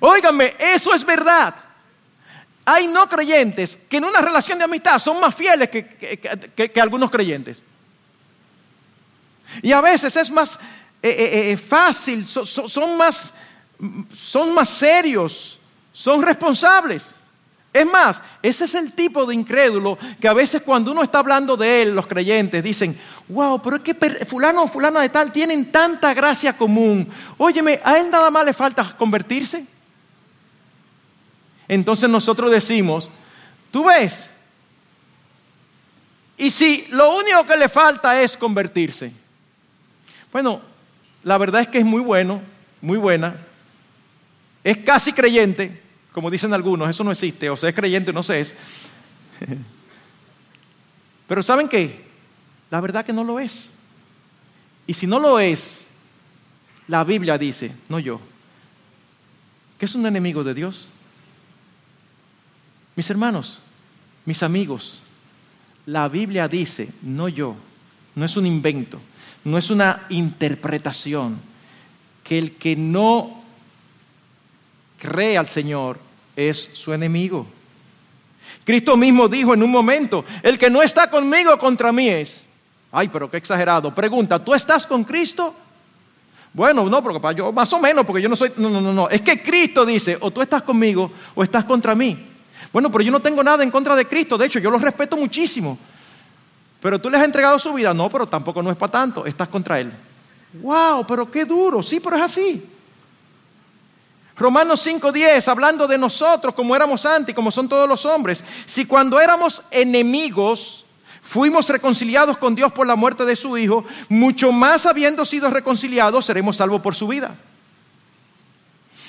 Óigame, 0.00 0.54
eso 0.58 0.94
es 0.94 1.04
verdad. 1.04 1.54
Hay 2.64 2.86
no 2.86 3.08
creyentes 3.08 3.78
que 3.88 3.96
en 3.96 4.04
una 4.04 4.20
relación 4.20 4.58
de 4.58 4.64
amistad 4.64 4.98
son 4.98 5.18
más 5.20 5.34
fieles 5.34 5.68
que, 5.68 6.72
algunos 6.80 7.10
creyentes. 7.10 7.62
Y 9.62 9.72
a 9.72 9.80
veces 9.80 10.14
es 10.16 10.30
más 10.30 10.58
eh, 11.02 11.10
eh, 11.10 11.50
eh, 11.50 11.56
fácil, 11.56 12.26
son, 12.26 12.96
más, 12.96 13.34
son 14.14 14.54
más 14.54 14.68
serios, 14.68 15.58
son 15.92 16.22
responsables. 16.22 17.16
Es 17.72 17.86
más, 17.86 18.22
ese 18.42 18.66
es 18.66 18.74
el 18.74 18.92
tipo 18.92 19.24
de 19.24 19.34
incrédulo 19.34 19.98
que 20.20 20.28
a 20.28 20.34
veces 20.34 20.62
cuando 20.62 20.92
uno 20.92 21.02
está 21.02 21.20
hablando 21.20 21.56
de 21.56 21.82
él, 21.82 21.94
los 21.94 22.06
creyentes 22.06 22.62
dicen, 22.62 22.98
wow, 23.28 23.62
pero 23.62 23.76
es 23.76 23.82
que 23.82 23.94
fulano 24.26 24.64
o 24.64 24.68
fulana 24.68 25.00
de 25.00 25.08
tal 25.08 25.32
tienen 25.32 25.72
tanta 25.72 26.12
gracia 26.12 26.54
común. 26.54 27.10
Óyeme, 27.38 27.80
a 27.82 27.96
él 27.98 28.10
nada 28.10 28.30
más 28.30 28.44
le 28.44 28.52
falta 28.52 28.94
convertirse. 28.98 29.64
Entonces 31.66 32.10
nosotros 32.10 32.50
decimos, 32.50 33.08
tú 33.70 33.84
ves, 33.84 34.26
y 36.36 36.50
si 36.50 36.86
lo 36.90 37.16
único 37.16 37.46
que 37.46 37.56
le 37.56 37.68
falta 37.68 38.20
es 38.20 38.36
convertirse. 38.36 39.12
Bueno, 40.30 40.60
la 41.22 41.38
verdad 41.38 41.62
es 41.62 41.68
que 41.68 41.78
es 41.78 41.84
muy 41.84 42.00
bueno, 42.00 42.42
muy 42.80 42.98
buena, 42.98 43.36
es 44.62 44.78
casi 44.78 45.12
creyente, 45.12 45.81
como 46.12 46.30
dicen 46.30 46.52
algunos, 46.52 46.88
eso 46.88 47.04
no 47.04 47.10
existe, 47.10 47.48
o 47.48 47.56
sea, 47.56 47.70
es 47.70 47.74
creyente 47.74 48.10
o 48.10 48.14
no 48.14 48.22
se 48.22 48.40
es. 48.40 48.54
Pero 51.26 51.42
¿saben 51.42 51.68
qué? 51.68 52.04
La 52.70 52.80
verdad 52.80 53.04
que 53.04 53.12
no 53.12 53.24
lo 53.24 53.40
es. 53.40 53.70
Y 54.86 54.94
si 54.94 55.06
no 55.06 55.18
lo 55.18 55.40
es, 55.40 55.86
la 56.88 57.04
Biblia 57.04 57.38
dice, 57.38 57.72
no 57.88 57.98
yo, 57.98 58.20
que 59.78 59.86
es 59.86 59.94
un 59.94 60.06
enemigo 60.06 60.44
de 60.44 60.54
Dios. 60.54 60.88
Mis 62.94 63.08
hermanos, 63.08 63.60
mis 64.26 64.42
amigos, 64.42 65.00
la 65.86 66.08
Biblia 66.08 66.48
dice, 66.48 66.92
no 67.02 67.28
yo, 67.28 67.56
no 68.14 68.24
es 68.24 68.36
un 68.36 68.46
invento, 68.46 69.00
no 69.44 69.56
es 69.56 69.70
una 69.70 70.06
interpretación, 70.10 71.40
que 72.22 72.38
el 72.38 72.52
que 72.56 72.76
no 72.76 73.41
cree 75.02 75.36
al 75.36 75.48
Señor 75.48 75.98
es 76.36 76.70
su 76.74 76.92
enemigo. 76.92 77.44
Cristo 78.64 78.96
mismo 78.96 79.26
dijo 79.26 79.52
en 79.52 79.64
un 79.64 79.70
momento, 79.70 80.24
el 80.44 80.56
que 80.56 80.70
no 80.70 80.80
está 80.80 81.10
conmigo 81.10 81.58
contra 81.58 81.90
mí 81.90 82.08
es. 82.08 82.48
Ay, 82.92 83.08
pero 83.08 83.28
qué 83.28 83.38
exagerado. 83.38 83.92
Pregunta, 83.92 84.38
¿tú 84.38 84.54
estás 84.54 84.86
con 84.86 85.02
Cristo? 85.02 85.56
Bueno, 86.54 86.88
no, 86.88 87.02
porque 87.02 87.34
yo 87.34 87.50
más 87.50 87.72
o 87.72 87.80
menos, 87.80 88.06
porque 88.06 88.22
yo 88.22 88.28
no 88.28 88.36
soy, 88.36 88.52
no, 88.58 88.70
no, 88.70 88.80
no, 88.80 88.92
no. 88.92 89.08
Es 89.08 89.22
que 89.22 89.42
Cristo 89.42 89.84
dice, 89.84 90.16
o 90.20 90.30
tú 90.30 90.40
estás 90.40 90.62
conmigo 90.62 91.10
o 91.34 91.42
estás 91.42 91.64
contra 91.64 91.96
mí. 91.96 92.16
Bueno, 92.72 92.92
pero 92.92 93.02
yo 93.02 93.10
no 93.10 93.20
tengo 93.20 93.42
nada 93.42 93.64
en 93.64 93.72
contra 93.72 93.96
de 93.96 94.06
Cristo, 94.06 94.38
de 94.38 94.46
hecho, 94.46 94.60
yo 94.60 94.70
los 94.70 94.82
respeto 94.82 95.16
muchísimo. 95.16 95.76
Pero 96.80 97.00
tú 97.00 97.10
le 97.10 97.18
has 97.18 97.24
entregado 97.24 97.58
su 97.58 97.72
vida, 97.72 97.92
no, 97.92 98.08
pero 98.08 98.28
tampoco 98.28 98.62
no 98.62 98.70
es 98.70 98.76
para 98.76 98.92
tanto, 98.92 99.26
estás 99.26 99.48
contra 99.48 99.80
Él. 99.80 99.92
Wow, 100.60 101.04
pero 101.06 101.28
qué 101.28 101.44
duro, 101.44 101.82
sí, 101.82 101.98
pero 101.98 102.16
es 102.16 102.22
así. 102.22 102.62
Romanos 104.36 104.80
5:10, 104.86 105.48
hablando 105.48 105.86
de 105.86 105.98
nosotros 105.98 106.54
como 106.54 106.74
éramos 106.74 107.04
antes, 107.04 107.34
como 107.34 107.50
son 107.50 107.68
todos 107.68 107.88
los 107.88 108.06
hombres. 108.06 108.42
Si 108.66 108.86
cuando 108.86 109.20
éramos 109.20 109.62
enemigos 109.70 110.84
fuimos 111.22 111.68
reconciliados 111.68 112.36
con 112.36 112.54
Dios 112.54 112.72
por 112.72 112.86
la 112.86 112.96
muerte 112.96 113.24
de 113.24 113.36
su 113.36 113.56
Hijo, 113.56 113.84
mucho 114.08 114.52
más 114.52 114.86
habiendo 114.86 115.24
sido 115.24 115.50
reconciliados 115.50 116.24
seremos 116.24 116.56
salvos 116.56 116.80
por 116.80 116.94
su 116.94 117.08
vida. 117.08 117.36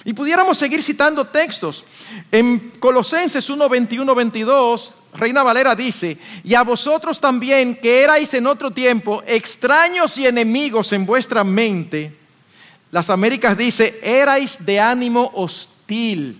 Y 0.05 0.11
pudiéramos 0.11 0.57
seguir 0.57 0.83
citando 0.83 1.25
textos. 1.25 1.85
En 2.29 2.71
Colosenses 2.79 3.49
1, 3.49 3.69
21, 3.69 4.13
22, 4.13 4.93
Reina 5.13 5.43
Valera 5.43 5.75
dice, 5.75 6.17
y 6.43 6.55
a 6.55 6.63
vosotros 6.63 7.21
también 7.21 7.75
que 7.75 8.01
erais 8.01 8.33
en 8.33 8.47
otro 8.47 8.71
tiempo 8.71 9.23
extraños 9.25 10.17
y 10.17 10.27
enemigos 10.27 10.91
en 10.91 11.05
vuestra 11.05 11.45
mente, 11.45 12.22
las 12.93 13.09
Américas 13.09 13.57
dice, 13.57 13.99
erais 14.03 14.63
de 14.63 14.79
ánimo 14.79 15.31
hostil. 15.33 16.39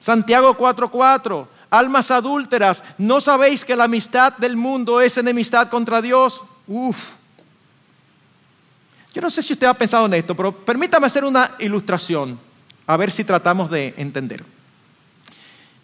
Santiago 0.00 0.56
4:4, 0.58 1.46
almas 1.70 2.10
adúlteras, 2.10 2.82
¿no 2.98 3.20
sabéis 3.20 3.64
que 3.64 3.76
la 3.76 3.84
amistad 3.84 4.32
del 4.38 4.56
mundo 4.56 5.00
es 5.00 5.18
enemistad 5.18 5.68
contra 5.68 6.02
Dios? 6.02 6.42
Uf. 6.66 7.10
Yo 9.14 9.22
no 9.22 9.30
sé 9.30 9.40
si 9.40 9.52
usted 9.52 9.68
ha 9.68 9.74
pensado 9.74 10.06
en 10.06 10.14
esto, 10.14 10.34
pero 10.34 10.50
permítame 10.50 11.06
hacer 11.06 11.24
una 11.24 11.52
ilustración, 11.60 12.40
a 12.88 12.96
ver 12.96 13.12
si 13.12 13.22
tratamos 13.22 13.70
de 13.70 13.94
entender. 13.98 14.44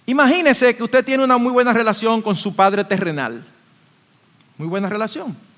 Imagínese 0.06 0.74
que 0.74 0.82
usted 0.82 1.04
tiene 1.04 1.22
una 1.22 1.38
muy 1.38 1.52
buena 1.52 1.72
relación 1.72 2.20
con 2.20 2.34
su 2.34 2.56
padre 2.56 2.82
terrenal. 2.82 3.46
Muy 4.58 4.66
buena 4.66 4.88
relación. 4.88 5.53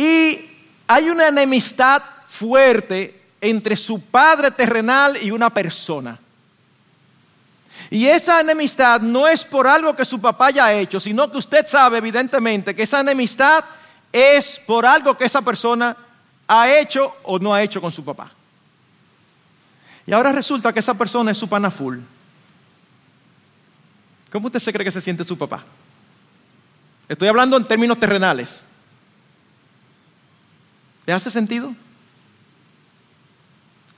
Y 0.00 0.48
hay 0.86 1.10
una 1.10 1.28
enemistad 1.28 2.02
fuerte 2.26 3.20
entre 3.38 3.76
su 3.76 4.00
padre 4.00 4.50
terrenal 4.50 5.18
y 5.22 5.30
una 5.30 5.52
persona. 5.52 6.18
Y 7.90 8.06
esa 8.06 8.40
enemistad 8.40 9.02
no 9.02 9.28
es 9.28 9.44
por 9.44 9.66
algo 9.66 9.94
que 9.94 10.06
su 10.06 10.18
papá 10.18 10.46
haya 10.46 10.72
hecho, 10.72 10.98
sino 10.98 11.30
que 11.30 11.36
usted 11.36 11.66
sabe 11.66 11.98
evidentemente 11.98 12.74
que 12.74 12.84
esa 12.84 13.00
enemistad 13.00 13.62
es 14.10 14.58
por 14.66 14.86
algo 14.86 15.18
que 15.18 15.26
esa 15.26 15.42
persona 15.42 15.94
ha 16.48 16.70
hecho 16.70 17.14
o 17.24 17.38
no 17.38 17.52
ha 17.52 17.62
hecho 17.62 17.82
con 17.82 17.92
su 17.92 18.02
papá. 18.02 18.30
Y 20.06 20.14
ahora 20.14 20.32
resulta 20.32 20.72
que 20.72 20.80
esa 20.80 20.94
persona 20.94 21.30
es 21.30 21.36
su 21.36 21.46
pana 21.46 21.70
full. 21.70 21.98
¿Cómo 24.32 24.46
usted 24.46 24.60
se 24.60 24.72
cree 24.72 24.84
que 24.86 24.90
se 24.90 25.02
siente 25.02 25.26
su 25.26 25.36
papá? 25.36 25.62
Estoy 27.06 27.28
hablando 27.28 27.58
en 27.58 27.66
términos 27.66 28.00
terrenales. 28.00 28.62
¿Le 31.10 31.14
hace 31.14 31.28
sentido? 31.28 31.74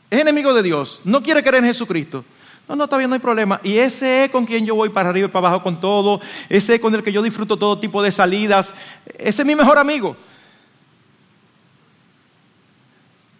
Es 0.09 0.19
enemigo 0.19 0.55
de 0.55 0.63
Dios, 0.63 1.03
no 1.05 1.23
quiere 1.23 1.43
creer 1.43 1.63
en 1.63 1.67
Jesucristo. 1.67 2.25
No, 2.67 2.75
no, 2.75 2.87
todavía 2.87 3.07
no 3.07 3.13
hay 3.13 3.21
problema. 3.21 3.61
Y 3.63 3.77
ese 3.77 4.25
es 4.25 4.31
con 4.31 4.47
quien 4.47 4.65
yo 4.65 4.75
voy 4.75 4.89
para 4.89 5.11
arriba 5.11 5.27
y 5.27 5.31
para 5.31 5.49
abajo 5.49 5.63
con 5.63 5.79
todo. 5.79 6.23
Ese 6.49 6.77
es 6.77 6.81
con 6.81 6.95
el 6.95 7.03
que 7.03 7.13
yo 7.13 7.21
disfruto 7.21 7.59
todo 7.59 7.79
tipo 7.79 8.03
de 8.03 8.11
salidas. 8.11 8.73
Ese 9.19 9.43
es 9.43 9.47
mi 9.47 9.55
mejor 9.55 9.77
amigo. 9.77 10.17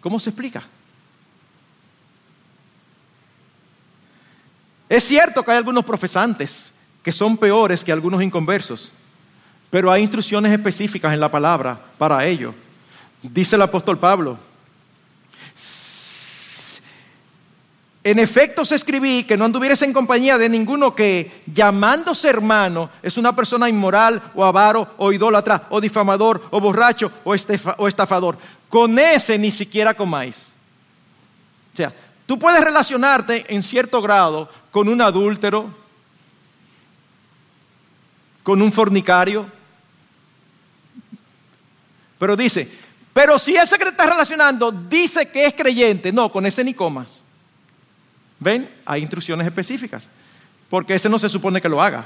¿Cómo 0.01 0.19
se 0.19 0.29
explica? 0.29 0.61
Es 4.87 5.03
cierto 5.03 5.41
que 5.41 5.49
hay 5.49 5.57
algunos 5.57 5.83
profesantes 5.83 6.75
que 7.01 7.11
son 7.11 7.37
peores 7.37 7.83
que 7.83 7.91
algunos 7.91 8.21
inconversos, 8.21 8.91
pero 9.71 9.89
hay 9.89 10.03
instrucciones 10.03 10.51
específicas 10.51 11.11
en 11.11 11.19
la 11.19 11.31
palabra 11.31 11.81
para 11.97 12.23
ello. 12.23 12.53
Dice 13.23 13.55
el 13.55 13.61
apóstol 13.61 13.97
Pablo, 13.97 14.37
en 18.03 18.19
efecto 18.19 18.65
se 18.65 18.75
escribí 18.75 19.23
que 19.23 19.37
no 19.37 19.45
anduvieres 19.45 19.81
en 19.81 19.93
compañía 19.93 20.37
de 20.37 20.49
ninguno 20.49 20.93
que, 20.93 21.43
llamándose 21.45 22.27
hermano, 22.27 22.89
es 23.01 23.17
una 23.17 23.33
persona 23.33 23.69
inmoral 23.69 24.21
o 24.35 24.43
avaro 24.43 24.95
o 24.97 25.13
idólatra 25.13 25.67
o 25.69 25.79
difamador 25.79 26.43
o 26.51 26.59
borracho 26.59 27.09
o, 27.23 27.33
o 27.77 27.87
estafador. 27.87 28.37
Con 28.67 28.99
ese 28.99 29.37
ni 29.37 29.51
siquiera 29.51 29.93
comáis. 29.93 30.53
O 31.73 31.77
sea, 31.77 31.93
tú 32.25 32.37
puedes 32.37 32.61
relacionarte 32.61 33.45
en 33.47 33.63
cierto 33.63 34.01
grado 34.01 34.49
con 34.69 34.89
un 34.89 34.99
adúltero, 34.99 35.73
con 38.43 38.61
un 38.61 38.71
fornicario, 38.71 39.49
pero 42.19 42.35
dice, 42.35 42.82
pero 43.13 43.37
si 43.37 43.55
ese 43.55 43.77
que 43.77 43.85
te 43.85 43.91
está 43.91 44.07
relacionando 44.07 44.71
dice 44.71 45.29
que 45.29 45.45
es 45.45 45.53
creyente, 45.53 46.11
no, 46.11 46.31
con 46.31 46.45
ese 46.45 46.63
ni 46.63 46.73
comas. 46.73 47.23
¿Ven? 48.39 48.69
Hay 48.85 49.01
instrucciones 49.01 49.45
específicas, 49.45 50.09
porque 50.69 50.95
ese 50.95 51.07
no 51.07 51.19
se 51.19 51.29
supone 51.29 51.61
que 51.61 51.69
lo 51.69 51.81
haga. 51.81 52.05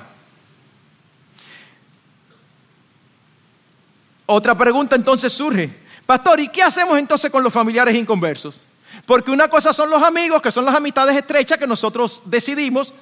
Otra 4.26 4.58
pregunta 4.58 4.98
entonces 4.98 5.32
surge, 5.32 5.70
pastor, 6.06 6.42
¿y 6.42 6.50
qué 6.50 6.62
hacemos 6.62 6.98
entonces 6.98 7.32
con 7.32 7.42
los 7.42 7.54
familiares 7.54 7.96
inconversos? 7.96 8.60
Porque 9.06 9.32
una 9.32 9.48
cosa 9.48 9.74
son 9.74 9.90
los 9.90 10.04
amigos, 10.04 10.42
que 10.42 10.52
son 10.52 10.66
las 10.66 10.76
amistades 10.76 11.16
estrechas 11.16 11.58
que 11.58 11.66
nosotros 11.66 12.22
decidimos, 12.26 12.94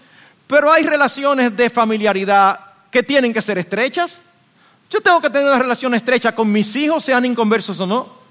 pero 0.45 0.71
hay 0.71 0.83
relaciones 0.83 1.57
de 1.57 1.71
familiaridad 1.71 2.59
que 2.91 3.01
tienen 3.01 3.33
que 3.33 3.41
ser 3.41 3.57
estrechas 3.57 4.21
yo 4.89 5.01
tengo 5.01 5.21
que 5.21 5.29
tener 5.29 5.47
una 5.47 5.59
relación 5.59 5.93
estrecha 5.93 6.33
con 6.33 6.51
mis 6.51 6.75
hijos, 6.75 7.03
sean 7.03 7.25
inconversos 7.25 7.79
o 7.79 7.87
no. 7.87 8.25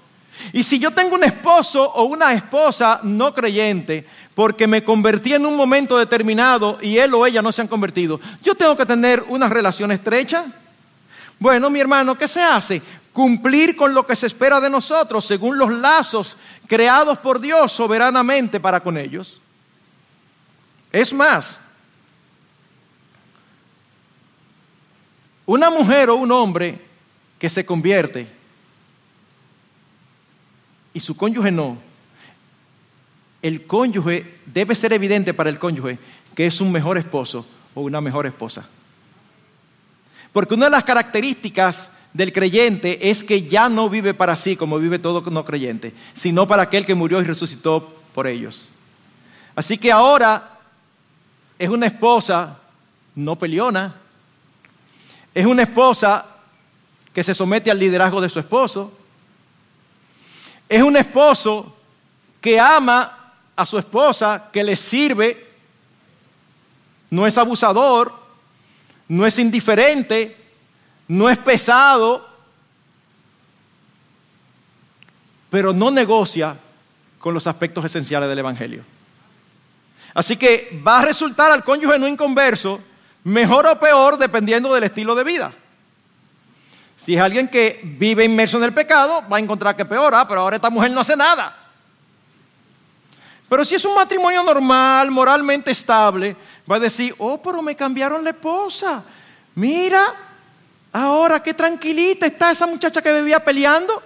Y 0.51 0.63
si 0.63 0.79
yo 0.79 0.91
tengo 0.91 1.15
un 1.15 1.23
esposo 1.23 1.83
o 1.83 2.03
una 2.03 2.33
esposa 2.33 2.99
no 3.03 3.33
creyente, 3.33 4.05
porque 4.33 4.67
me 4.67 4.83
convertí 4.83 5.33
en 5.33 5.45
un 5.45 5.55
momento 5.55 5.97
determinado 5.97 6.77
y 6.81 6.97
él 6.97 7.13
o 7.13 7.25
ella 7.25 7.41
no 7.41 7.51
se 7.51 7.61
han 7.61 7.67
convertido, 7.67 8.19
yo 8.43 8.55
tengo 8.55 8.75
que 8.75 8.85
tener 8.85 9.23
una 9.29 9.47
relación 9.47 9.91
estrecha. 9.91 10.45
Bueno, 11.39 11.69
mi 11.69 11.79
hermano, 11.79 12.17
¿qué 12.17 12.27
se 12.27 12.41
hace? 12.41 12.81
cumplir 13.15 13.77
con 13.77 13.93
lo 13.93 14.05
que 14.05 14.13
se 14.13 14.27
espera 14.27 14.59
de 14.59 14.69
nosotros 14.69 15.23
según 15.23 15.57
los 15.57 15.71
lazos 15.71 16.35
creados 16.67 17.17
por 17.19 17.39
Dios 17.39 17.71
soberanamente 17.71 18.59
para 18.59 18.81
con 18.81 18.97
ellos. 18.97 19.41
Es 20.91 21.13
más, 21.13 21.63
una 25.45 25.69
mujer 25.69 26.09
o 26.09 26.15
un 26.15 26.31
hombre 26.31 26.79
que 27.37 27.49
se 27.49 27.65
convierte 27.65 28.27
y 30.93 30.99
su 30.99 31.15
cónyuge 31.15 31.51
no, 31.51 31.77
el 33.41 33.67
cónyuge 33.67 34.39
debe 34.45 34.73
ser 34.73 34.93
evidente 34.93 35.33
para 35.33 35.49
el 35.49 35.59
cónyuge 35.59 35.99
que 36.33 36.45
es 36.45 36.61
un 36.61 36.71
mejor 36.71 36.97
esposo 36.97 37.45
o 37.73 37.81
una 37.81 38.01
mejor 38.01 38.25
esposa. 38.25 38.67
Porque 40.33 40.53
una 40.53 40.65
de 40.65 40.71
las 40.71 40.83
características 40.83 41.91
del 42.13 42.31
creyente 42.31 43.09
es 43.09 43.23
que 43.23 43.43
ya 43.43 43.69
no 43.69 43.89
vive 43.89 44.13
para 44.13 44.35
sí 44.35 44.55
como 44.55 44.79
vive 44.79 44.99
todo 44.99 45.21
no 45.29 45.45
creyente, 45.45 45.93
sino 46.13 46.47
para 46.47 46.63
aquel 46.63 46.85
que 46.85 46.95
murió 46.95 47.21
y 47.21 47.25
resucitó 47.25 47.93
por 48.13 48.27
ellos. 48.27 48.69
Así 49.55 49.77
que 49.77 49.91
ahora 49.91 50.59
es 51.59 51.69
una 51.69 51.87
esposa 51.87 52.59
no 53.15 53.37
peleona, 53.37 53.95
es 55.35 55.45
una 55.45 55.63
esposa 55.63 56.25
que 57.13 57.21
se 57.21 57.35
somete 57.35 57.69
al 57.69 57.77
liderazgo 57.77 58.21
de 58.21 58.29
su 58.29 58.39
esposo, 58.39 58.97
es 60.69 60.81
un 60.81 60.95
esposo 60.95 61.75
que 62.39 62.57
ama 62.57 63.33
a 63.53 63.65
su 63.65 63.77
esposa, 63.77 64.49
que 64.51 64.63
le 64.63 64.77
sirve, 64.77 65.45
no 67.09 67.27
es 67.27 67.37
abusador, 67.37 68.13
no 69.09 69.25
es 69.25 69.37
indiferente, 69.37 70.37
no 71.09 71.29
es 71.29 71.37
pesado, 71.37 72.25
pero 75.49 75.73
no 75.73 75.91
negocia 75.91 76.57
con 77.19 77.33
los 77.33 77.45
aspectos 77.45 77.83
esenciales 77.83 78.29
del 78.29 78.39
Evangelio. 78.39 78.83
Así 80.13 80.37
que 80.37 80.81
va 80.85 80.99
a 80.99 81.05
resultar 81.05 81.51
al 81.51 81.63
cónyuge 81.63 81.99
no 81.99 82.07
inconverso 82.07 82.79
mejor 83.25 83.65
o 83.65 83.79
peor 83.79 84.17
dependiendo 84.17 84.73
del 84.73 84.83
estilo 84.83 85.15
de 85.15 85.23
vida. 85.23 85.53
Si 86.95 87.15
es 87.15 87.21
alguien 87.21 87.47
que 87.47 87.81
vive 87.83 88.23
inmerso 88.23 88.57
en 88.57 88.63
el 88.63 88.73
pecado, 88.73 89.23
va 89.27 89.37
a 89.37 89.39
encontrar 89.39 89.75
que 89.75 89.83
peor, 89.83 90.13
ah, 90.15 90.27
pero 90.27 90.41
ahora 90.41 90.55
esta 90.55 90.69
mujer 90.69 90.91
no 90.91 91.01
hace 91.01 91.17
nada. 91.17 91.53
Pero 93.49 93.65
si 93.65 93.75
es 93.75 93.83
un 93.83 93.95
matrimonio 93.95 94.43
normal, 94.43 95.11
moralmente 95.11 95.71
estable, 95.71 96.35
va 96.69 96.77
a 96.77 96.79
decir, 96.79 97.13
oh, 97.17 97.41
pero 97.41 97.61
me 97.61 97.75
cambiaron 97.75 98.23
la 98.23 98.29
esposa. 98.29 99.03
Mira, 99.55 100.13
ahora 100.93 101.41
qué 101.41 101.53
tranquilita 101.53 102.27
está 102.27 102.51
esa 102.51 102.67
muchacha 102.67 103.01
que 103.01 103.13
vivía 103.13 103.43
peleando. 103.43 104.01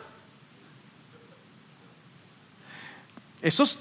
Esos, 3.42 3.80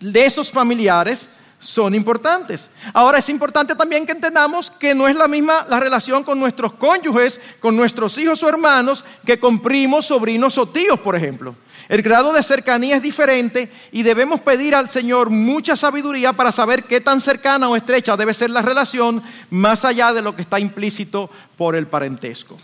de 0.00 0.24
esos 0.24 0.50
familiares 0.50 1.28
son 1.58 1.94
importantes. 1.94 2.68
Ahora 2.92 3.18
es 3.18 3.28
importante 3.28 3.74
también 3.74 4.06
que 4.06 4.12
entendamos 4.12 4.70
que 4.70 4.94
no 4.94 5.08
es 5.08 5.16
la 5.16 5.28
misma 5.28 5.66
la 5.68 5.80
relación 5.80 6.22
con 6.22 6.38
nuestros 6.38 6.74
cónyuges, 6.74 7.40
con 7.60 7.76
nuestros 7.76 8.16
hijos 8.18 8.42
o 8.42 8.48
hermanos, 8.48 9.04
que 9.24 9.40
con 9.40 9.60
primos, 9.60 10.06
sobrinos 10.06 10.58
o 10.58 10.66
tíos, 10.66 11.00
por 11.00 11.16
ejemplo. 11.16 11.54
El 11.88 12.02
grado 12.02 12.32
de 12.32 12.42
cercanía 12.42 12.96
es 12.96 13.02
diferente 13.02 13.70
y 13.92 14.02
debemos 14.02 14.40
pedir 14.40 14.74
al 14.74 14.90
Señor 14.90 15.30
mucha 15.30 15.76
sabiduría 15.76 16.32
para 16.32 16.50
saber 16.50 16.84
qué 16.84 17.00
tan 17.00 17.20
cercana 17.20 17.68
o 17.68 17.76
estrecha 17.76 18.16
debe 18.16 18.34
ser 18.34 18.50
la 18.50 18.62
relación 18.62 19.22
más 19.50 19.84
allá 19.84 20.12
de 20.12 20.22
lo 20.22 20.34
que 20.34 20.42
está 20.42 20.58
implícito 20.58 21.30
por 21.56 21.76
el 21.76 21.86
parentesco. 21.86 22.58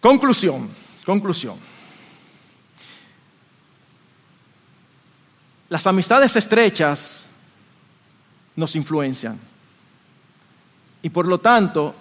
Conclusión, 0.00 0.68
conclusión. 1.04 1.73
Las 5.74 5.88
amistades 5.88 6.36
estrechas 6.36 7.24
nos 8.54 8.76
influencian. 8.76 9.40
Y 11.02 11.10
por 11.10 11.26
lo 11.26 11.40
tanto, 11.40 11.96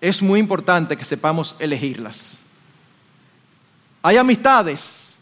es 0.00 0.22
muy 0.22 0.38
importante 0.38 0.96
que 0.96 1.04
sepamos 1.04 1.56
elegirlas. 1.58 2.38
Hay 4.00 4.16
amistades 4.16 5.16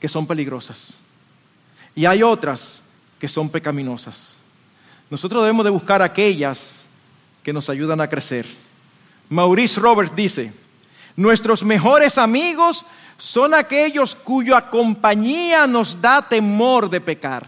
que 0.00 0.08
son 0.08 0.26
peligrosas 0.26 0.94
y 1.94 2.04
hay 2.04 2.24
otras 2.24 2.82
que 3.20 3.28
son 3.28 3.48
pecaminosas. 3.48 4.34
Nosotros 5.10 5.44
debemos 5.44 5.62
de 5.62 5.70
buscar 5.70 6.02
aquellas 6.02 6.84
que 7.44 7.52
nos 7.52 7.70
ayudan 7.70 8.00
a 8.00 8.08
crecer. 8.08 8.44
Maurice 9.28 9.78
Roberts 9.78 10.16
dice, 10.16 10.52
nuestros 11.18 11.64
mejores 11.64 12.16
amigos 12.16 12.84
son 13.16 13.52
aquellos 13.52 14.14
cuya 14.14 14.70
compañía 14.70 15.66
nos 15.66 16.00
da 16.00 16.22
temor 16.22 16.88
de 16.88 17.00
pecar. 17.00 17.44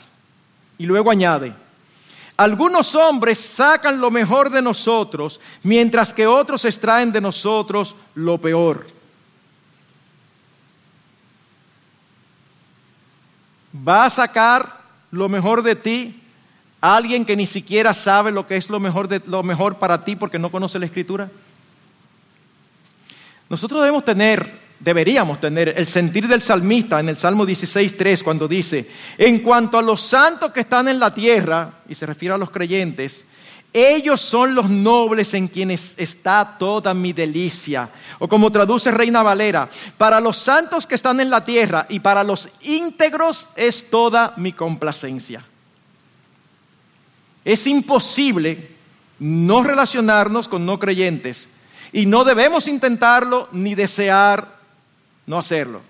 Y 0.76 0.86
luego 0.86 1.08
añade, 1.08 1.54
algunos 2.36 2.96
hombres 2.96 3.38
sacan 3.38 4.00
lo 4.00 4.10
mejor 4.10 4.50
de 4.50 4.60
nosotros, 4.60 5.40
mientras 5.62 6.12
que 6.12 6.26
otros 6.26 6.64
extraen 6.64 7.12
de 7.12 7.20
nosotros 7.20 7.94
lo 8.16 8.38
peor. 8.38 8.88
¿Va 13.86 14.06
a 14.06 14.10
sacar 14.10 14.80
lo 15.12 15.28
mejor 15.28 15.62
de 15.62 15.76
ti 15.76 16.20
alguien 16.80 17.24
que 17.24 17.36
ni 17.36 17.46
siquiera 17.46 17.94
sabe 17.94 18.32
lo 18.32 18.48
que 18.48 18.56
es 18.56 18.68
lo 18.68 18.80
mejor, 18.80 19.06
de, 19.06 19.22
lo 19.26 19.44
mejor 19.44 19.76
para 19.76 20.04
ti 20.04 20.16
porque 20.16 20.40
no 20.40 20.50
conoce 20.50 20.80
la 20.80 20.86
escritura? 20.86 21.30
Nosotros 23.50 23.82
debemos 23.82 24.04
tener 24.04 24.60
deberíamos 24.80 25.38
tener 25.38 25.74
el 25.76 25.86
sentir 25.86 26.26
del 26.26 26.42
salmista 26.42 26.98
en 26.98 27.10
el 27.10 27.18
Salmo 27.18 27.46
16.3 27.46 28.22
cuando 28.22 28.48
dice, 28.48 28.90
en 29.18 29.40
cuanto 29.40 29.78
a 29.78 29.82
los 29.82 30.00
santos 30.00 30.50
que 30.52 30.60
están 30.60 30.88
en 30.88 30.98
la 30.98 31.12
tierra, 31.12 31.74
y 31.86 31.94
se 31.94 32.06
refiere 32.06 32.34
a 32.34 32.38
los 32.38 32.50
creyentes, 32.50 33.24
ellos 33.72 34.20
son 34.20 34.54
los 34.54 34.68
nobles 34.68 35.34
en 35.34 35.46
quienes 35.46 35.94
está 35.96 36.56
toda 36.58 36.92
mi 36.92 37.12
delicia. 37.12 37.88
O 38.18 38.26
como 38.26 38.50
traduce 38.50 38.90
Reina 38.90 39.22
Valera, 39.22 39.68
para 39.96 40.18
los 40.18 40.38
santos 40.38 40.86
que 40.86 40.96
están 40.96 41.20
en 41.20 41.30
la 41.30 41.44
tierra 41.44 41.86
y 41.88 42.00
para 42.00 42.24
los 42.24 42.48
íntegros 42.62 43.46
es 43.54 43.90
toda 43.90 44.32
mi 44.38 44.52
complacencia. 44.52 45.44
Es 47.44 47.66
imposible 47.66 48.70
no 49.20 49.62
relacionarnos 49.62 50.48
con 50.48 50.66
no 50.66 50.80
creyentes 50.80 51.49
y 51.92 52.06
no 52.06 52.24
debemos 52.24 52.68
intentarlo 52.68 53.48
ni 53.52 53.74
desear 53.74 54.48
no 55.26 55.38
hacerlo. 55.38 55.82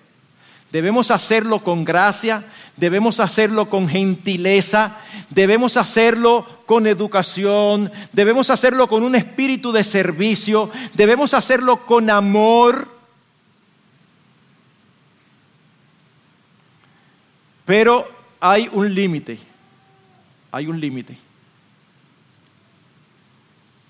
Debemos 0.73 1.11
hacerlo 1.11 1.65
con 1.65 1.85
gracia, 1.85 2.45
debemos 2.77 3.19
hacerlo 3.19 3.69
con 3.69 3.89
gentileza, 3.89 4.99
debemos 5.29 5.77
hacerlo 5.77 6.47
con 6.65 6.87
educación, 6.87 7.91
debemos 8.13 8.51
hacerlo 8.51 8.89
con 8.89 9.03
un 9.03 9.17
espíritu 9.17 9.73
de 9.73 9.83
servicio, 9.83 10.71
debemos 10.95 11.35
hacerlo 11.35 11.85
con 11.87 12.09
amor. 12.09 12.89
Pero 17.65 18.09
hay 18.39 18.69
un 18.73 18.95
límite, 18.95 19.41
hay 20.53 20.69
un 20.69 20.81
límite. 20.81 21.17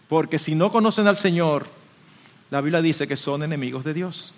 Porque 0.08 0.38
si 0.38 0.54
no 0.54 0.72
conocen 0.72 1.06
al 1.06 1.18
Señor, 1.18 1.79
la 2.50 2.60
Biblia 2.60 2.82
dice 2.82 3.06
que 3.06 3.16
son 3.16 3.42
enemigos 3.42 3.84
de 3.84 3.94
Dios. 3.94 4.32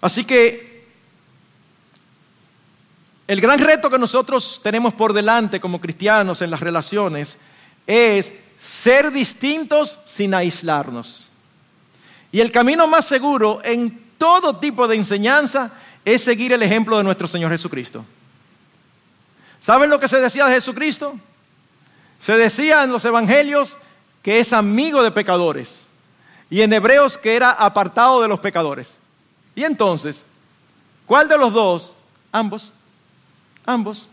Así 0.00 0.24
que 0.24 0.84
el 3.26 3.40
gran 3.40 3.58
reto 3.58 3.90
que 3.90 3.98
nosotros 3.98 4.60
tenemos 4.62 4.94
por 4.94 5.12
delante 5.12 5.58
como 5.58 5.80
cristianos 5.80 6.42
en 6.42 6.50
las 6.50 6.60
relaciones 6.60 7.38
es 7.86 8.34
ser 8.58 9.10
distintos 9.10 9.98
sin 10.04 10.34
aislarnos. 10.34 11.30
Y 12.30 12.40
el 12.40 12.52
camino 12.52 12.86
más 12.86 13.06
seguro 13.06 13.60
en 13.64 14.12
todo 14.18 14.58
tipo 14.58 14.86
de 14.86 14.96
enseñanza 14.96 15.72
es 16.04 16.22
seguir 16.22 16.52
el 16.52 16.62
ejemplo 16.62 16.98
de 16.98 17.04
nuestro 17.04 17.26
Señor 17.26 17.50
Jesucristo. 17.50 18.04
¿Saben 19.60 19.90
lo 19.90 19.98
que 19.98 20.08
se 20.08 20.20
decía 20.20 20.46
de 20.46 20.54
Jesucristo? 20.54 21.18
Se 22.20 22.36
decía 22.36 22.84
en 22.84 22.92
los 22.92 23.04
evangelios 23.04 23.76
que 24.22 24.40
es 24.40 24.52
amigo 24.52 25.02
de 25.02 25.10
pecadores 25.10 25.85
y 26.48 26.60
en 26.60 26.72
Hebreos 26.72 27.18
que 27.18 27.34
era 27.34 27.50
apartado 27.50 28.22
de 28.22 28.28
los 28.28 28.40
pecadores. 28.40 28.96
Y 29.54 29.64
entonces, 29.64 30.24
¿cuál 31.06 31.28
de 31.28 31.38
los 31.38 31.52
dos? 31.52 31.92
Ambos, 32.30 32.72
ambos, 33.64 34.08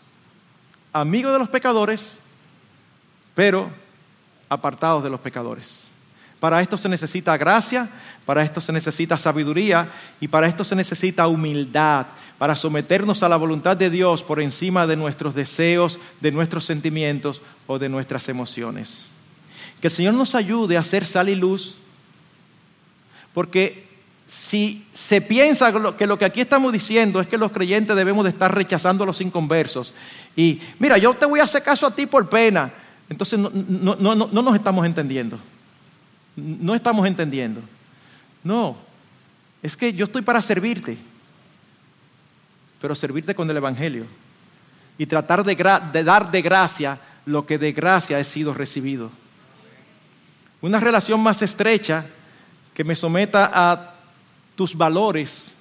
amigos 0.92 1.34
de 1.34 1.40
los 1.40 1.50
pecadores, 1.50 2.20
pero 3.36 3.70
apartados 4.50 5.04
de 5.04 5.10
los 5.10 5.20
pecadores. 5.20 5.88
Para 6.40 6.60
esto 6.60 6.78
se 6.78 6.90
necesita 6.90 7.38
gracia, 7.38 7.90
para 8.26 8.44
esto 8.44 8.60
se 8.60 8.74
necesita 8.74 9.18
sabiduría 9.18 9.90
y 10.20 10.28
para 10.28 10.48
esto 10.48 10.64
se 10.64 10.76
necesita 10.76 11.28
humildad, 11.28 12.06
para 12.38 12.56
someternos 12.56 13.24
a 13.24 13.30
la 13.30 13.38
voluntad 13.38 13.78
de 13.78 13.90
Dios 13.90 14.24
por 14.24 14.42
encima 14.42 14.86
de 14.86 14.98
nuestros 14.98 15.36
deseos, 15.36 16.00
de 16.20 16.32
nuestros 16.32 16.66
sentimientos 16.66 17.42
o 17.66 17.80
de 17.80 17.88
nuestras 17.88 18.28
emociones. 18.28 19.08
Que 19.80 19.88
el 19.88 19.94
Señor 19.94 20.16
nos 20.16 20.36
ayude 20.36 20.76
a 20.76 20.82
hacer 20.82 21.06
sal 21.06 21.30
y 21.30 21.36
luz, 21.36 21.78
porque 23.34 23.88
si 24.28 24.86
se 24.94 25.22
piensa 25.22 25.72
que 25.96 26.08
lo 26.08 26.18
que 26.18 26.26
aquí 26.26 26.42
estamos 26.42 26.72
diciendo 26.72 27.20
es 27.20 27.28
que 27.28 27.38
los 27.38 27.52
creyentes 27.52 27.96
debemos 27.96 28.24
de 28.24 28.30
estar 28.30 28.54
rechazando 28.54 29.04
a 29.04 29.08
los 29.08 29.22
inconversos, 29.22 29.94
y 30.36 30.60
mira, 30.80 30.98
yo 30.98 31.14
te 31.14 31.26
voy 31.26 31.40
a 31.40 31.44
hacer 31.44 31.64
caso 31.64 31.86
a 31.86 31.96
ti 31.96 32.06
por 32.06 32.30
pena, 32.30 32.72
entonces 33.10 33.38
no, 33.40 33.96
no 33.96 34.42
nos 34.42 34.56
estamos 34.56 34.86
entendiendo. 34.86 35.40
No 36.36 36.74
estamos 36.74 37.06
entendiendo. 37.06 37.62
No, 38.44 38.76
es 39.62 39.78
que 39.78 39.94
yo 39.94 40.06
estoy 40.06 40.22
para 40.22 40.42
servirte, 40.42 40.98
pero 42.82 42.96
servirte 42.96 43.34
con 43.34 43.50
el 43.50 43.58
Evangelio 43.58 44.06
y 44.98 45.06
tratar 45.06 45.44
de, 45.44 45.56
dar 46.04 46.32
de 46.32 46.42
gracia 46.42 47.00
lo 47.26 47.46
que 47.46 47.58
de 47.58 47.72
gracia 47.72 48.20
he 48.20 48.24
sido 48.26 48.54
recibido. 48.54 49.10
Una 50.62 50.80
relación 50.80 51.22
más 51.22 51.42
estrecha 51.42 52.06
que 52.74 52.84
me 52.84 52.96
someta 52.96 53.52
a 53.54 53.94
tus 54.56 54.76
valores, 54.76 55.54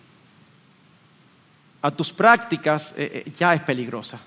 a 1.81 1.91
tus 1.91 2.13
prácticas, 2.13 2.95
eh, 2.97 3.25
eh, 3.27 3.33
ya 3.39 3.55
es 3.55 3.63
peligrosa. 3.63 4.19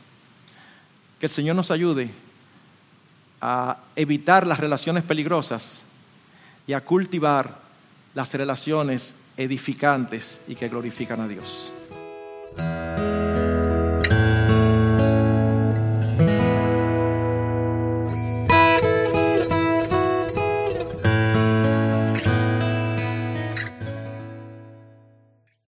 Que 1.19 1.25
el 1.27 1.31
Señor 1.31 1.55
nos 1.55 1.71
ayude 1.71 2.09
a 3.41 3.77
evitar 3.95 4.45
las 4.45 4.59
relaciones 4.59 5.03
peligrosas 5.03 5.81
y 6.67 6.73
a 6.73 6.83
cultivar 6.83 7.59
las 8.13 8.33
relaciones 8.33 9.15
edificantes 9.37 10.41
y 10.47 10.55
que 10.55 10.69
glorifican 10.69 11.21
a 11.21 11.27
Dios. 11.27 11.73